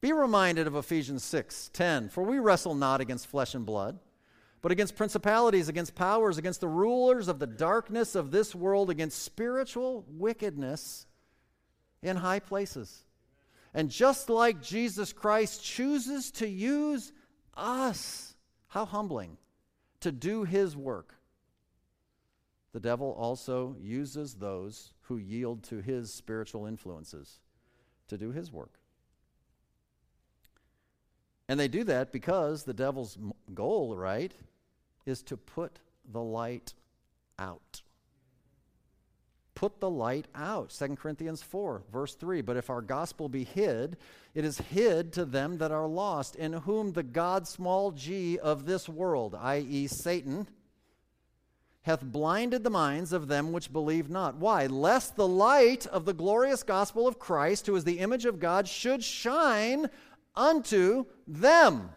Be 0.00 0.12
reminded 0.12 0.66
of 0.66 0.76
Ephesians 0.76 1.24
6 1.24 1.70
10. 1.72 2.10
For 2.10 2.22
we 2.22 2.38
wrestle 2.38 2.74
not 2.74 3.00
against 3.00 3.26
flesh 3.26 3.54
and 3.54 3.64
blood, 3.64 3.98
but 4.60 4.72
against 4.72 4.96
principalities, 4.96 5.68
against 5.68 5.94
powers, 5.94 6.38
against 6.38 6.60
the 6.60 6.68
rulers 6.68 7.28
of 7.28 7.38
the 7.38 7.46
darkness 7.46 8.14
of 8.14 8.30
this 8.30 8.54
world, 8.54 8.90
against 8.90 9.22
spiritual 9.22 10.04
wickedness 10.08 11.06
in 12.02 12.16
high 12.16 12.38
places. 12.38 13.04
And 13.74 13.90
just 13.90 14.30
like 14.30 14.62
Jesus 14.62 15.12
Christ 15.12 15.62
chooses 15.62 16.30
to 16.32 16.48
use 16.48 17.12
us, 17.56 18.36
how 18.68 18.84
humbling, 18.84 19.36
to 20.00 20.12
do 20.12 20.44
his 20.44 20.76
work, 20.76 21.14
the 22.72 22.80
devil 22.80 23.12
also 23.18 23.76
uses 23.80 24.34
those 24.34 24.94
who 25.02 25.16
yield 25.16 25.62
to 25.64 25.80
his 25.80 26.12
spiritual 26.12 26.66
influences 26.66 27.40
to 28.08 28.18
do 28.18 28.30
his 28.30 28.52
work. 28.52 28.78
And 31.48 31.58
they 31.58 31.68
do 31.68 31.84
that 31.84 32.12
because 32.12 32.64
the 32.64 32.74
devil's 32.74 33.18
goal, 33.54 33.96
right, 33.96 34.32
is 35.04 35.22
to 35.24 35.36
put 35.36 35.78
the 36.10 36.22
light 36.22 36.74
out 37.38 37.82
put 39.54 39.80
the 39.80 39.90
light 39.90 40.26
out. 40.34 40.70
2 40.70 40.96
Corinthians 40.96 41.42
4, 41.42 41.82
verse 41.92 42.14
3. 42.14 42.42
But 42.42 42.56
if 42.56 42.70
our 42.70 42.82
gospel 42.82 43.28
be 43.28 43.44
hid, 43.44 43.96
it 44.34 44.44
is 44.44 44.58
hid 44.58 45.12
to 45.14 45.24
them 45.24 45.58
that 45.58 45.70
are 45.70 45.86
lost, 45.86 46.36
in 46.36 46.52
whom 46.52 46.92
the 46.92 47.02
God 47.02 47.46
small 47.46 47.92
g 47.92 48.38
of 48.38 48.66
this 48.66 48.88
world, 48.88 49.36
i.e., 49.40 49.86
Satan, 49.86 50.48
hath 51.82 52.02
blinded 52.02 52.64
the 52.64 52.70
minds 52.70 53.12
of 53.12 53.28
them 53.28 53.52
which 53.52 53.72
believe 53.72 54.08
not. 54.08 54.36
Why? 54.36 54.66
Lest 54.66 55.16
the 55.16 55.28
light 55.28 55.86
of 55.86 56.06
the 56.06 56.14
glorious 56.14 56.62
gospel 56.62 57.06
of 57.06 57.18
Christ, 57.18 57.66
who 57.66 57.76
is 57.76 57.84
the 57.84 57.98
image 57.98 58.24
of 58.24 58.40
God, 58.40 58.66
should 58.66 59.04
shine 59.04 59.90
unto 60.34 61.04
them. 61.26 61.90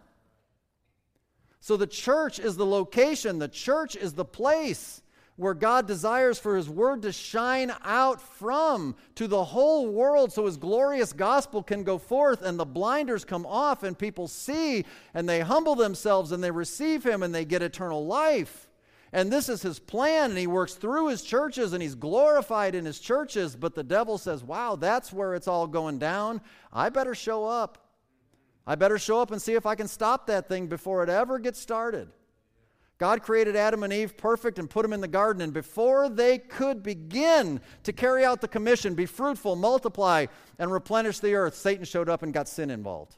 So 1.62 1.78
the 1.78 1.88
church 1.88 2.38
is 2.38 2.58
the 2.58 2.66
location, 2.66 3.39
the 3.39 3.47
church 3.47 3.95
is 3.95 4.14
the 4.14 4.26
place 4.26 5.01
where 5.38 5.53
God 5.53 5.88
desires 5.88 6.39
for 6.39 6.57
His 6.57 6.67
Word 6.67 7.03
to 7.03 7.11
shine 7.11 7.71
out 7.85 8.19
from 8.19 8.95
to 9.15 9.27
the 9.27 9.43
whole 9.43 9.88
world 9.88 10.33
so 10.33 10.45
His 10.45 10.57
glorious 10.57 11.13
gospel 11.13 11.63
can 11.63 11.83
go 11.83 11.97
forth 11.97 12.41
and 12.41 12.59
the 12.59 12.65
blinders 12.65 13.23
come 13.23 13.45
off 13.45 13.83
and 13.83 13.97
people 13.97 14.27
see 14.27 14.83
and 15.13 15.29
they 15.29 15.39
humble 15.39 15.75
themselves 15.75 16.31
and 16.31 16.43
they 16.43 16.51
receive 16.51 17.05
Him 17.05 17.23
and 17.23 17.33
they 17.33 17.45
get 17.45 17.61
eternal 17.61 18.05
life. 18.05 18.67
And 19.13 19.31
this 19.31 19.47
is 19.47 19.61
His 19.61 19.77
plan 19.79 20.31
and 20.31 20.39
He 20.39 20.47
works 20.47 20.73
through 20.73 21.09
His 21.09 21.21
churches 21.21 21.71
and 21.71 21.83
He's 21.83 21.95
glorified 21.95 22.73
in 22.73 22.83
His 22.83 22.99
churches. 22.99 23.55
But 23.55 23.75
the 23.75 23.83
devil 23.83 24.17
says, 24.17 24.43
wow, 24.43 24.75
that's 24.75 25.13
where 25.13 25.35
it's 25.35 25.47
all 25.47 25.67
going 25.67 25.99
down. 25.99 26.41
I 26.73 26.89
better 26.89 27.15
show 27.15 27.45
up. 27.45 27.77
I 28.65 28.73
better 28.75 28.97
show 28.97 29.21
up 29.21 29.31
and 29.31 29.41
see 29.41 29.53
if 29.53 29.67
I 29.67 29.75
can 29.75 29.88
stop 29.88 30.27
that 30.27 30.49
thing 30.49 30.67
before 30.67 31.03
it 31.03 31.09
ever 31.09 31.38
gets 31.39 31.59
started. 31.59 32.09
God 32.98 33.22
created 33.22 33.56
Adam 33.56 33.84
and 33.84 33.93
Eve 33.93 34.18
perfect 34.18 34.58
and 34.58 34.70
put 34.70 34.82
them 34.82 34.93
in 34.93 35.02
the 35.02 35.08
garden. 35.08 35.41
And 35.43 35.54
before 35.54 36.10
they 36.10 36.39
could 36.39 36.82
begin 36.82 37.62
to 37.84 37.93
carry 37.93 38.26
out 38.26 38.41
the 38.41 38.48
commission, 38.48 38.95
be 38.95 39.06
fruitful, 39.06 39.56
multiply, 39.56 40.26
and 40.58 40.72
replenish 40.72 41.20
the 41.20 41.36
earth, 41.36 41.56
Satan 41.56 41.86
showed 41.86 42.10
up 42.10 42.24
and 42.24 42.34
got 42.34 42.48
sin 42.48 42.72
involved. 42.72 43.16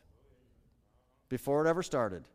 Before 1.29 1.65
it 1.65 1.69
ever 1.69 1.83
started. 1.83 2.27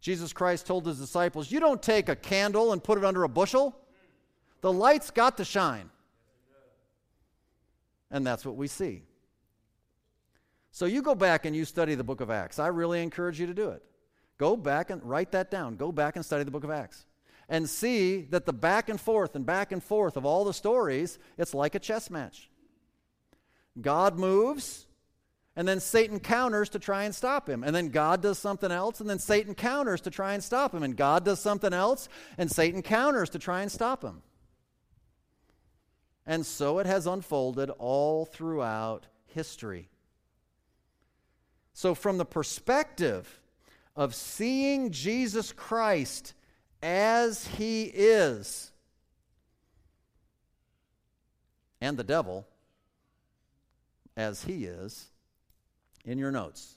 Jesus 0.00 0.32
Christ 0.32 0.66
told 0.66 0.86
his 0.86 0.98
disciples, 0.98 1.50
You 1.50 1.60
don't 1.60 1.82
take 1.82 2.08
a 2.08 2.16
candle 2.16 2.72
and 2.72 2.84
put 2.84 2.98
it 2.98 3.04
under 3.04 3.24
a 3.24 3.28
bushel. 3.28 3.76
The 4.60 4.72
light's 4.72 5.10
got 5.10 5.38
to 5.38 5.44
shine. 5.44 5.90
And 8.10 8.26
that's 8.26 8.44
what 8.44 8.56
we 8.56 8.68
see. 8.68 9.02
So 10.70 10.86
you 10.86 11.02
go 11.02 11.14
back 11.14 11.44
and 11.44 11.56
you 11.56 11.64
study 11.64 11.94
the 11.94 12.04
book 12.04 12.20
of 12.20 12.30
Acts. 12.30 12.58
I 12.58 12.68
really 12.68 13.02
encourage 13.02 13.40
you 13.40 13.46
to 13.46 13.54
do 13.54 13.70
it. 13.70 13.82
Go 14.38 14.56
back 14.56 14.90
and 14.90 15.02
write 15.04 15.32
that 15.32 15.50
down. 15.50 15.76
Go 15.76 15.92
back 15.92 16.16
and 16.16 16.24
study 16.24 16.44
the 16.44 16.50
book 16.50 16.64
of 16.64 16.70
Acts. 16.70 17.04
And 17.48 17.68
see 17.68 18.22
that 18.30 18.46
the 18.46 18.52
back 18.52 18.88
and 18.88 19.00
forth 19.00 19.34
and 19.34 19.44
back 19.44 19.72
and 19.72 19.82
forth 19.82 20.16
of 20.16 20.24
all 20.24 20.44
the 20.44 20.52
stories, 20.52 21.18
it's 21.36 21.54
like 21.54 21.74
a 21.74 21.78
chess 21.78 22.10
match. 22.10 22.50
God 23.80 24.18
moves, 24.18 24.86
and 25.56 25.66
then 25.66 25.80
Satan 25.80 26.20
counters 26.20 26.68
to 26.70 26.78
try 26.78 27.04
and 27.04 27.14
stop 27.14 27.48
him. 27.48 27.64
And 27.64 27.74
then 27.74 27.88
God 27.88 28.22
does 28.22 28.38
something 28.38 28.70
else, 28.70 29.00
and 29.00 29.08
then 29.08 29.18
Satan 29.18 29.54
counters 29.54 30.00
to 30.02 30.10
try 30.10 30.34
and 30.34 30.44
stop 30.44 30.74
him. 30.74 30.82
And 30.82 30.96
God 30.96 31.24
does 31.24 31.40
something 31.40 31.72
else, 31.72 32.08
and 32.36 32.50
Satan 32.50 32.82
counters 32.82 33.30
to 33.30 33.38
try 33.38 33.62
and 33.62 33.72
stop 33.72 34.04
him. 34.04 34.22
And 36.26 36.44
so 36.44 36.78
it 36.78 36.86
has 36.86 37.06
unfolded 37.06 37.70
all 37.78 38.26
throughout 38.26 39.06
history. 39.26 39.88
So, 41.72 41.94
from 41.94 42.18
the 42.18 42.24
perspective 42.24 43.40
of 43.98 44.14
seeing 44.14 44.92
Jesus 44.92 45.50
Christ 45.50 46.32
as 46.80 47.48
he 47.48 47.82
is 47.82 48.70
and 51.80 51.96
the 51.96 52.04
devil 52.04 52.46
as 54.16 54.44
he 54.44 54.66
is 54.66 55.08
in 56.04 56.16
your 56.16 56.30
notes. 56.30 56.76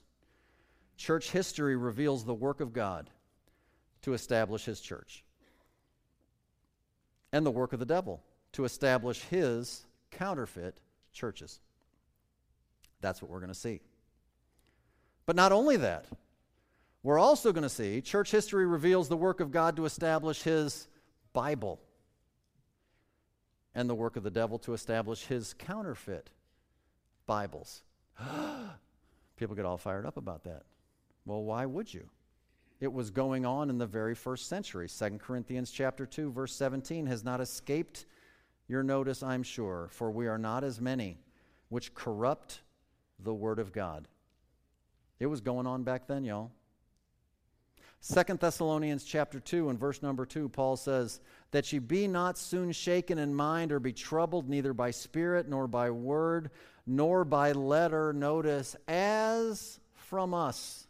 Church 0.98 1.30
history 1.30 1.76
reveals 1.76 2.26
the 2.26 2.34
work 2.34 2.60
of 2.60 2.74
God 2.74 3.12
to 4.02 4.14
establish 4.14 4.66
his 4.66 4.82
church, 4.82 5.24
and 7.32 7.46
the 7.46 7.52
work 7.52 7.72
of 7.72 7.78
the 7.78 7.86
devil 7.86 8.24
to 8.54 8.66
establish 8.66 9.22
his 9.26 9.86
counterfeit 10.10 10.80
churches. 11.14 11.60
That's 13.00 13.22
what 13.22 13.30
we're 13.30 13.40
going 13.40 13.54
to 13.54 13.54
see. 13.54 13.82
But 15.28 15.36
not 15.36 15.52
only 15.52 15.78
that, 15.78 16.08
we're 17.04 17.20
also 17.20 17.52
going 17.52 17.64
to 17.64 17.70
see 17.70 18.02
church 18.02 18.32
history 18.32 18.66
reveals 18.66 19.10
the 19.10 19.18
work 19.18 19.40
of 19.40 19.52
God 19.52 19.76
to 19.78 19.86
establish 19.86 20.44
his 20.44 20.88
Bible 21.34 21.80
and 23.74 23.90
the 23.90 23.96
work 23.96 24.18
of 24.18 24.24
the 24.24 24.32
devil 24.32 24.60
to 24.60 24.74
establish 24.74 25.26
his 25.26 25.54
counterfeit 25.54 26.30
Bibles. 27.26 27.84
People 29.38 29.56
get 29.56 29.66
all 29.66 29.78
fired 29.78 30.06
up 30.06 30.18
about 30.18 30.44
that. 30.44 30.64
Well, 31.26 31.44
why 31.44 31.66
would 31.66 31.92
you? 31.94 32.10
It 32.80 32.92
was 32.92 33.10
going 33.12 33.46
on 33.46 33.70
in 33.70 33.78
the 33.78 33.86
very 33.86 34.16
first 34.16 34.48
century. 34.48 34.88
2 34.88 35.20
Corinthians 35.20 35.72
chapter 35.72 36.06
2 36.06 36.32
verse 36.32 36.54
17 36.54 37.06
has 37.08 37.24
not 37.24 37.42
escaped 37.42 38.06
your 38.68 38.84
notice, 38.84 39.22
I'm 39.22 39.44
sure, 39.44 39.90
for 39.92 40.12
we 40.12 40.28
are 40.28 40.38
not 40.38 40.64
as 40.64 40.80
many 40.80 41.18
which 41.70 41.94
corrupt 41.94 42.62
the 43.20 43.34
word 43.34 43.60
of 43.60 43.72
God. 43.72 44.08
It 45.20 45.28
was 45.28 45.42
going 45.42 45.68
on 45.68 45.84
back 45.84 46.08
then, 46.08 46.24
y'all. 46.24 46.52
Second 48.04 48.40
Thessalonians 48.40 49.04
chapter 49.04 49.40
2 49.40 49.70
and 49.70 49.80
verse 49.80 50.02
number 50.02 50.26
2, 50.26 50.50
Paul 50.50 50.76
says, 50.76 51.20
That 51.52 51.72
ye 51.72 51.78
be 51.78 52.08
not 52.08 52.36
soon 52.36 52.72
shaken 52.72 53.20
in 53.20 53.36
mind 53.36 53.72
or 53.72 53.80
be 53.80 53.94
troubled 53.94 54.50
neither 54.50 54.74
by 54.74 54.90
spirit 54.90 55.48
nor 55.48 55.68
by 55.68 55.92
word 55.92 56.50
nor 56.88 57.24
by 57.24 57.52
letter, 57.52 58.12
notice, 58.12 58.76
as 58.88 59.80
from 59.94 60.34
us, 60.34 60.88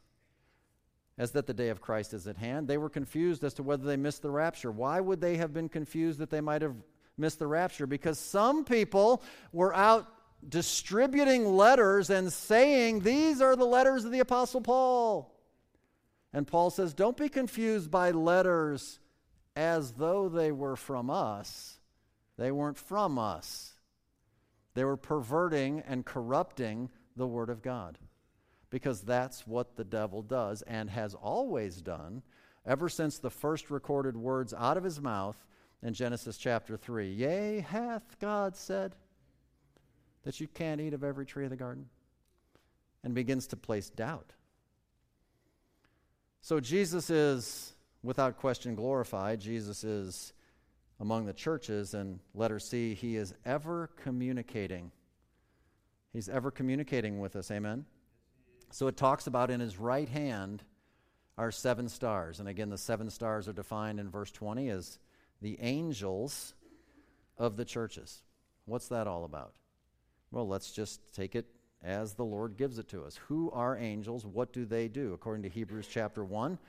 as 1.18 1.32
that 1.32 1.48
the 1.48 1.54
day 1.54 1.68
of 1.68 1.82
Christ 1.82 2.14
is 2.14 2.28
at 2.28 2.38
hand. 2.38 2.70
They 2.70 2.78
were 2.78 2.90
confused 2.90 3.44
as 3.44 3.54
to 3.56 3.64
whether 3.64 3.84
they 3.84 3.98
missed 3.98 4.22
the 4.22 4.32
rapture. 4.32 4.72
Why 4.72 5.02
would 5.02 5.20
they 5.20 5.36
have 5.36 5.54
been 5.54 5.68
confused 5.68 6.20
that 6.20 6.30
they 6.30 6.40
might 6.40 6.62
have 6.62 6.78
missed 7.18 7.40
the 7.40 7.48
rapture? 7.48 7.88
Because 7.88 8.20
some 8.20 8.64
people 8.64 9.22
were 9.52 9.76
out 9.76 10.08
distributing 10.48 11.58
letters 11.58 12.10
and 12.10 12.32
saying, 12.32 13.02
These 13.02 13.42
are 13.42 13.58
the 13.58 13.66
letters 13.66 14.06
of 14.06 14.14
the 14.14 14.20
Apostle 14.20 14.62
Paul. 14.62 15.41
And 16.34 16.48
Paul 16.48 16.70
says, 16.70 16.94
Don't 16.94 17.18
be 17.18 17.30
confused 17.30 17.92
by 17.92 18.12
letters 18.12 19.00
as 19.56 19.94
though 19.94 20.30
they 20.30 20.52
were 20.52 20.76
from 20.76 21.10
us. 21.10 21.80
They 22.38 22.52
weren't 22.52 22.78
from 22.78 23.20
us. 23.20 23.74
They 24.74 24.86
were 24.86 24.98
perverting 24.98 25.82
and 25.86 26.06
corrupting 26.06 26.90
the 27.16 27.28
Word 27.28 27.50
of 27.50 27.62
God. 27.62 27.98
Because 28.70 29.02
that's 29.02 29.46
what 29.46 29.76
the 29.76 29.84
devil 29.84 30.22
does 30.22 30.62
and 30.62 30.90
has 30.90 31.14
always 31.14 31.82
done 31.82 32.24
ever 32.66 32.88
since 32.88 33.18
the 33.18 33.30
first 33.30 33.70
recorded 33.70 34.16
words 34.16 34.54
out 34.54 34.78
of 34.78 34.84
his 34.84 35.02
mouth 35.02 35.36
in 35.84 35.94
Genesis 35.94 36.38
chapter 36.38 36.78
3. 36.78 37.12
Yea, 37.12 37.60
hath 37.60 38.18
God 38.20 38.56
said 38.56 38.96
that 40.24 40.40
you 40.40 40.48
can't 40.48 40.80
eat 40.80 40.94
of 40.94 41.04
every 41.04 41.26
tree 41.26 41.44
of 41.44 41.50
the 41.50 41.58
garden? 41.58 41.88
And 43.04 43.14
begins 43.14 43.48
to 43.48 43.58
place 43.58 43.90
doubt 43.90 44.32
so 46.42 46.60
Jesus 46.60 47.10
is, 47.10 47.74
without 48.04 48.38
question, 48.38 48.76
glorified. 48.76 49.40
Jesus 49.40 49.84
is 49.84 50.34
among 51.00 51.26
the 51.26 51.34
churches, 51.34 51.94
and 51.94 52.20
letter 52.34 52.60
C, 52.60 52.94
he 52.94 53.16
is 53.16 53.34
ever 53.46 53.90
communicating. 54.04 54.92
He's 56.14 56.30
ever 56.30 56.52
communicating 56.52 57.20
with 57.20 57.36
us. 57.36 57.50
Amen? 57.52 57.86
So 58.72 58.88
it 58.88 58.98
talks 58.98 59.28
about 59.28 59.50
in 59.50 59.60
his 59.60 59.78
right 59.78 60.10
hand 60.10 60.64
are 61.38 61.52
seven 61.52 61.90
stars. 61.90 62.40
And 62.40 62.48
again, 62.48 62.70
the 62.70 62.78
seven 62.78 63.10
stars 63.10 63.48
are 63.48 63.54
defined 63.54 64.00
in 64.00 64.10
verse 64.10 64.32
20 64.32 64.70
as 64.70 65.00
the 65.42 65.58
angels 65.60 66.54
of 67.38 67.58
the 67.58 67.66
churches. 67.66 68.22
What's 68.66 68.88
that 68.90 69.08
all 69.08 69.26
about? 69.26 69.54
Well, 70.32 70.48
let's 70.48 70.72
just 70.72 71.02
take 71.14 71.36
it 71.36 71.46
as 71.84 72.14
the 72.14 72.26
Lord 72.26 72.58
gives 72.58 72.78
it 72.78 72.88
to 72.90 73.04
us. 73.04 73.20
Who 73.28 73.52
are 73.52 73.78
angels? 73.78 74.26
What 74.26 74.54
do 74.54 74.66
they 74.66 74.88
do? 74.88 75.14
According 75.14 75.44
to 75.44 75.50
Hebrews 75.50 75.88
chapter 75.90 76.24
1 76.24 76.60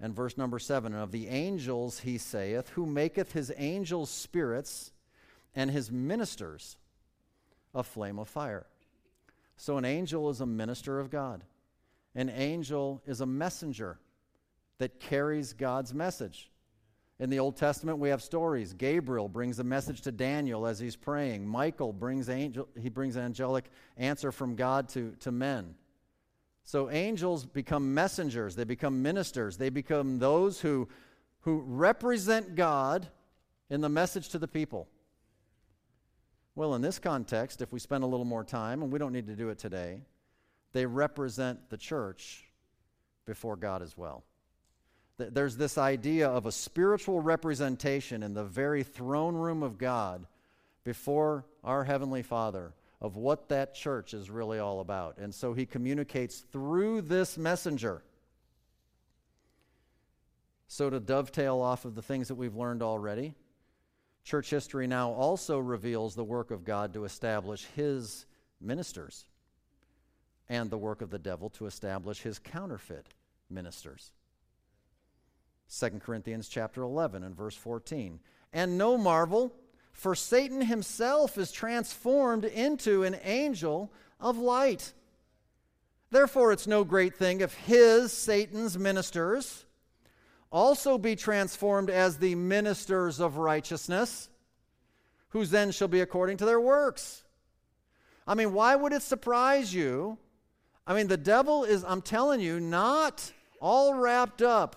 and 0.00 0.14
verse 0.14 0.36
number 0.36 0.58
7 0.58 0.94
Of 0.94 1.10
the 1.10 1.28
angels 1.28 2.00
he 2.00 2.18
saith, 2.18 2.68
Who 2.70 2.86
maketh 2.86 3.32
his 3.32 3.52
angels 3.56 4.10
spirits 4.10 4.92
and 5.54 5.70
his 5.70 5.90
ministers 5.90 6.76
a 7.74 7.82
flame 7.82 8.18
of 8.18 8.28
fire. 8.28 8.66
So 9.56 9.76
an 9.76 9.84
angel 9.84 10.30
is 10.30 10.40
a 10.40 10.46
minister 10.46 10.98
of 10.98 11.10
God, 11.10 11.44
an 12.14 12.30
angel 12.30 13.02
is 13.06 13.20
a 13.20 13.26
messenger 13.26 13.98
that 14.78 15.00
carries 15.00 15.52
God's 15.52 15.92
message. 15.92 16.50
In 17.20 17.28
the 17.28 17.38
Old 17.38 17.54
Testament, 17.54 17.98
we 17.98 18.08
have 18.08 18.22
stories. 18.22 18.72
Gabriel 18.72 19.28
brings 19.28 19.58
a 19.58 19.64
message 19.64 20.00
to 20.02 20.10
Daniel 20.10 20.66
as 20.66 20.78
he's 20.78 20.96
praying. 20.96 21.46
Michael 21.46 21.92
brings 21.92 22.30
angel, 22.30 22.66
he 22.80 22.88
brings 22.88 23.18
angelic 23.18 23.66
answer 23.98 24.32
from 24.32 24.56
God 24.56 24.88
to, 24.90 25.14
to 25.20 25.30
men. 25.30 25.74
So 26.64 26.88
angels 26.90 27.44
become 27.44 27.92
messengers, 27.92 28.56
they 28.56 28.64
become 28.64 29.02
ministers, 29.02 29.58
they 29.58 29.68
become 29.68 30.18
those 30.18 30.62
who, 30.62 30.88
who 31.40 31.62
represent 31.66 32.54
God 32.54 33.06
in 33.68 33.82
the 33.82 33.90
message 33.90 34.30
to 34.30 34.38
the 34.38 34.48
people. 34.48 34.88
Well, 36.54 36.74
in 36.74 36.80
this 36.80 36.98
context, 36.98 37.60
if 37.60 37.70
we 37.70 37.80
spend 37.80 38.02
a 38.02 38.06
little 38.06 38.24
more 38.24 38.44
time, 38.44 38.82
and 38.82 38.90
we 38.90 38.98
don't 38.98 39.12
need 39.12 39.26
to 39.26 39.36
do 39.36 39.50
it 39.50 39.58
today, 39.58 40.00
they 40.72 40.86
represent 40.86 41.68
the 41.68 41.76
church 41.76 42.50
before 43.26 43.56
God 43.56 43.82
as 43.82 43.94
well 43.94 44.24
there's 45.20 45.56
this 45.56 45.78
idea 45.78 46.28
of 46.28 46.46
a 46.46 46.52
spiritual 46.52 47.20
representation 47.20 48.22
in 48.22 48.34
the 48.34 48.44
very 48.44 48.82
throne 48.82 49.34
room 49.34 49.62
of 49.62 49.78
God 49.78 50.26
before 50.84 51.44
our 51.62 51.84
Heavenly 51.84 52.22
Father 52.22 52.72
of 53.00 53.16
what 53.16 53.48
that 53.48 53.74
church 53.74 54.12
is 54.12 54.30
really 54.30 54.58
all 54.58 54.80
about. 54.80 55.18
And 55.18 55.34
so 55.34 55.54
he 55.54 55.66
communicates 55.66 56.38
through 56.38 57.02
this 57.02 57.38
messenger. 57.38 58.02
So, 60.68 60.88
to 60.88 61.00
dovetail 61.00 61.60
off 61.60 61.84
of 61.84 61.94
the 61.94 62.02
things 62.02 62.28
that 62.28 62.36
we've 62.36 62.54
learned 62.54 62.82
already, 62.82 63.34
church 64.22 64.50
history 64.50 64.86
now 64.86 65.10
also 65.10 65.58
reveals 65.58 66.14
the 66.14 66.24
work 66.24 66.52
of 66.52 66.64
God 66.64 66.94
to 66.94 67.04
establish 67.04 67.64
his 67.74 68.26
ministers 68.60 69.24
and 70.48 70.70
the 70.70 70.78
work 70.78 71.02
of 71.02 71.10
the 71.10 71.18
devil 71.18 71.48
to 71.50 71.66
establish 71.66 72.20
his 72.20 72.38
counterfeit 72.38 73.06
ministers. 73.48 74.12
2 75.70 75.90
Corinthians 76.00 76.48
chapter 76.48 76.82
11 76.82 77.22
and 77.22 77.36
verse 77.36 77.54
14. 77.54 78.18
And 78.52 78.76
no 78.76 78.98
marvel, 78.98 79.52
for 79.92 80.14
Satan 80.14 80.62
himself 80.62 81.38
is 81.38 81.52
transformed 81.52 82.44
into 82.44 83.04
an 83.04 83.16
angel 83.22 83.92
of 84.18 84.36
light. 84.36 84.92
Therefore, 86.10 86.50
it's 86.52 86.66
no 86.66 86.82
great 86.82 87.14
thing 87.14 87.40
if 87.40 87.54
his, 87.54 88.12
Satan's 88.12 88.76
ministers, 88.76 89.64
also 90.50 90.98
be 90.98 91.14
transformed 91.14 91.88
as 91.88 92.18
the 92.18 92.34
ministers 92.34 93.20
of 93.20 93.36
righteousness, 93.36 94.28
whose 95.28 95.50
then 95.50 95.70
shall 95.70 95.86
be 95.86 96.00
according 96.00 96.36
to 96.38 96.44
their 96.44 96.60
works. 96.60 97.22
I 98.26 98.34
mean, 98.34 98.52
why 98.52 98.74
would 98.74 98.92
it 98.92 99.02
surprise 99.02 99.72
you? 99.72 100.18
I 100.84 100.94
mean, 100.94 101.06
the 101.06 101.16
devil 101.16 101.62
is, 101.62 101.84
I'm 101.84 102.02
telling 102.02 102.40
you, 102.40 102.58
not 102.58 103.30
all 103.60 103.94
wrapped 103.94 104.42
up 104.42 104.74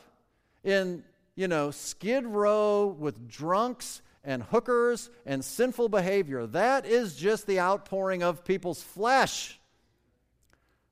in, 0.64 1.04
you 1.36 1.48
know, 1.48 1.72
Skid 1.72 2.26
Row 2.26 2.88
with 2.88 3.28
drunks 3.28 4.02
and 4.24 4.44
hookers 4.44 5.10
and 5.26 5.44
sinful 5.44 5.90
behavior. 5.90 6.46
That 6.48 6.86
is 6.86 7.16
just 7.16 7.46
the 7.46 7.60
outpouring 7.60 8.24
of 8.24 8.46
people's 8.46 8.82
flesh. 8.82 9.60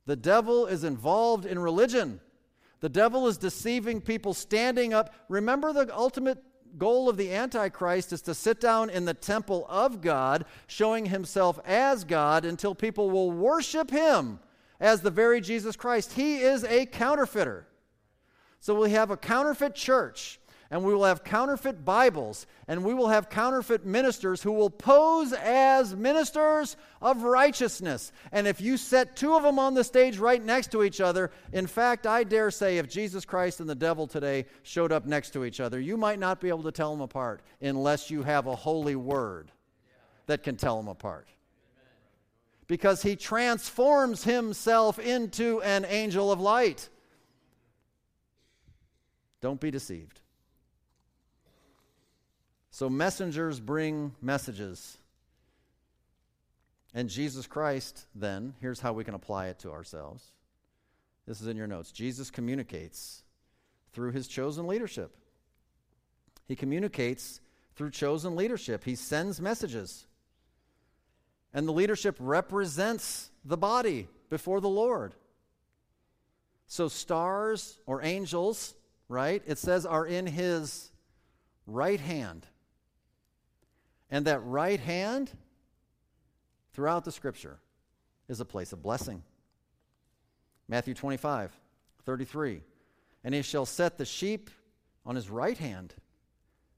The 0.06 0.16
devil 0.16 0.66
is 0.66 0.84
involved 0.84 1.46
in 1.46 1.60
religion. 1.60 2.20
The 2.82 2.90
devil 2.90 3.28
is 3.28 3.38
deceiving 3.38 4.02
people 4.02 4.34
standing 4.34 4.94
up. 4.94 5.14
Remember, 5.30 5.72
the 5.72 5.96
ultimate 5.96 6.44
goal 6.78 7.10
of 7.10 7.18
the 7.18 7.34
Antichrist 7.34 8.12
is 8.12 8.22
to 8.24 8.34
sit 8.34 8.60
down 8.60 8.90
in 8.90 9.06
the 9.06 9.14
temple 9.14 9.66
of 9.70 10.02
God, 10.02 10.46
showing 10.68 11.06
himself 11.06 11.60
as 11.66 12.04
God 12.04 12.44
until 12.44 12.74
people 12.74 13.10
will 13.10 13.32
worship 13.32 13.92
him 13.92 14.40
as 14.80 15.02
the 15.02 15.12
very 15.12 15.42
Jesus 15.42 15.76
Christ. 15.76 16.14
He 16.14 16.40
is 16.40 16.64
a 16.64 16.86
counterfeiter. 16.88 17.68
So 18.62 18.80
we 18.80 18.92
have 18.92 19.10
a 19.10 19.18
counterfeit 19.18 19.74
church, 19.74 20.40
and 20.70 20.84
we 20.84 20.94
will 20.94 21.06
have 21.06 21.24
counterfeit 21.24 21.84
Bibles, 21.84 22.46
and 22.68 22.86
we 22.86 22.94
will 22.94 23.08
have 23.08 23.28
counterfeit 23.28 23.88
ministers 23.88 24.44
who 24.44 24.52
will 24.52 24.70
pose 24.70 25.34
as 25.34 25.96
ministers 25.96 26.78
of 27.02 27.24
righteousness. 27.24 28.12
And 28.32 28.46
if 28.48 28.62
you 28.62 28.78
set 28.78 29.16
two 29.16 29.34
of 29.34 29.42
them 29.42 29.58
on 29.58 29.74
the 29.74 29.84
stage 29.84 30.20
right 30.20 30.44
next 30.44 30.72
to 30.74 30.84
each 30.84 31.02
other, 31.02 31.32
in 31.52 31.66
fact, 31.66 32.06
I 32.06 32.24
dare 32.24 32.52
say 32.52 32.78
if 32.78 32.88
Jesus 32.88 33.26
Christ 33.26 33.62
and 33.62 33.70
the 33.70 33.74
devil 33.74 34.06
today 34.06 34.46
showed 34.62 34.92
up 34.92 35.08
next 35.08 35.32
to 35.32 35.44
each 35.44 35.60
other, 35.60 35.80
you 35.80 35.98
might 35.98 36.20
not 36.20 36.40
be 36.40 36.50
able 36.50 36.64
to 36.64 36.72
tell 36.72 36.92
them 36.92 37.02
apart 37.02 37.42
unless 37.62 38.12
you 38.12 38.22
have 38.22 38.46
a 38.46 38.56
holy 38.56 38.96
word 38.96 39.52
that 40.28 40.44
can 40.44 40.56
tell 40.56 40.78
them 40.78 40.88
apart 40.88 41.28
because 42.68 43.02
he 43.02 43.16
transforms 43.16 44.24
himself 44.24 45.00
into 45.00 45.62
an 45.64 45.84
angel 45.84 46.32
of 46.32 46.40
light. 46.40 46.90
Don't 49.42 49.60
be 49.60 49.72
deceived. 49.72 50.22
So, 52.70 52.90
messengers 52.90 53.60
bring 53.60 54.16
messages. 54.22 54.98
And 56.94 57.10
Jesus 57.10 57.48
Christ, 57.48 58.06
then, 58.16 58.54
here's 58.62 58.80
how 58.80 58.94
we 58.94 59.04
can 59.04 59.14
apply 59.14 59.48
it 59.48 59.60
to 59.60 59.72
ourselves. 59.72 60.26
This 61.28 61.42
is 61.42 61.48
in 61.48 61.58
your 61.58 61.68
notes. 61.68 61.92
Jesus 61.92 62.32
communicates 62.32 63.24
through 63.94 64.12
his 64.12 64.28
chosen 64.28 64.68
leadership. 64.68 65.16
He 66.48 66.56
communicates 66.56 67.42
through 67.76 67.92
chosen 67.92 68.36
leadership. 68.36 68.84
He 68.84 68.96
sends 68.96 69.42
messages. 69.42 70.08
And 71.54 71.68
the 71.68 71.74
leadership 71.74 72.16
represents 72.20 73.32
the 73.44 73.58
body 73.58 74.08
before 74.30 74.62
the 74.62 74.70
Lord. 74.70 75.14
So, 76.68 76.88
stars 76.88 77.78
or 77.86 78.02
angels, 78.02 78.76
right, 79.12 79.44
it 79.46 79.58
says, 79.58 79.86
are 79.86 80.06
in 80.06 80.26
his 80.26 80.90
right 81.68 82.00
hand. 82.00 82.48
And 84.10 84.26
that 84.26 84.40
right 84.40 84.80
hand 84.80 85.32
throughout 86.74 87.06
the 87.06 87.12
scripture 87.12 87.60
is 88.28 88.40
a 88.40 88.46
place 88.46 88.74
of 88.74 88.82
blessing. 88.82 89.24
Matthew 90.68 90.94
25, 90.94 91.52
33. 92.06 92.62
And 93.24 93.36
he 93.36 93.42
shall 93.42 93.66
set 93.66 93.98
the 93.98 94.06
sheep 94.06 94.50
on 95.06 95.16
his 95.16 95.30
right 95.30 95.58
hand, 95.58 95.94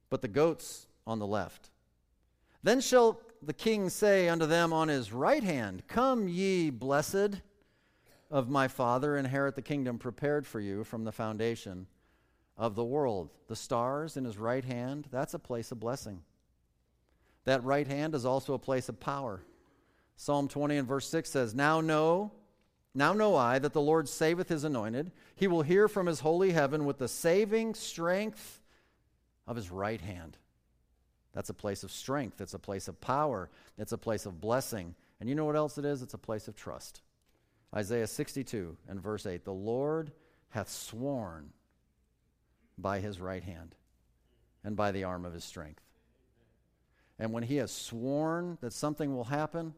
but 0.09 0.21
the 0.21 0.27
goats 0.27 0.87
on 1.05 1.19
the 1.19 1.27
left. 1.27 1.69
Then 2.63 2.81
shall 2.81 3.21
the 3.41 3.53
king 3.53 3.89
say 3.89 4.29
unto 4.29 4.45
them 4.45 4.73
on 4.73 4.87
his 4.87 5.11
right 5.11 5.43
hand, 5.43 5.83
Come, 5.87 6.27
ye 6.27 6.69
blessed 6.69 7.41
of 8.31 8.49
my 8.49 8.67
Father, 8.67 9.17
inherit 9.17 9.55
the 9.55 9.61
kingdom 9.61 9.99
prepared 9.99 10.47
for 10.47 10.59
you 10.59 10.83
from 10.83 11.03
the 11.03 11.11
foundation 11.11 11.87
of 12.57 12.75
the 12.75 12.83
world. 12.83 13.31
The 13.47 13.55
stars 13.55 14.17
in 14.17 14.25
his 14.25 14.37
right 14.37 14.63
hand, 14.63 15.07
that's 15.11 15.33
a 15.33 15.39
place 15.39 15.71
of 15.71 15.79
blessing. 15.79 16.21
That 17.45 17.63
right 17.63 17.87
hand 17.87 18.15
is 18.15 18.25
also 18.25 18.53
a 18.53 18.59
place 18.59 18.89
of 18.89 18.99
power. 18.99 19.41
Psalm 20.15 20.47
20 20.47 20.77
and 20.77 20.87
verse 20.87 21.07
6 21.09 21.29
says, 21.29 21.53
Now 21.53 21.81
know, 21.81 22.31
now 22.93 23.13
know 23.13 23.35
I 23.35 23.59
that 23.59 23.73
the 23.73 23.81
Lord 23.81 24.07
saveth 24.07 24.49
his 24.49 24.63
anointed. 24.63 25.11
He 25.35 25.47
will 25.47 25.63
hear 25.63 25.87
from 25.87 26.05
his 26.05 26.19
holy 26.19 26.51
heaven 26.51 26.85
with 26.85 26.99
the 26.99 27.07
saving 27.07 27.73
strength 27.73 28.61
of 29.47 29.55
his 29.55 29.71
right 29.71 29.99
hand. 29.99 30.37
That's 31.33 31.49
a 31.49 31.55
place 31.55 31.83
of 31.83 31.91
strength. 31.91 32.39
It's 32.39 32.53
a 32.53 32.59
place 32.59 32.87
of 32.87 33.01
power. 33.01 33.49
It's 33.77 33.91
a 33.91 33.97
place 33.97 34.25
of 34.25 34.39
blessing. 34.39 34.93
And 35.19 35.27
you 35.27 35.35
know 35.35 35.45
what 35.45 35.55
else 35.55 35.77
it 35.77 35.85
is? 35.85 36.01
It's 36.01 36.13
a 36.13 36.19
place 36.19 36.47
of 36.47 36.55
trust. 36.55 37.01
Isaiah 37.75 38.07
62 38.07 38.77
and 38.87 39.01
verse 39.01 39.25
8 39.25 39.43
The 39.43 39.51
Lord 39.51 40.11
hath 40.49 40.69
sworn 40.69 41.49
by 42.83 42.99
his 42.99 43.19
right 43.19 43.43
hand 43.43 43.73
and 44.63 44.75
by 44.75 44.91
the 44.91 45.03
arm 45.03 45.25
of 45.25 45.33
his 45.33 45.43
strength. 45.43 45.81
And 47.17 47.33
when 47.33 47.41
he 47.41 47.55
has 47.55 47.71
sworn 47.71 48.59
that 48.61 48.73
something 48.73 49.15
will 49.15 49.23
happen, 49.23 49.73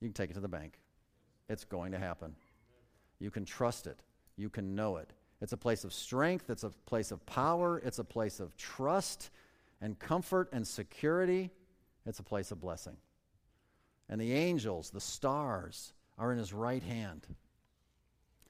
you 0.00 0.08
can 0.08 0.14
take 0.14 0.30
it 0.30 0.34
to 0.34 0.40
the 0.40 0.48
bank. 0.48 0.78
It's 1.50 1.64
going 1.64 1.92
to 1.92 1.98
happen. 1.98 2.34
You 3.18 3.30
can 3.30 3.44
trust 3.44 3.86
it. 3.86 4.00
You 4.36 4.48
can 4.48 4.74
know 4.74 4.96
it. 4.96 5.12
It's 5.42 5.52
a 5.52 5.58
place 5.58 5.84
of 5.84 5.92
strength. 5.92 6.48
It's 6.48 6.64
a 6.64 6.70
place 6.86 7.10
of 7.10 7.24
power. 7.26 7.78
It's 7.84 7.98
a 7.98 8.04
place 8.04 8.40
of 8.40 8.56
trust 8.56 9.30
and 9.80 9.98
comfort 9.98 10.48
and 10.52 10.66
security. 10.66 11.50
It's 12.06 12.18
a 12.18 12.22
place 12.22 12.50
of 12.50 12.60
blessing. 12.60 12.96
And 14.08 14.20
the 14.20 14.32
angels, 14.32 14.90
the 14.90 15.00
stars, 15.00 15.92
are 16.18 16.32
in 16.32 16.38
his 16.38 16.52
right 16.52 16.82
hand. 16.82 17.26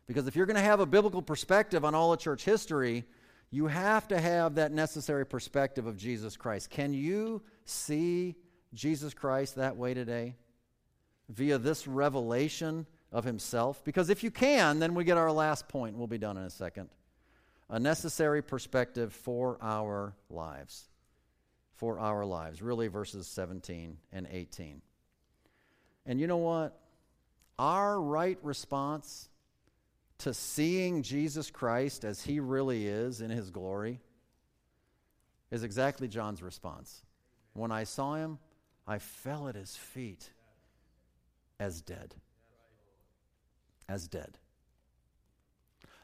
Because 0.07 0.27
if 0.27 0.37
you're 0.37 0.47
going 0.47 0.57
to 0.57 0.63
have 0.63 0.81
a 0.81 0.87
biblical 0.87 1.23
perspective 1.23 1.85
on 1.85 1.95
all 1.95 2.13
of 2.13 2.21
church 2.21 2.45
history, 2.45 3.05
you 3.51 3.67
have 3.67 4.09
to 4.09 4.21
have 4.21 4.57
that 4.57 4.73
necessary 4.73 5.25
perspective 5.25 5.87
of 5.87 5.97
Jesus 5.97 6.37
Christ. 6.37 6.71
Can 6.71 6.93
you 6.93 7.43
see 7.65 8.35
Jesus 8.75 9.15
Christ 9.15 9.57
that 9.57 9.77
way 9.77 9.95
today? 9.95 10.37
Via 11.29 11.59
this 11.59 11.87
revelation 11.87 12.87
of 13.13 13.25
himself? 13.25 13.83
Because 13.85 14.11
if 14.11 14.23
you 14.23 14.31
can, 14.31 14.79
then 14.79 14.95
we 14.95 15.05
get 15.05 15.17
our 15.17 15.33
last 15.33 15.69
point. 15.69 15.97
We'll 15.97 16.07
be 16.07 16.19
done 16.19 16.37
in 16.37 16.43
a 16.43 16.51
second. 16.51 16.89
A 17.71 17.79
necessary 17.79 18.43
perspective 18.43 19.13
for 19.13 19.57
our 19.63 20.15
lives. 20.29 20.89
For 21.77 21.99
our 21.99 22.27
lives. 22.27 22.61
Really, 22.61 22.89
verses 22.89 23.27
17 23.27 23.97
and 24.13 24.29
18. 24.31 24.83
And 26.05 26.21
you 26.21 26.27
know 26.27 26.37
what? 26.37 26.79
Our 27.59 28.01
right 28.01 28.39
response 28.43 29.29
to 30.19 30.33
seeing 30.33 31.03
Jesus 31.03 31.51
Christ 31.51 32.05
as 32.05 32.23
he 32.23 32.41
really 32.41 32.87
is 32.87 33.21
in 33.21 33.31
his 33.31 33.51
glory 33.51 34.01
is 35.51 35.63
exactly 35.63 36.09
John's 36.09 36.43
response. 36.43 37.03
When 37.53 37.71
I 37.71 37.85
saw 37.85 38.15
him, 38.15 38.39
I 38.87 38.99
fell 38.99 39.49
at 39.49 39.55
his 39.55 39.77
feet 39.77 40.31
as 41.61 41.81
dead. 41.81 42.15
As 43.89 44.09
dead. 44.09 44.39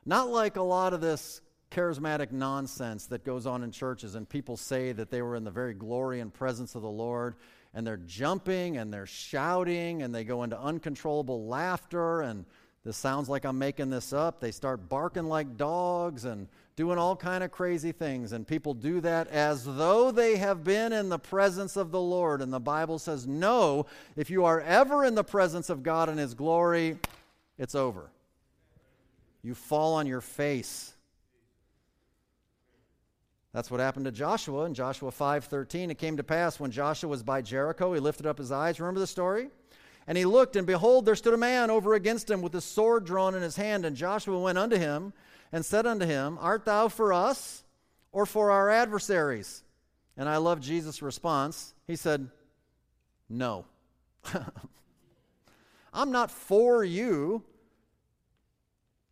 Not 0.05 0.29
like 0.29 0.57
a 0.57 0.63
lot 0.63 0.93
of 0.93 1.01
this 1.01 1.41
charismatic 1.71 2.33
nonsense 2.33 3.07
that 3.07 3.25
goes 3.25 3.47
on 3.47 3.63
in 3.63 3.71
churches, 3.71 4.15
and 4.15 4.29
people 4.29 4.57
say 4.57 4.93
that 4.93 5.11
they 5.11 5.23
were 5.23 5.37
in 5.37 5.45
the 5.45 5.51
very 5.51 5.75
glory 5.75 6.21
and 6.21 6.33
presence 6.33 6.75
of 6.75 6.83
the 6.83 6.91
Lord, 6.91 7.37
and 7.75 7.87
they're 7.87 7.97
jumping 7.97 8.77
and 8.77 8.93
they're 8.93 9.07
shouting, 9.07 10.03
and 10.03 10.15
they 10.15 10.25
go 10.25 10.43
into 10.43 10.61
uncontrollable 10.61 11.47
laughter, 11.47 12.23
and 12.23 12.45
this 12.85 12.97
sounds 12.97 13.29
like 13.29 13.45
I'm 13.45 13.59
making 13.59 13.91
this 13.91 14.13
up. 14.13 14.41
They 14.41 14.53
start 14.53 14.89
barking 14.89 15.27
like 15.27 15.57
dogs 15.57 16.25
and 16.25 16.49
doing 16.77 16.97
all 16.97 17.15
kind 17.15 17.45
of 17.45 17.51
crazy 17.51 17.93
things 17.93 18.33
and 18.33 18.47
people 18.47 18.73
do 18.73 19.03
that 19.03 19.29
as 19.29 19.65
though 19.65 20.11
they 20.11 20.37
have 20.37 20.65
been 20.65 20.93
in 20.93 21.11
the 21.11 21.19
presence 21.19 21.77
of 21.77 21.91
the 21.91 22.01
Lord 22.01 22.41
and 22.41 22.51
the 22.51 22.61
Bible 22.61 22.99
says 22.99 23.27
no, 23.27 23.85
if 24.17 24.31
you 24.31 24.47
are 24.47 24.63
ever 24.63 25.05
in 25.05 25.15
the 25.15 25.25
presence 25.25 25.69
of 25.69 25.83
God 25.83 26.09
and 26.09 26.19
his 26.19 26.33
glory, 26.33 26.97
it's 27.59 27.75
over. 27.75 28.11
You 29.43 29.55
fall 29.55 29.95
on 29.95 30.07
your 30.07 30.23
face. 30.23 30.95
That's 33.53 33.71
what 33.71 33.81
happened 33.81 34.07
to 34.07 34.13
Joshua 34.13 34.65
in 34.65 34.73
Joshua 34.73 35.11
5:13. 35.11 35.91
It 35.91 35.99
came 35.99 36.17
to 36.17 36.23
pass 36.23 36.61
when 36.61 36.71
Joshua 36.71 37.11
was 37.11 37.23
by 37.23 37.43
Jericho, 37.43 37.93
he 37.93 38.01
lifted 38.01 38.27
up 38.27 38.39
his 38.39 38.53
eyes. 38.53 38.81
Remember 38.81 39.01
the 39.01 39.07
story? 39.07 39.51
And 40.07 40.19
he 40.19 40.25
looked, 40.25 40.57
and 40.57 40.67
behold, 40.67 41.05
there 41.05 41.15
stood 41.15 41.35
a 41.35 41.39
man 41.39 41.71
over 41.71 41.95
against 41.95 42.31
him 42.31 42.43
with 42.43 42.53
his 42.53 42.65
sword 42.65 43.05
drawn 43.05 43.35
in 43.35 43.43
his 43.43 43.57
hand. 43.57 43.85
And 43.85 43.97
Joshua 43.97 44.39
went 44.39 44.59
unto 44.59 44.77
him 44.77 45.13
and 45.53 45.65
said 45.65 45.87
unto 45.87 46.07
him, 46.07 46.39
Art 46.41 46.65
thou 46.65 46.89
for 46.89 47.13
us 47.13 47.65
or 48.13 48.27
for 48.27 48.51
our 48.51 48.71
adversaries? 48.71 49.63
And 50.17 50.29
I 50.29 50.39
love 50.39 50.61
Jesus' 50.61 51.03
response. 51.03 51.75
He 51.87 51.97
said, 51.97 52.29
No. 53.29 53.67
I'm 55.93 56.13
not 56.13 56.31
for 56.31 56.85
you 56.85 57.43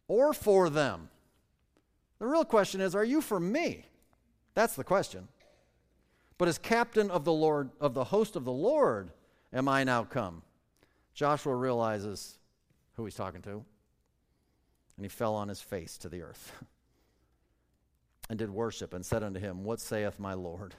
or 0.06 0.32
for 0.32 0.70
them. 0.70 1.10
The 2.18 2.26
real 2.26 2.44
question 2.44 2.80
is, 2.80 2.94
are 2.94 3.04
you 3.04 3.20
for 3.20 3.38
me? 3.38 3.84
That's 4.54 4.74
the 4.74 4.84
question. 4.84 5.28
But 6.36 6.48
as 6.48 6.58
captain 6.58 7.10
of 7.10 7.24
the 7.24 7.32
Lord 7.32 7.70
of 7.80 7.94
the 7.94 8.04
host 8.04 8.36
of 8.36 8.44
the 8.44 8.52
Lord 8.52 9.10
am 9.52 9.68
I 9.68 9.84
now 9.84 10.04
come. 10.04 10.42
Joshua 11.18 11.52
realizes 11.56 12.38
who 12.92 13.04
he's 13.04 13.16
talking 13.16 13.42
to, 13.42 13.64
and 14.96 15.04
he 15.04 15.08
fell 15.08 15.34
on 15.34 15.48
his 15.48 15.60
face 15.60 15.98
to 15.98 16.08
the 16.08 16.22
earth 16.22 16.52
and 18.30 18.38
did 18.38 18.50
worship 18.50 18.94
and 18.94 19.04
said 19.04 19.24
unto 19.24 19.40
him, 19.40 19.64
What 19.64 19.80
saith 19.80 20.20
my 20.20 20.34
Lord 20.34 20.76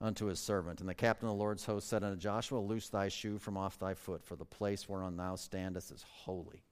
unto 0.00 0.26
his 0.26 0.40
servant? 0.40 0.80
And 0.80 0.88
the 0.88 0.94
captain 0.94 1.28
of 1.28 1.34
the 1.36 1.38
Lord's 1.38 1.64
host 1.64 1.88
said 1.88 2.02
unto 2.02 2.18
Joshua, 2.18 2.58
Loose 2.58 2.88
thy 2.88 3.06
shoe 3.06 3.38
from 3.38 3.56
off 3.56 3.78
thy 3.78 3.94
foot, 3.94 4.24
for 4.24 4.34
the 4.34 4.44
place 4.44 4.88
whereon 4.88 5.16
thou 5.16 5.36
standest 5.36 5.92
is 5.92 6.04
holy. 6.10 6.64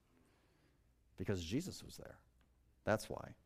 Because 1.17 1.45
Jesus 1.45 1.85
was 1.85 1.97
there. 1.97 2.19
That's 2.85 3.09
why. 3.09 3.37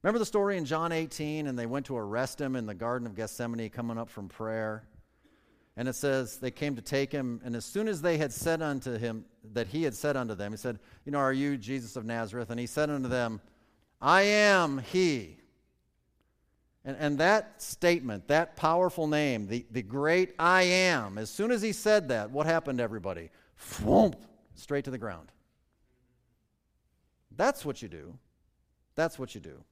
Remember 0.00 0.20
the 0.20 0.26
story 0.26 0.58
in 0.58 0.64
John 0.64 0.92
18, 0.92 1.48
and 1.48 1.58
they 1.58 1.66
went 1.66 1.86
to 1.86 1.96
arrest 1.96 2.40
him 2.40 2.54
in 2.54 2.66
the 2.66 2.74
Garden 2.74 3.08
of 3.08 3.16
Gethsemane 3.16 3.68
coming 3.68 3.98
up 3.98 4.10
from 4.10 4.28
prayer? 4.28 4.84
And 5.76 5.88
it 5.88 5.94
says, 5.94 6.36
they 6.38 6.52
came 6.52 6.76
to 6.76 6.82
take 6.82 7.10
him, 7.10 7.40
and 7.44 7.56
as 7.56 7.64
soon 7.64 7.88
as 7.88 8.00
they 8.00 8.16
had 8.16 8.32
said 8.32 8.62
unto 8.62 8.96
him 8.96 9.24
that 9.54 9.66
he 9.66 9.82
had 9.82 9.94
said 9.94 10.16
unto 10.16 10.34
them, 10.34 10.52
he 10.52 10.56
said, 10.56 10.78
You 11.04 11.10
know, 11.10 11.18
are 11.18 11.32
you 11.32 11.56
Jesus 11.56 11.96
of 11.96 12.04
Nazareth? 12.04 12.50
And 12.50 12.60
he 12.60 12.66
said 12.66 12.90
unto 12.90 13.08
them, 13.08 13.40
I 14.00 14.22
am 14.22 14.78
he. 14.78 15.38
And, 16.84 16.96
and 17.00 17.18
that 17.18 17.60
statement, 17.60 18.28
that 18.28 18.56
powerful 18.56 19.08
name, 19.08 19.48
the, 19.48 19.66
the 19.70 19.82
great 19.82 20.34
I 20.38 20.62
am, 20.62 21.18
as 21.18 21.30
soon 21.30 21.50
as 21.50 21.62
he 21.62 21.72
said 21.72 22.08
that, 22.08 22.30
what 22.30 22.46
happened 22.46 22.78
to 22.78 22.84
everybody? 22.84 23.30
Whoomp, 23.80 24.14
straight 24.54 24.84
to 24.84 24.90
the 24.90 24.98
ground. 24.98 25.32
That's 27.36 27.64
what 27.64 27.82
you 27.82 27.88
do. 27.88 28.16
That's 28.94 29.18
what 29.18 29.34
you 29.34 29.40
do. 29.40 29.64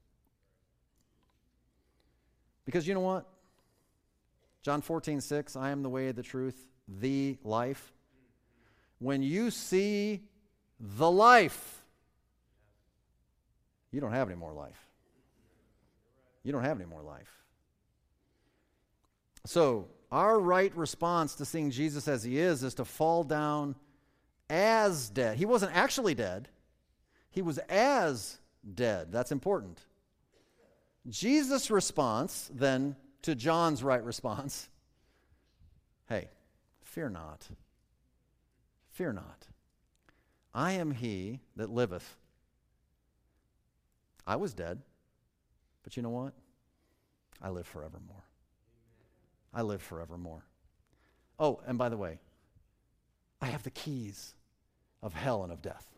Because 2.64 2.88
you 2.88 2.94
know 2.94 3.00
what? 3.00 3.26
John 4.62 4.80
14, 4.80 5.20
6, 5.20 5.56
I 5.56 5.70
am 5.70 5.82
the 5.82 5.88
way, 5.88 6.12
the 6.12 6.22
truth, 6.22 6.68
the 6.86 7.36
life. 7.42 7.92
When 8.98 9.22
you 9.22 9.50
see 9.50 10.22
the 10.78 11.10
life, 11.10 11.84
you 13.90 14.00
don't 14.00 14.12
have 14.12 14.28
any 14.28 14.38
more 14.38 14.52
life. 14.52 14.86
You 16.44 16.52
don't 16.52 16.62
have 16.62 16.78
any 16.80 16.88
more 16.88 17.02
life. 17.02 17.30
So, 19.44 19.88
our 20.12 20.38
right 20.38 20.74
response 20.76 21.34
to 21.36 21.44
seeing 21.44 21.70
Jesus 21.70 22.06
as 22.06 22.22
he 22.22 22.38
is 22.38 22.62
is 22.62 22.74
to 22.74 22.84
fall 22.84 23.24
down 23.24 23.74
as 24.48 25.08
dead. 25.08 25.38
He 25.38 25.46
wasn't 25.46 25.74
actually 25.74 26.14
dead, 26.14 26.48
he 27.30 27.42
was 27.42 27.58
as 27.68 28.38
dead. 28.74 29.10
That's 29.10 29.32
important. 29.32 29.80
Jesus' 31.08 31.70
response 31.70 32.48
then 32.54 32.94
to 33.22 33.34
John's 33.34 33.82
right 33.82 34.02
response 34.02 34.68
hey, 36.08 36.28
fear 36.82 37.08
not. 37.08 37.48
Fear 38.90 39.14
not. 39.14 39.46
I 40.52 40.72
am 40.72 40.90
he 40.90 41.40
that 41.56 41.70
liveth. 41.70 42.16
I 44.26 44.36
was 44.36 44.52
dead, 44.52 44.82
but 45.82 45.96
you 45.96 46.02
know 46.02 46.10
what? 46.10 46.34
I 47.40 47.48
live 47.48 47.66
forevermore. 47.66 48.24
I 49.54 49.62
live 49.62 49.80
forevermore. 49.80 50.44
Oh, 51.38 51.60
and 51.66 51.78
by 51.78 51.88
the 51.88 51.96
way, 51.96 52.20
I 53.40 53.46
have 53.46 53.62
the 53.62 53.70
keys 53.70 54.34
of 55.02 55.14
hell 55.14 55.42
and 55.42 55.52
of 55.52 55.62
death. 55.62 55.91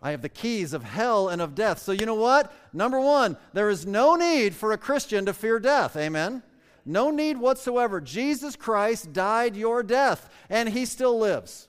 I 0.00 0.12
have 0.12 0.22
the 0.22 0.28
keys 0.28 0.72
of 0.72 0.84
hell 0.84 1.28
and 1.28 1.42
of 1.42 1.54
death. 1.54 1.80
So, 1.80 1.92
you 1.92 2.06
know 2.06 2.14
what? 2.14 2.52
Number 2.72 3.00
one, 3.00 3.36
there 3.52 3.68
is 3.68 3.86
no 3.86 4.14
need 4.14 4.54
for 4.54 4.72
a 4.72 4.78
Christian 4.78 5.26
to 5.26 5.32
fear 5.32 5.58
death. 5.58 5.96
Amen? 5.96 6.42
No 6.84 7.10
need 7.10 7.36
whatsoever. 7.36 8.00
Jesus 8.00 8.56
Christ 8.56 9.12
died 9.12 9.56
your 9.56 9.82
death, 9.82 10.30
and 10.48 10.68
he 10.68 10.86
still 10.86 11.18
lives. 11.18 11.68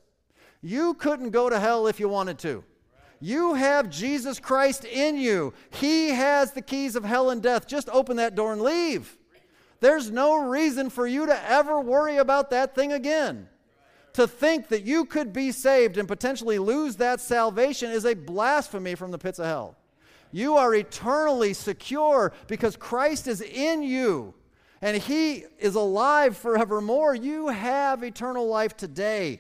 You 0.62 0.94
couldn't 0.94 1.32
go 1.32 1.50
to 1.50 1.60
hell 1.60 1.88
if 1.88 2.00
you 2.00 2.08
wanted 2.08 2.40
to. 2.40 2.64
You 3.20 3.56
have 3.56 3.90
Jesus 3.90 4.40
Christ 4.40 4.86
in 4.86 5.18
you. 5.18 5.54
He 5.72 6.10
has 6.10 6.52
the 6.52 6.62
keys 6.62 6.96
of 6.96 7.04
hell 7.04 7.32
and 7.32 7.44
death. 7.44 7.68
Just 7.68 7.90
open 7.90 8.16
that 8.18 8.36
door 8.36 8.54
and 8.54 8.62
leave. 8.62 9.18
There's 9.82 10.10
no 10.10 10.48
reason 10.48 10.90
for 10.90 11.06
you 11.06 11.26
to 11.26 11.50
ever 11.50 11.82
worry 11.82 12.18
about 12.18 12.52
that 12.52 12.76
thing 12.76 12.94
again. 12.94 13.49
To 14.20 14.28
think 14.28 14.68
that 14.68 14.84
you 14.84 15.06
could 15.06 15.32
be 15.32 15.54
saved 15.54 15.98
and 15.98 16.06
potentially 16.06 16.60
lose 16.60 16.98
that 16.98 17.22
salvation 17.22 17.90
is 17.90 18.04
a 18.04 18.14
blasphemy 18.14 18.94
from 18.96 19.12
the 19.12 19.18
pits 19.18 19.40
of 19.40 19.46
hell. 19.46 19.78
You 20.34 20.58
are 20.58 20.76
eternally 20.76 21.54
secure 21.54 22.34
because 22.48 22.76
Christ 22.76 23.30
is 23.30 23.40
in 23.40 23.82
you 23.82 24.34
and 24.82 24.98
He 24.98 25.46
is 25.58 25.76
alive 25.76 26.36
forevermore. 26.36 27.16
You 27.16 27.48
have 27.48 28.04
eternal 28.04 28.46
life 28.46 28.76
today. 28.76 29.40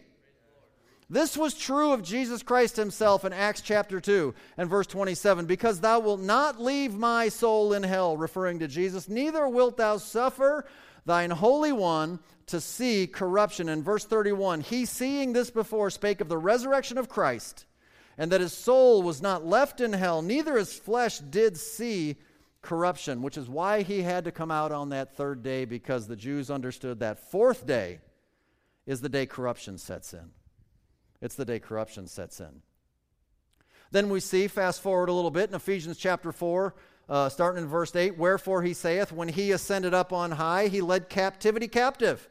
This 1.09 1.36
was 1.36 1.55
true 1.55 1.91
of 1.91 2.01
Jesus 2.01 2.41
Christ 2.41 2.77
himself 2.77 3.25
in 3.25 3.34
Acts 3.34 3.59
chapter 3.59 3.99
2 3.99 4.34
and 4.57 4.69
verse 4.69 4.88
27 4.88 5.45
because 5.45 5.82
thou 5.82 5.99
wilt 5.99 6.21
not 6.21 6.61
leave 6.61 6.93
my 6.93 7.27
soul 7.27 7.73
in 7.73 7.84
hell, 7.84 8.15
referring 8.15 8.59
to 8.59 8.67
Jesus, 8.69 9.09
neither 9.09 9.45
wilt 9.49 9.75
thou 9.75 9.97
suffer 9.97 10.65
thine 11.10 11.32
Holy 11.32 11.72
One 11.72 12.20
to 12.45 12.62
see 12.62 13.07
corruption. 13.07 13.68
In 13.68 13.84
verse 13.84 14.05
31, 14.05 14.62
he 14.62 14.86
seeing 14.86 15.34
this 15.34 15.49
before 15.49 15.89
spake 15.89 16.22
of 16.22 16.30
the 16.30 16.38
resurrection 16.38 16.97
of 16.97 17.10
Christ, 17.10 17.66
and 18.18 18.32
that 18.32 18.41
his 18.41 18.53
soul 18.53 19.01
was 19.01 19.22
not 19.22 19.45
left 19.45 19.82
in 19.82 19.93
hell, 19.93 20.22
neither 20.22 20.57
his 20.57 20.74
flesh 20.74 21.20
did 21.20 21.57
see 21.57 22.16
corruption, 22.62 23.22
which 23.22 23.38
is 23.38 23.49
why 23.49 23.82
he 23.82 24.01
had 24.01 24.26
to 24.26 24.32
come 24.32 24.51
out 24.51 24.72
on 24.72 24.89
that 24.89 25.16
third 25.16 25.43
day 25.43 25.66
because 25.66 26.07
the 26.07 26.16
Jews 26.16 26.51
understood 26.51 26.99
that 26.99 27.32
fourth 27.32 27.66
day 27.66 27.99
is 28.86 29.01
the 29.01 29.10
day 29.10 29.26
corruption 29.26 29.78
sets 29.78 30.14
in. 30.14 30.32
It's 31.22 31.36
the 31.36 31.45
day 31.45 31.60
corruption 31.60 32.07
sets 32.07 32.39
in. 32.39 32.62
Then 33.91 34.10
we 34.10 34.20
see, 34.20 34.47
fast 34.47 34.82
forward 34.82 35.10
a 35.10 35.14
little 35.14 35.32
bit, 35.32 35.49
in 35.49 35.55
Ephesians 35.55 35.97
chapter 35.97 36.32
4, 36.32 36.76
uh, 37.10 37.28
starting 37.28 37.64
in 37.64 37.70
verse 37.70 37.95
8, 37.95 38.18
Wherefore 38.18 38.62
he 38.62 38.74
saith, 38.74 39.12
When 39.12 39.28
he 39.28 39.51
ascended 39.51 39.93
up 39.93 40.14
on 40.14 40.32
high, 40.32 40.68
he 40.68 40.80
led 40.80 41.10
captivity 41.10 41.68
captive, 41.68 42.30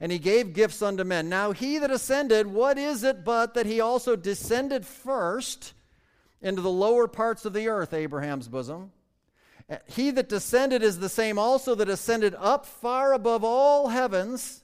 and 0.00 0.12
he 0.12 0.18
gave 0.18 0.52
gifts 0.52 0.82
unto 0.82 1.02
men. 1.02 1.28
Now 1.28 1.52
he 1.52 1.78
that 1.78 1.90
ascended, 1.90 2.46
what 2.46 2.76
is 2.76 3.02
it 3.02 3.24
but 3.24 3.54
that 3.54 3.66
he 3.66 3.80
also 3.80 4.14
descended 4.16 4.84
first 4.84 5.72
into 6.42 6.60
the 6.60 6.70
lower 6.70 7.08
parts 7.08 7.46
of 7.46 7.54
the 7.54 7.68
earth, 7.68 7.94
Abraham's 7.94 8.48
bosom? 8.48 8.92
He 9.86 10.10
that 10.12 10.28
descended 10.28 10.82
is 10.82 10.98
the 10.98 11.08
same 11.08 11.38
also 11.38 11.74
that 11.74 11.88
ascended 11.88 12.34
up 12.38 12.64
far 12.64 13.12
above 13.12 13.44
all 13.44 13.88
heavens 13.88 14.62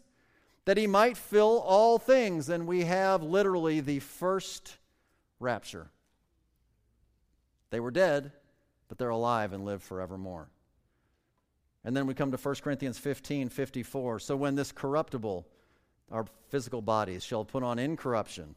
that 0.65 0.79
he 0.79 0.87
might 0.87 1.17
fill 1.17 1.61
all 1.61 1.99
things. 1.99 2.49
And 2.49 2.67
we 2.67 2.85
have 2.85 3.23
literally 3.23 3.81
the 3.81 3.99
first 3.99 4.79
rapture. 5.39 5.91
They 7.69 7.81
were 7.81 7.91
dead, 7.91 8.33
they're 8.99 9.11
alive 9.11 9.53
and 9.53 9.65
live 9.65 9.83
forevermore. 9.83 10.49
And 11.85 11.97
then 11.97 12.07
we 12.07 12.15
come 12.15 12.31
to 12.31 12.39
1 12.39 12.55
Corinthians 12.57 12.99
15 12.99 13.49
54. 13.51 14.19
So 14.21 14.37
when 14.37 14.55
this 14.55 14.73
corruptible, 14.73 15.47
our 16.11 16.27
physical 16.49 16.81
bodies, 16.81 17.23
shall 17.23 17.45
put 17.45 17.63
on 17.63 17.79
incorruption, 17.79 18.55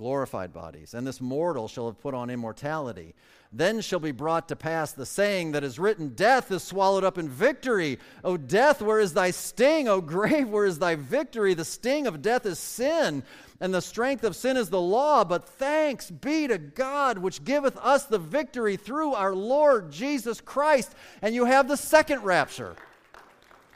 glorified 0.00 0.50
bodies, 0.50 0.94
and 0.94 1.06
this 1.06 1.20
mortal 1.20 1.68
shall 1.68 1.84
have 1.84 2.00
put 2.00 2.14
on 2.14 2.30
immortality. 2.30 3.14
Then 3.52 3.82
shall 3.82 4.00
be 4.00 4.12
brought 4.12 4.48
to 4.48 4.56
pass 4.56 4.92
the 4.92 5.04
saying 5.04 5.52
that 5.52 5.62
is 5.62 5.78
written 5.78 6.14
Death 6.14 6.50
is 6.50 6.62
swallowed 6.62 7.04
up 7.04 7.18
in 7.18 7.28
victory. 7.28 7.98
O 8.24 8.38
death, 8.38 8.80
where 8.80 8.98
is 8.98 9.12
thy 9.12 9.30
sting? 9.30 9.88
O 9.88 10.00
grave, 10.00 10.48
where 10.48 10.64
is 10.64 10.78
thy 10.78 10.94
victory? 10.94 11.52
The 11.52 11.66
sting 11.66 12.06
of 12.06 12.22
death 12.22 12.46
is 12.46 12.58
sin, 12.58 13.22
and 13.60 13.74
the 13.74 13.82
strength 13.82 14.24
of 14.24 14.34
sin 14.34 14.56
is 14.56 14.70
the 14.70 14.80
law. 14.80 15.22
But 15.22 15.46
thanks 15.46 16.10
be 16.10 16.48
to 16.48 16.56
God, 16.56 17.18
which 17.18 17.44
giveth 17.44 17.76
us 17.76 18.06
the 18.06 18.18
victory 18.18 18.78
through 18.78 19.12
our 19.12 19.34
Lord 19.34 19.92
Jesus 19.92 20.40
Christ. 20.40 20.94
And 21.20 21.34
you 21.34 21.44
have 21.44 21.68
the 21.68 21.76
second 21.76 22.22
rapture. 22.22 22.74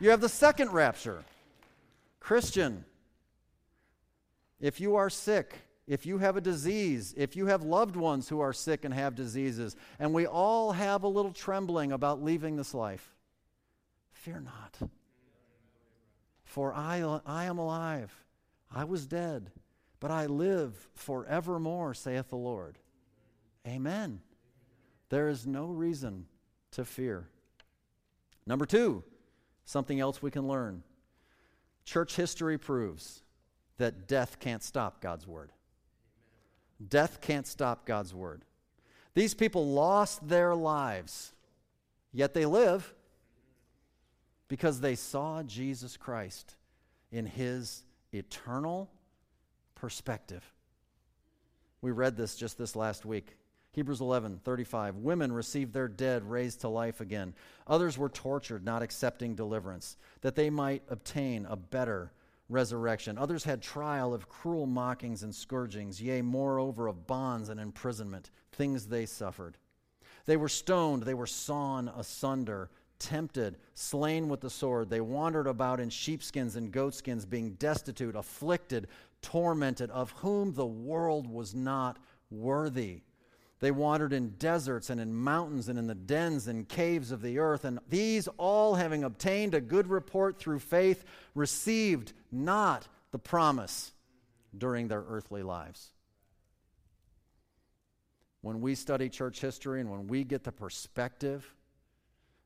You 0.01 0.09
have 0.09 0.23
the 0.23 0.31
second 0.31 0.73
rapture. 0.73 1.23
Christian, 2.19 2.87
if 4.59 4.81
you 4.81 4.97
are 4.97 5.11
sick, 5.11 5.64
if 5.87 6.07
you 6.07 6.19
have 6.19 6.37
a 6.37 6.41
disease, 6.41 7.15
if 7.17 7.37
you 7.37 7.47
have 7.47 7.63
loved 7.63 7.97
ones 7.97 8.29
who 8.29 8.41
are 8.41 8.53
sick 8.53 8.85
and 8.85 8.95
have 8.95 9.15
diseases, 9.15 9.77
and 9.99 10.15
we 10.15 10.27
all 10.27 10.73
have 10.73 11.03
a 11.03 11.09
little 11.09 11.33
trembling 11.33 11.93
about 11.93 12.23
leaving 12.23 12.57
this 12.57 12.73
life, 12.73 13.15
fear 14.13 14.41
not. 14.41 14.91
For 16.45 16.73
I, 16.73 17.21
I 17.27 17.45
am 17.45 17.59
alive. 17.59 18.15
I 18.75 18.85
was 18.85 19.07
dead, 19.07 19.51
but 20.01 20.11
I 20.11 20.27
live 20.27 20.75
forevermore, 20.95 21.93
saith 21.93 22.31
the 22.31 22.37
Lord. 22.37 22.79
Amen. 23.67 24.21
There 25.11 25.29
is 25.29 25.47
no 25.47 25.67
reason 25.67 26.27
to 26.73 26.85
fear. 26.85 27.29
Number 28.47 28.67
two, 28.67 29.05
something 29.65 30.01
else 30.01 30.23
we 30.23 30.31
can 30.31 30.49
learn. 30.49 30.83
Church 31.85 32.17
history 32.17 32.57
proves 32.57 33.23
that 33.77 34.09
death 34.09 34.39
can't 34.41 34.63
stop 34.63 35.01
God's 35.03 35.27
word. 35.27 35.53
Death 36.89 37.21
can't 37.21 37.47
stop 37.47 37.87
God's 37.87 38.15
word. 38.15 38.45
These 39.15 39.35
people 39.35 39.67
lost 39.73 40.27
their 40.29 40.55
lives, 40.55 41.33
yet 42.13 42.35
they 42.35 42.47
live 42.47 42.95
because 44.49 44.81
they 44.81 44.95
saw 44.95 45.43
Jesus 45.43 45.97
Christ 45.97 46.57
in 47.13 47.27
his 47.27 47.85
eternal 48.13 48.91
perspective. 49.75 50.45
We 51.81 51.91
read 51.91 52.17
this 52.17 52.35
just 52.35 52.59
this 52.59 52.75
last 52.75 53.05
week. 53.05 53.37
Hebrews 53.73 54.01
11, 54.01 54.41
35. 54.45 54.97
Women 54.97 55.33
received 55.33 55.73
their 55.73 55.89
dead 55.89 56.29
raised 56.29 56.61
to 56.61 56.69
life 56.69 57.01
again. 57.01 57.35
Others 57.67 57.99
were 57.99 58.09
tortured, 58.09 58.65
not 58.65 58.83
accepting 58.83 59.35
deliverance, 59.35 59.97
that 60.21 60.37
they 60.37 60.49
might 60.49 60.83
obtain 60.89 61.45
a 61.47 61.57
better 61.57 62.13
resurrection. 62.49 63.19
Others 63.19 63.45
had 63.45 63.63
trial 63.63 64.13
of 64.13 64.29
cruel 64.29 64.67
mockings 64.67 65.23
and 65.23 65.35
scourgings, 65.35 66.01
yea, 66.01 66.23
moreover, 66.23 66.89
of 66.89 67.07
bonds 67.07 67.49
and 67.49 67.59
imprisonment, 67.59 68.31
things 68.53 68.87
they 68.87 69.07
suffered. 69.07 69.57
They 70.27 70.37
were 70.37 70.49
stoned, 70.49 71.03
they 71.03 71.15
were 71.15 71.27
sawn 71.27 71.89
asunder, 71.97 72.71
tempted, 72.99 73.59
slain 73.75 74.29
with 74.29 74.41
the 74.41 74.51
sword. 74.51 74.89
They 74.89 75.01
wandered 75.01 75.47
about 75.47 75.81
in 75.81 75.91
sheepskins 75.91 76.57
and 76.57 76.73
goatskins, 76.73 77.27
being 77.27 77.53
destitute, 77.55 78.17
afflicted, 78.17 78.89
tormented, 79.21 79.91
of 79.91 80.13
whom 80.13 80.53
the 80.53 80.67
world 80.67 81.27
was 81.27 81.55
not 81.55 81.99
worthy. 82.31 83.03
They 83.65 83.71
wandered 83.71 84.13
in 84.13 84.35
deserts 84.39 84.91
and 84.91 85.01
in 85.01 85.15
mountains 85.15 85.71
and 85.71 85.79
in 85.79 85.87
the 85.87 85.95
dens 85.95 86.49
and 86.49 86.69
caves 86.69 87.11
of 87.11 87.23
the 87.23 87.39
earth. 87.39 87.65
And 87.65 87.79
these 87.89 88.29
all, 88.37 88.75
having 88.75 89.05
obtained 89.05 89.55
a 89.55 89.61
good 89.63 89.87
report 89.87 90.39
through 90.39 90.59
faith, 90.59 91.07
received 91.35 92.13
not 92.31 92.87
the 93.11 93.19
promise 93.19 93.93
during 94.59 94.89
their 94.89 95.03
earthly 95.09 95.43
lives. 95.43 95.95
When 98.43 98.61
we 98.61 98.75
study 98.75 99.09
church 99.09 99.41
history 99.41 99.81
and 99.81 99.91
when 99.91 100.09
we 100.09 100.25
get 100.25 100.45
the 100.45 100.53
perspective 100.53 101.51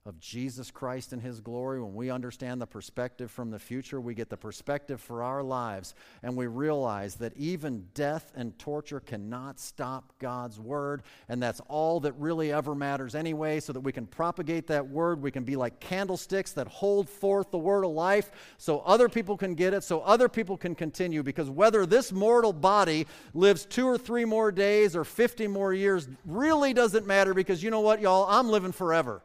of 0.09 0.18
Jesus 0.18 0.70
Christ 0.70 1.12
and 1.12 1.20
His 1.20 1.40
glory, 1.40 1.82
when 1.82 1.94
we 1.94 2.11
understand 2.11 2.62
the 2.62 2.66
perspective 2.66 3.30
from 3.30 3.50
the 3.50 3.59
future, 3.59 4.00
we 4.00 4.14
get 4.14 4.30
the 4.30 4.38
perspective 4.38 5.02
for 5.02 5.22
our 5.22 5.42
lives, 5.42 5.94
and 6.22 6.34
we 6.34 6.46
realize 6.46 7.16
that 7.16 7.36
even 7.36 7.86
death 7.92 8.32
and 8.34 8.59
torture 8.59 9.00
cannot 9.00 9.61
stop 9.61 10.14
God's 10.18 10.59
word, 10.59 11.02
and 11.28 11.42
that's 11.42 11.61
all 11.68 12.00
that 12.00 12.14
really 12.14 12.50
ever 12.50 12.74
matters 12.74 13.14
anyway, 13.14 13.61
so 13.61 13.72
that 13.74 13.80
we 13.80 13.92
can 13.92 14.06
propagate 14.06 14.66
that 14.68 14.88
word. 14.88 15.20
We 15.20 15.30
can 15.30 15.44
be 15.44 15.56
like 15.56 15.78
candlesticks 15.78 16.52
that 16.52 16.68
hold 16.68 17.09
forth 17.09 17.50
the 17.50 17.59
word 17.59 17.84
of 17.84 17.90
life 17.90 18.30
so 18.56 18.80
other 18.80 19.11
people 19.11 19.36
can 19.36 19.54
get 19.54 19.74
it, 19.74 19.84
so 19.84 20.00
other 20.00 20.30
people 20.30 20.56
can 20.56 20.74
continue. 20.74 21.22
Because 21.22 21.50
whether 21.50 21.84
this 21.84 22.12
mortal 22.12 22.54
body 22.54 23.06
lives 23.34 23.66
two 23.66 23.86
or 23.86 23.98
three 23.98 24.24
more 24.24 24.50
days 24.50 24.96
or 24.96 25.04
50 25.04 25.46
more 25.48 25.74
years 25.74 26.09
really 26.24 26.72
doesn't 26.72 27.06
matter, 27.06 27.34
because 27.34 27.62
you 27.62 27.70
know 27.70 27.80
what, 27.80 28.00
y'all? 28.00 28.26
I'm 28.26 28.48
living 28.48 28.72
forever 28.72 29.22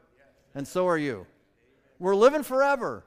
and 0.55 0.67
so 0.67 0.87
are 0.87 0.97
you. 0.97 1.25
We're 1.99 2.15
living 2.15 2.43
forever. 2.43 3.05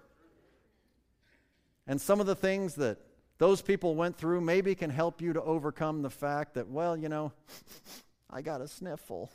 And 1.87 2.01
some 2.01 2.21
of 2.21 2.27
the 2.27 2.35
things 2.35 2.75
that 2.77 2.99
those 3.39 3.63
people 3.63 3.95
went 3.95 4.17
through 4.17 4.41
maybe 4.41 4.75
can 4.75 4.91
help 4.91 5.21
you 5.21 5.33
to 5.35 5.43
overcome 5.43 6.03
the 6.03 6.11
fact 6.11 6.55
that, 6.55 6.69
well, 6.69 6.97
you 6.97 7.09
know, 7.09 7.33
I 8.31 8.43
got 8.43 8.61
a 8.61 8.69
sniffle. 8.69 9.31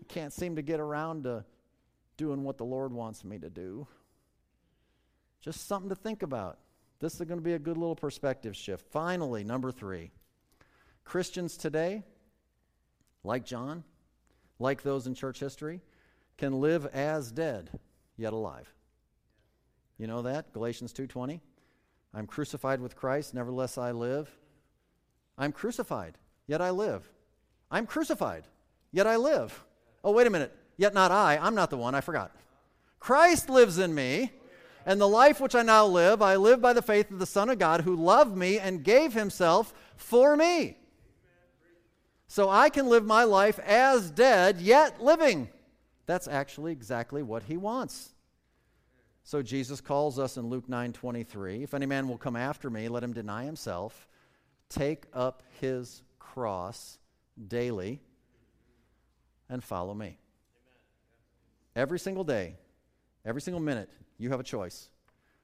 I 0.00 0.04
can't 0.12 0.32
seem 0.32 0.56
to 0.56 0.62
get 0.62 0.78
around 0.78 1.24
to 1.24 1.44
doing 2.16 2.44
what 2.44 2.58
the 2.58 2.64
Lord 2.64 2.92
wants 2.92 3.24
me 3.24 3.38
to 3.38 3.50
do. 3.50 3.86
Just 5.40 5.66
something 5.66 5.88
to 5.88 5.94
think 5.94 6.22
about. 6.22 6.58
This 7.00 7.14
is 7.14 7.20
going 7.20 7.38
to 7.38 7.44
be 7.44 7.54
a 7.54 7.58
good 7.58 7.76
little 7.76 7.96
perspective 7.96 8.56
shift. 8.56 8.84
Finally, 8.90 9.44
number 9.44 9.70
three 9.70 10.10
Christians 11.04 11.56
today, 11.56 12.02
like 13.24 13.44
John, 13.46 13.84
like 14.58 14.82
those 14.82 15.06
in 15.06 15.14
church 15.14 15.40
history, 15.40 15.80
can 16.38 16.60
live 16.60 16.86
as 16.86 17.30
dead, 17.30 17.78
yet 18.16 18.32
alive. 18.32 18.72
You 19.98 20.06
know 20.06 20.22
that? 20.22 20.52
Galatians 20.52 20.92
2:20. 20.92 21.40
I'm 22.14 22.26
crucified 22.26 22.80
with 22.80 22.96
Christ, 22.96 23.34
nevertheless 23.34 23.76
I 23.76 23.90
live. 23.90 24.30
I'm 25.36 25.52
crucified, 25.52 26.16
yet 26.46 26.62
I 26.62 26.70
live. 26.70 27.10
I'm 27.70 27.86
crucified, 27.86 28.44
yet 28.92 29.06
I 29.06 29.16
live. 29.16 29.64
Oh, 30.02 30.12
wait 30.12 30.26
a 30.26 30.30
minute. 30.30 30.56
Yet 30.78 30.94
not 30.94 31.10
I. 31.10 31.36
I'm 31.36 31.56
not 31.56 31.70
the 31.70 31.76
one. 31.76 31.94
I 31.94 32.00
forgot. 32.00 32.30
Christ 33.00 33.50
lives 33.50 33.78
in 33.78 33.94
me, 33.94 34.32
and 34.86 35.00
the 35.00 35.08
life 35.08 35.40
which 35.40 35.56
I 35.56 35.62
now 35.62 35.84
live, 35.84 36.22
I 36.22 36.36
live 36.36 36.60
by 36.60 36.72
the 36.72 36.82
faith 36.82 37.10
of 37.10 37.18
the 37.18 37.26
Son 37.26 37.50
of 37.50 37.58
God 37.58 37.82
who 37.82 37.96
loved 37.96 38.36
me 38.36 38.58
and 38.58 38.84
gave 38.84 39.12
himself 39.12 39.74
for 39.96 40.36
me. 40.36 40.78
So 42.28 42.48
I 42.48 42.70
can 42.70 42.86
live 42.86 43.04
my 43.04 43.24
life 43.24 43.58
as 43.58 44.10
dead, 44.10 44.60
yet 44.60 45.02
living. 45.02 45.50
That's 46.08 46.26
actually 46.26 46.72
exactly 46.72 47.22
what 47.22 47.42
he 47.42 47.58
wants. 47.58 48.14
So 49.24 49.42
Jesus 49.42 49.82
calls 49.82 50.18
us 50.18 50.38
in 50.38 50.48
Luke 50.48 50.66
9:23, 50.66 51.62
if 51.62 51.74
any 51.74 51.84
man 51.84 52.08
will 52.08 52.16
come 52.16 52.34
after 52.34 52.70
me, 52.70 52.88
let 52.88 53.04
him 53.04 53.12
deny 53.12 53.44
himself, 53.44 54.08
take 54.70 55.04
up 55.12 55.42
his 55.60 56.02
cross 56.18 56.98
daily 57.46 58.00
and 59.50 59.62
follow 59.62 59.92
me. 59.92 60.18
Every 61.76 61.98
single 61.98 62.24
day, 62.24 62.56
every 63.26 63.42
single 63.42 63.60
minute, 63.60 63.90
you 64.16 64.30
have 64.30 64.40
a 64.40 64.44
choice 64.44 64.88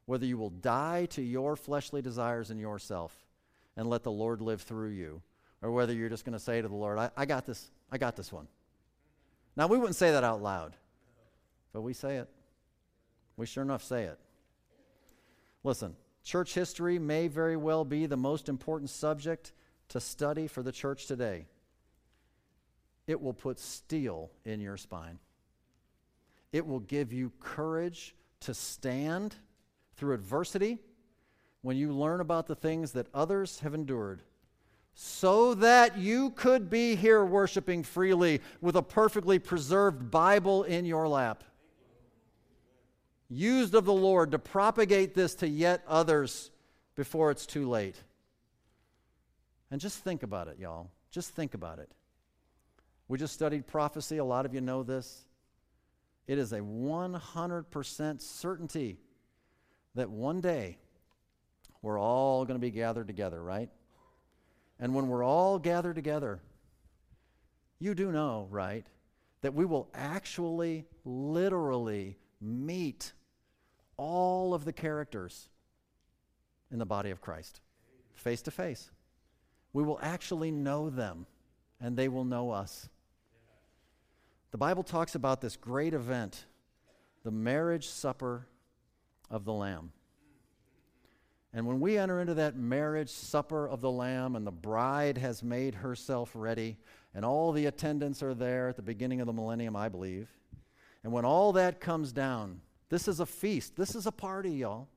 whether 0.06 0.24
you 0.24 0.38
will 0.38 0.50
die 0.50 1.04
to 1.10 1.20
your 1.20 1.56
fleshly 1.56 2.00
desires 2.00 2.50
and 2.50 2.58
yourself 2.58 3.14
and 3.76 3.86
let 3.86 4.02
the 4.02 4.12
Lord 4.12 4.40
live 4.40 4.62
through 4.62 4.90
you, 4.90 5.20
or 5.60 5.72
whether 5.72 5.92
you're 5.92 6.08
just 6.08 6.24
going 6.24 6.34
to 6.34 6.38
say 6.38 6.62
to 6.62 6.68
the 6.68 6.74
Lord, 6.74 6.98
I, 6.98 7.10
I 7.16 7.26
got 7.26 7.44
this, 7.44 7.70
I 7.92 7.98
got 7.98 8.16
this 8.16 8.32
one. 8.32 8.48
Now, 9.56 9.66
we 9.66 9.78
wouldn't 9.78 9.96
say 9.96 10.10
that 10.10 10.24
out 10.24 10.42
loud, 10.42 10.76
but 11.72 11.82
we 11.82 11.92
say 11.92 12.16
it. 12.16 12.28
We 13.36 13.46
sure 13.46 13.62
enough 13.62 13.82
say 13.82 14.04
it. 14.04 14.18
Listen, 15.62 15.96
church 16.22 16.54
history 16.54 16.98
may 16.98 17.28
very 17.28 17.56
well 17.56 17.84
be 17.84 18.06
the 18.06 18.16
most 18.16 18.48
important 18.48 18.90
subject 18.90 19.52
to 19.88 20.00
study 20.00 20.46
for 20.46 20.62
the 20.62 20.72
church 20.72 21.06
today. 21.06 21.46
It 23.06 23.20
will 23.20 23.32
put 23.32 23.58
steel 23.60 24.30
in 24.44 24.60
your 24.60 24.76
spine. 24.76 25.18
It 26.52 26.66
will 26.66 26.80
give 26.80 27.12
you 27.12 27.32
courage 27.40 28.14
to 28.40 28.54
stand 28.54 29.36
through 29.96 30.14
adversity 30.14 30.78
when 31.62 31.76
you 31.76 31.92
learn 31.92 32.20
about 32.20 32.46
the 32.46 32.54
things 32.54 32.92
that 32.92 33.08
others 33.14 33.60
have 33.60 33.74
endured 33.74 34.22
so 34.94 35.54
that 35.54 35.98
you 35.98 36.30
could 36.30 36.70
be 36.70 36.94
here 36.94 37.24
worshiping 37.24 37.82
freely 37.82 38.40
with 38.60 38.76
a 38.76 38.82
perfectly 38.82 39.38
preserved 39.38 40.10
Bible 40.10 40.62
in 40.62 40.84
your 40.84 41.08
lap. 41.08 41.42
Used 43.28 43.74
of 43.74 43.84
the 43.84 43.92
Lord 43.92 44.30
to 44.30 44.38
propagate 44.38 45.14
this 45.14 45.34
to 45.36 45.48
yet 45.48 45.82
others 45.88 46.52
before 46.94 47.32
it's 47.32 47.46
too 47.46 47.68
late. 47.68 48.00
And 49.70 49.80
just 49.80 50.04
think 50.04 50.22
about 50.22 50.46
it, 50.46 50.58
y'all. 50.60 50.90
Just 51.10 51.30
think 51.30 51.54
about 51.54 51.80
it. 51.80 51.90
We 53.08 53.18
just 53.18 53.34
studied 53.34 53.66
prophecy. 53.66 54.18
A 54.18 54.24
lot 54.24 54.46
of 54.46 54.54
you 54.54 54.60
know 54.60 54.84
this. 54.84 55.24
It 56.28 56.38
is 56.38 56.52
a 56.52 56.60
100% 56.60 58.20
certainty 58.20 58.98
that 59.94 60.08
one 60.08 60.40
day 60.40 60.78
we're 61.82 61.98
all 61.98 62.44
going 62.44 62.58
to 62.58 62.64
be 62.64 62.70
gathered 62.70 63.08
together, 63.08 63.42
right? 63.42 63.68
And 64.78 64.94
when 64.94 65.08
we're 65.08 65.24
all 65.24 65.58
gathered 65.58 65.94
together, 65.94 66.40
you 67.78 67.94
do 67.94 68.10
know, 68.10 68.48
right, 68.50 68.86
that 69.42 69.54
we 69.54 69.64
will 69.64 69.88
actually, 69.94 70.86
literally 71.04 72.16
meet 72.40 73.12
all 73.96 74.54
of 74.54 74.64
the 74.64 74.72
characters 74.72 75.48
in 76.70 76.78
the 76.78 76.86
body 76.86 77.10
of 77.10 77.20
Christ 77.20 77.60
face 78.14 78.42
to 78.42 78.50
face. 78.50 78.90
We 79.72 79.82
will 79.82 79.98
actually 80.02 80.50
know 80.50 80.88
them, 80.88 81.26
and 81.80 81.96
they 81.96 82.08
will 82.08 82.24
know 82.24 82.50
us. 82.50 82.88
The 84.50 84.58
Bible 84.58 84.82
talks 84.82 85.14
about 85.14 85.40
this 85.40 85.56
great 85.56 85.94
event, 85.94 86.46
the 87.24 87.32
marriage 87.32 87.88
supper 87.88 88.46
of 89.30 89.44
the 89.44 89.52
Lamb. 89.52 89.92
And 91.54 91.66
when 91.66 91.78
we 91.78 91.96
enter 91.96 92.20
into 92.20 92.34
that 92.34 92.56
marriage 92.56 93.10
supper 93.10 93.68
of 93.68 93.80
the 93.80 93.90
Lamb 93.90 94.34
and 94.34 94.44
the 94.44 94.50
bride 94.50 95.16
has 95.18 95.42
made 95.44 95.76
herself 95.76 96.32
ready, 96.34 96.76
and 97.14 97.24
all 97.24 97.52
the 97.52 97.66
attendants 97.66 98.24
are 98.24 98.34
there 98.34 98.68
at 98.68 98.76
the 98.76 98.82
beginning 98.82 99.20
of 99.20 99.28
the 99.28 99.32
millennium, 99.32 99.76
I 99.76 99.88
believe, 99.88 100.28
and 101.04 101.12
when 101.12 101.24
all 101.24 101.52
that 101.52 101.80
comes 101.80 102.12
down, 102.12 102.60
this 102.88 103.06
is 103.06 103.20
a 103.20 103.26
feast. 103.26 103.76
This 103.76 103.94
is 103.94 104.06
a 104.06 104.12
party, 104.12 104.50
y'all. 104.50 104.88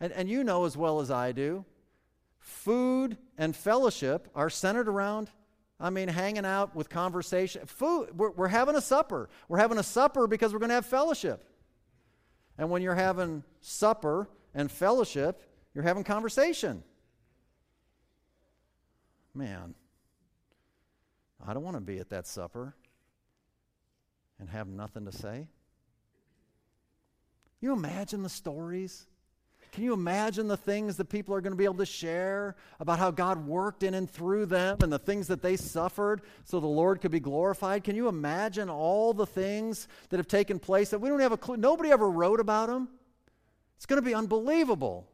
And, 0.00 0.12
and 0.12 0.30
you 0.30 0.44
know 0.44 0.64
as 0.64 0.76
well 0.76 1.00
as 1.00 1.10
I 1.10 1.32
do, 1.32 1.64
food 2.38 3.16
and 3.36 3.54
fellowship 3.54 4.28
are 4.34 4.48
centered 4.48 4.88
around, 4.88 5.30
I 5.80 5.90
mean, 5.90 6.08
hanging 6.08 6.46
out 6.46 6.74
with 6.74 6.88
conversation. 6.88 7.66
Food, 7.66 8.16
we're, 8.16 8.30
we're 8.30 8.48
having 8.48 8.76
a 8.76 8.80
supper. 8.80 9.28
We're 9.48 9.58
having 9.58 9.78
a 9.78 9.82
supper 9.82 10.26
because 10.26 10.52
we're 10.52 10.60
going 10.60 10.70
to 10.70 10.76
have 10.76 10.86
fellowship. 10.86 11.44
And 12.56 12.70
when 12.70 12.80
you're 12.80 12.94
having 12.94 13.42
supper, 13.60 14.28
and 14.54 14.70
fellowship, 14.70 15.42
you're 15.74 15.84
having 15.84 16.04
conversation. 16.04 16.82
Man, 19.34 19.74
I 21.44 21.52
don't 21.52 21.64
want 21.64 21.76
to 21.76 21.80
be 21.80 21.98
at 21.98 22.10
that 22.10 22.26
supper 22.26 22.74
and 24.38 24.48
have 24.48 24.68
nothing 24.68 25.04
to 25.06 25.12
say. 25.12 25.48
You 27.60 27.72
imagine 27.72 28.22
the 28.22 28.28
stories? 28.28 29.06
Can 29.72 29.82
you 29.82 29.92
imagine 29.92 30.46
the 30.46 30.56
things 30.56 30.96
that 30.98 31.06
people 31.06 31.34
are 31.34 31.40
going 31.40 31.52
to 31.52 31.56
be 31.56 31.64
able 31.64 31.78
to 31.78 31.86
share 31.86 32.54
about 32.78 33.00
how 33.00 33.10
God 33.10 33.44
worked 33.44 33.82
in 33.82 33.94
and 33.94 34.08
through 34.08 34.46
them 34.46 34.78
and 34.82 34.92
the 34.92 35.00
things 35.00 35.26
that 35.26 35.42
they 35.42 35.56
suffered 35.56 36.22
so 36.44 36.60
the 36.60 36.66
Lord 36.66 37.00
could 37.00 37.10
be 37.10 37.18
glorified? 37.18 37.82
Can 37.82 37.96
you 37.96 38.06
imagine 38.06 38.70
all 38.70 39.12
the 39.12 39.26
things 39.26 39.88
that 40.10 40.18
have 40.18 40.28
taken 40.28 40.60
place 40.60 40.90
that 40.90 41.00
we 41.00 41.08
don't 41.08 41.18
have 41.18 41.32
a 41.32 41.36
clue? 41.36 41.56
Nobody 41.56 41.90
ever 41.90 42.08
wrote 42.08 42.38
about 42.38 42.68
them. 42.68 42.88
It's 43.76 43.86
going 43.86 44.00
to 44.00 44.06
be 44.06 44.14
unbelievable. 44.14 45.06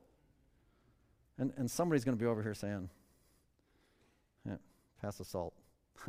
And, 1.39 1.53
and 1.57 1.71
somebody's 1.71 2.05
going 2.05 2.17
to 2.17 2.21
be 2.23 2.27
over 2.27 2.43
here 2.43 2.55
saying, 2.55 2.91
yeah, 4.47 4.57
pass 5.01 5.17
the 5.17 5.25
salt. 5.25 5.55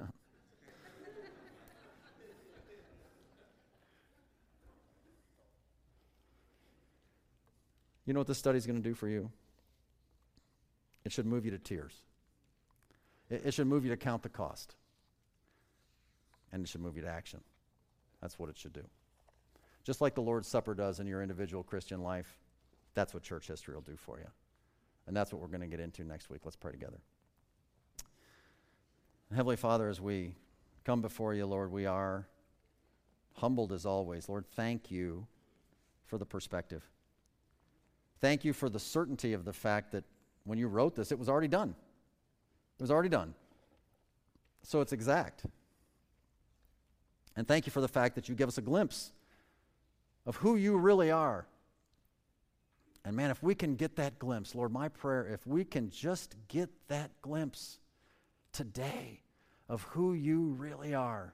you 8.05 8.13
know 8.13 8.19
what 8.19 8.27
this 8.27 8.37
study's 8.37 8.65
going 8.65 8.81
to 8.81 8.87
do 8.87 8.93
for 8.93 9.07
you? 9.07 9.31
It 11.05 11.11
should 11.11 11.25
move 11.25 11.45
you 11.45 11.51
to 11.51 11.57
tears. 11.57 11.93
It, 13.29 13.43
it 13.45 13.53
should 13.53 13.67
move 13.67 13.85
you 13.85 13.89
to 13.91 13.97
count 13.97 14.23
the 14.23 14.29
cost. 14.29 14.75
And 16.51 16.63
it 16.63 16.67
should 16.67 16.81
move 16.81 16.97
you 16.97 17.03
to 17.03 17.09
action. 17.09 17.39
That's 18.21 18.37
what 18.37 18.49
it 18.49 18.57
should 18.57 18.73
do. 18.73 18.83
Just 19.83 20.01
like 20.01 20.13
the 20.13 20.21
Lord's 20.21 20.47
Supper 20.47 20.75
does 20.75 20.99
in 20.99 21.07
your 21.07 21.23
individual 21.23 21.63
Christian 21.63 22.03
life, 22.03 22.37
that's 22.93 23.13
what 23.13 23.23
church 23.23 23.47
history 23.47 23.73
will 23.73 23.81
do 23.81 23.95
for 23.95 24.19
you. 24.19 24.27
And 25.07 25.15
that's 25.15 25.33
what 25.33 25.41
we're 25.41 25.47
going 25.47 25.61
to 25.61 25.67
get 25.67 25.79
into 25.79 26.03
next 26.03 26.29
week. 26.29 26.41
Let's 26.43 26.55
pray 26.55 26.71
together. 26.71 26.99
Heavenly 29.33 29.55
Father, 29.55 29.87
as 29.89 30.01
we 30.01 30.33
come 30.83 31.01
before 31.01 31.33
you, 31.33 31.45
Lord, 31.45 31.71
we 31.71 31.85
are 31.85 32.27
humbled 33.35 33.71
as 33.71 33.85
always. 33.85 34.27
Lord, 34.27 34.45
thank 34.55 34.91
you 34.91 35.25
for 36.05 36.17
the 36.17 36.25
perspective. 36.25 36.83
Thank 38.19 38.43
you 38.43 38.53
for 38.53 38.69
the 38.69 38.79
certainty 38.79 39.33
of 39.33 39.45
the 39.45 39.53
fact 39.53 39.93
that 39.93 40.03
when 40.43 40.57
you 40.59 40.67
wrote 40.67 40.95
this, 40.95 41.11
it 41.11 41.17
was 41.17 41.29
already 41.29 41.47
done. 41.47 41.73
It 42.77 42.83
was 42.83 42.91
already 42.91 43.09
done. 43.09 43.33
So 44.63 44.81
it's 44.81 44.91
exact. 44.91 45.45
And 47.35 47.47
thank 47.47 47.65
you 47.65 47.71
for 47.71 47.81
the 47.81 47.87
fact 47.87 48.15
that 48.15 48.27
you 48.27 48.35
give 48.35 48.49
us 48.49 48.57
a 48.57 48.61
glimpse 48.61 49.13
of 50.25 50.35
who 50.37 50.55
you 50.55 50.77
really 50.77 51.09
are. 51.09 51.47
And 53.03 53.15
man, 53.15 53.31
if 53.31 53.41
we 53.41 53.55
can 53.55 53.75
get 53.75 53.95
that 53.95 54.19
glimpse, 54.19 54.53
Lord, 54.53 54.71
my 54.71 54.89
prayer, 54.89 55.25
if 55.25 55.45
we 55.47 55.63
can 55.63 55.89
just 55.89 56.35
get 56.47 56.69
that 56.87 57.11
glimpse 57.21 57.79
today 58.51 59.21
of 59.67 59.83
who 59.83 60.13
you 60.13 60.55
really 60.57 60.93
are, 60.93 61.33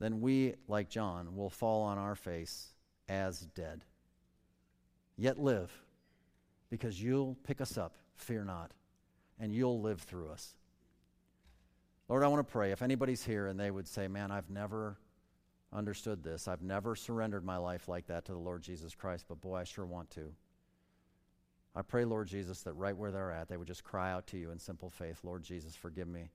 then 0.00 0.20
we, 0.20 0.54
like 0.68 0.88
John, 0.88 1.36
will 1.36 1.50
fall 1.50 1.82
on 1.82 1.98
our 1.98 2.14
face 2.14 2.68
as 3.08 3.40
dead. 3.54 3.84
Yet 5.16 5.38
live, 5.38 5.70
because 6.70 7.00
you'll 7.00 7.36
pick 7.44 7.60
us 7.60 7.76
up, 7.76 7.96
fear 8.14 8.44
not, 8.44 8.72
and 9.38 9.54
you'll 9.54 9.80
live 9.80 10.00
through 10.00 10.30
us. 10.30 10.56
Lord, 12.08 12.24
I 12.24 12.28
want 12.28 12.46
to 12.46 12.52
pray. 12.52 12.72
If 12.72 12.82
anybody's 12.82 13.24
here 13.24 13.46
and 13.46 13.60
they 13.60 13.70
would 13.70 13.86
say, 13.86 14.08
Man, 14.08 14.30
I've 14.30 14.50
never 14.50 14.98
understood 15.72 16.22
this, 16.22 16.48
I've 16.48 16.62
never 16.62 16.94
surrendered 16.94 17.44
my 17.44 17.56
life 17.56 17.88
like 17.88 18.06
that 18.06 18.24
to 18.26 18.32
the 18.32 18.38
Lord 18.38 18.62
Jesus 18.62 18.94
Christ, 18.94 19.26
but 19.28 19.40
boy, 19.40 19.56
I 19.56 19.64
sure 19.64 19.86
want 19.86 20.10
to. 20.12 20.32
I 21.74 21.82
pray, 21.82 22.04
Lord 22.04 22.28
Jesus, 22.28 22.62
that 22.62 22.74
right 22.74 22.96
where 22.96 23.10
they're 23.10 23.32
at, 23.32 23.48
they 23.48 23.56
would 23.56 23.68
just 23.68 23.84
cry 23.84 24.12
out 24.12 24.26
to 24.28 24.38
you 24.38 24.50
in 24.50 24.58
simple 24.58 24.90
faith 24.90 25.20
Lord 25.22 25.42
Jesus, 25.42 25.74
forgive 25.74 26.08
me. 26.08 26.30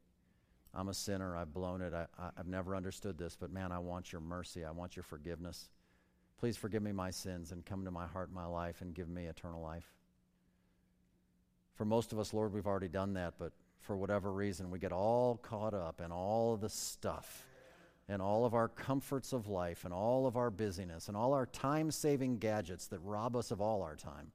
I'm 0.74 0.90
a 0.90 0.94
sinner. 0.94 1.36
I've 1.36 1.54
blown 1.54 1.82
it. 1.82 1.94
I, 1.94 2.06
have 2.36 2.48
never 2.48 2.76
understood 2.76 3.18
this, 3.18 3.36
but 3.40 3.52
man, 3.52 3.72
I 3.72 3.80
want 3.80 4.12
your 4.12 4.22
mercy. 4.22 4.64
I 4.64 4.72
want 4.72 4.96
your 4.96 5.04
forgiveness. 5.04 5.70
Please 6.40 6.56
forgive 6.56 6.84
me 6.84 6.92
my 6.92 7.10
sins 7.10 7.52
and 7.52 7.66
come 7.66 7.86
to 7.86 7.92
my 7.92 8.06
heart, 8.06 8.32
my 8.32 8.46
life, 8.46 8.82
and 8.82 8.94
give 8.94 9.10
me 9.10 9.26
eternal 9.26 9.62
life. 9.62 9.92
For 11.76 11.86
most 11.86 12.12
of 12.12 12.20
us, 12.20 12.34
Lord, 12.34 12.54
we've 12.54 12.68
already 12.68 12.90
done 12.90 13.14
that, 13.14 13.36
but 13.40 13.54
for 13.80 13.98
whatever 13.98 14.32
reason, 14.32 14.70
we 14.70 14.78
get 14.78 14.92
all 14.92 15.38
caught 15.38 15.74
up 15.74 16.02
in 16.04 16.12
all 16.12 16.54
of 16.54 16.62
the 16.62 16.70
stuff 16.70 17.44
and 18.10 18.22
all 18.22 18.46
of 18.46 18.54
our 18.54 18.68
comforts 18.70 19.34
of 19.34 19.48
life 19.48 19.84
and 19.84 19.94
all 19.94 20.28
of 20.28 20.38
our 20.38 20.50
busyness 20.50 21.08
and 21.08 21.18
all 21.18 21.34
our 21.34 21.46
time 21.46 21.92
saving 21.92 22.38
gadgets 22.38 22.88
that 22.88 23.00
rob 23.00 23.36
us 23.36 23.52
of 23.52 23.60
all 23.62 23.82
our 23.82 23.96
time. 23.96 24.32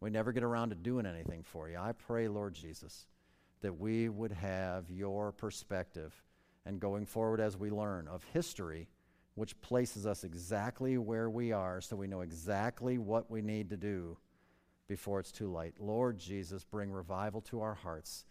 We 0.00 0.08
never 0.10 0.32
get 0.32 0.42
around 0.42 0.70
to 0.70 0.76
doing 0.76 1.04
anything 1.04 1.42
for 1.42 1.68
you. 1.68 1.76
I 1.78 1.92
pray, 1.92 2.26
Lord 2.26 2.54
Jesus, 2.54 3.06
that 3.60 3.78
we 3.78 4.08
would 4.08 4.32
have 4.32 4.88
your 4.88 5.32
perspective 5.32 6.22
and 6.64 6.80
going 6.80 7.04
forward 7.04 7.40
as 7.40 7.56
we 7.56 7.70
learn 7.70 8.08
of 8.08 8.24
history, 8.32 8.88
which 9.34 9.60
places 9.60 10.06
us 10.06 10.24
exactly 10.24 10.96
where 10.96 11.28
we 11.28 11.52
are 11.52 11.82
so 11.82 11.96
we 11.96 12.06
know 12.06 12.22
exactly 12.22 12.96
what 12.96 13.30
we 13.30 13.42
need 13.42 13.68
to 13.70 13.76
do 13.76 14.16
before 14.88 15.20
it's 15.20 15.32
too 15.32 15.52
late. 15.52 15.74
Lord 15.78 16.18
Jesus, 16.18 16.64
bring 16.64 16.90
revival 16.90 17.42
to 17.42 17.60
our 17.60 17.74
hearts 17.74 18.24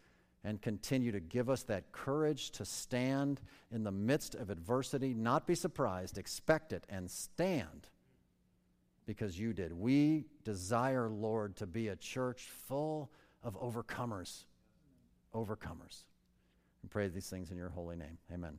and 0.44 0.62
continue 0.62 1.12
to 1.12 1.20
give 1.20 1.50
us 1.50 1.64
that 1.64 1.92
courage 1.92 2.52
to 2.52 2.66
stand 2.66 3.42
in 3.72 3.84
the 3.84 3.92
midst 3.92 4.36
of 4.36 4.50
adversity, 4.50 5.14
not 5.14 5.46
be 5.46 5.56
surprised, 5.56 6.18
expect 6.18 6.72
it, 6.72 6.86
and 6.90 7.10
stand 7.12 7.90
because 9.06 9.40
you 9.40 9.54
did. 9.54 9.74
We 9.74 10.26
desire, 10.44 11.10
Lord, 11.10 11.56
to 11.58 11.68
be 11.68 11.88
a 11.88 11.96
church 11.96 12.50
full 12.68 13.12
of 13.44 13.60
overcomers. 13.60 14.46
Overcomers. 15.34 16.04
And 16.82 16.90
pray 16.90 17.08
these 17.10 17.30
things 17.30 17.52
in 17.52 17.58
your 17.58 17.70
holy 17.70 17.96
name. 17.96 18.18
Amen. 18.34 18.58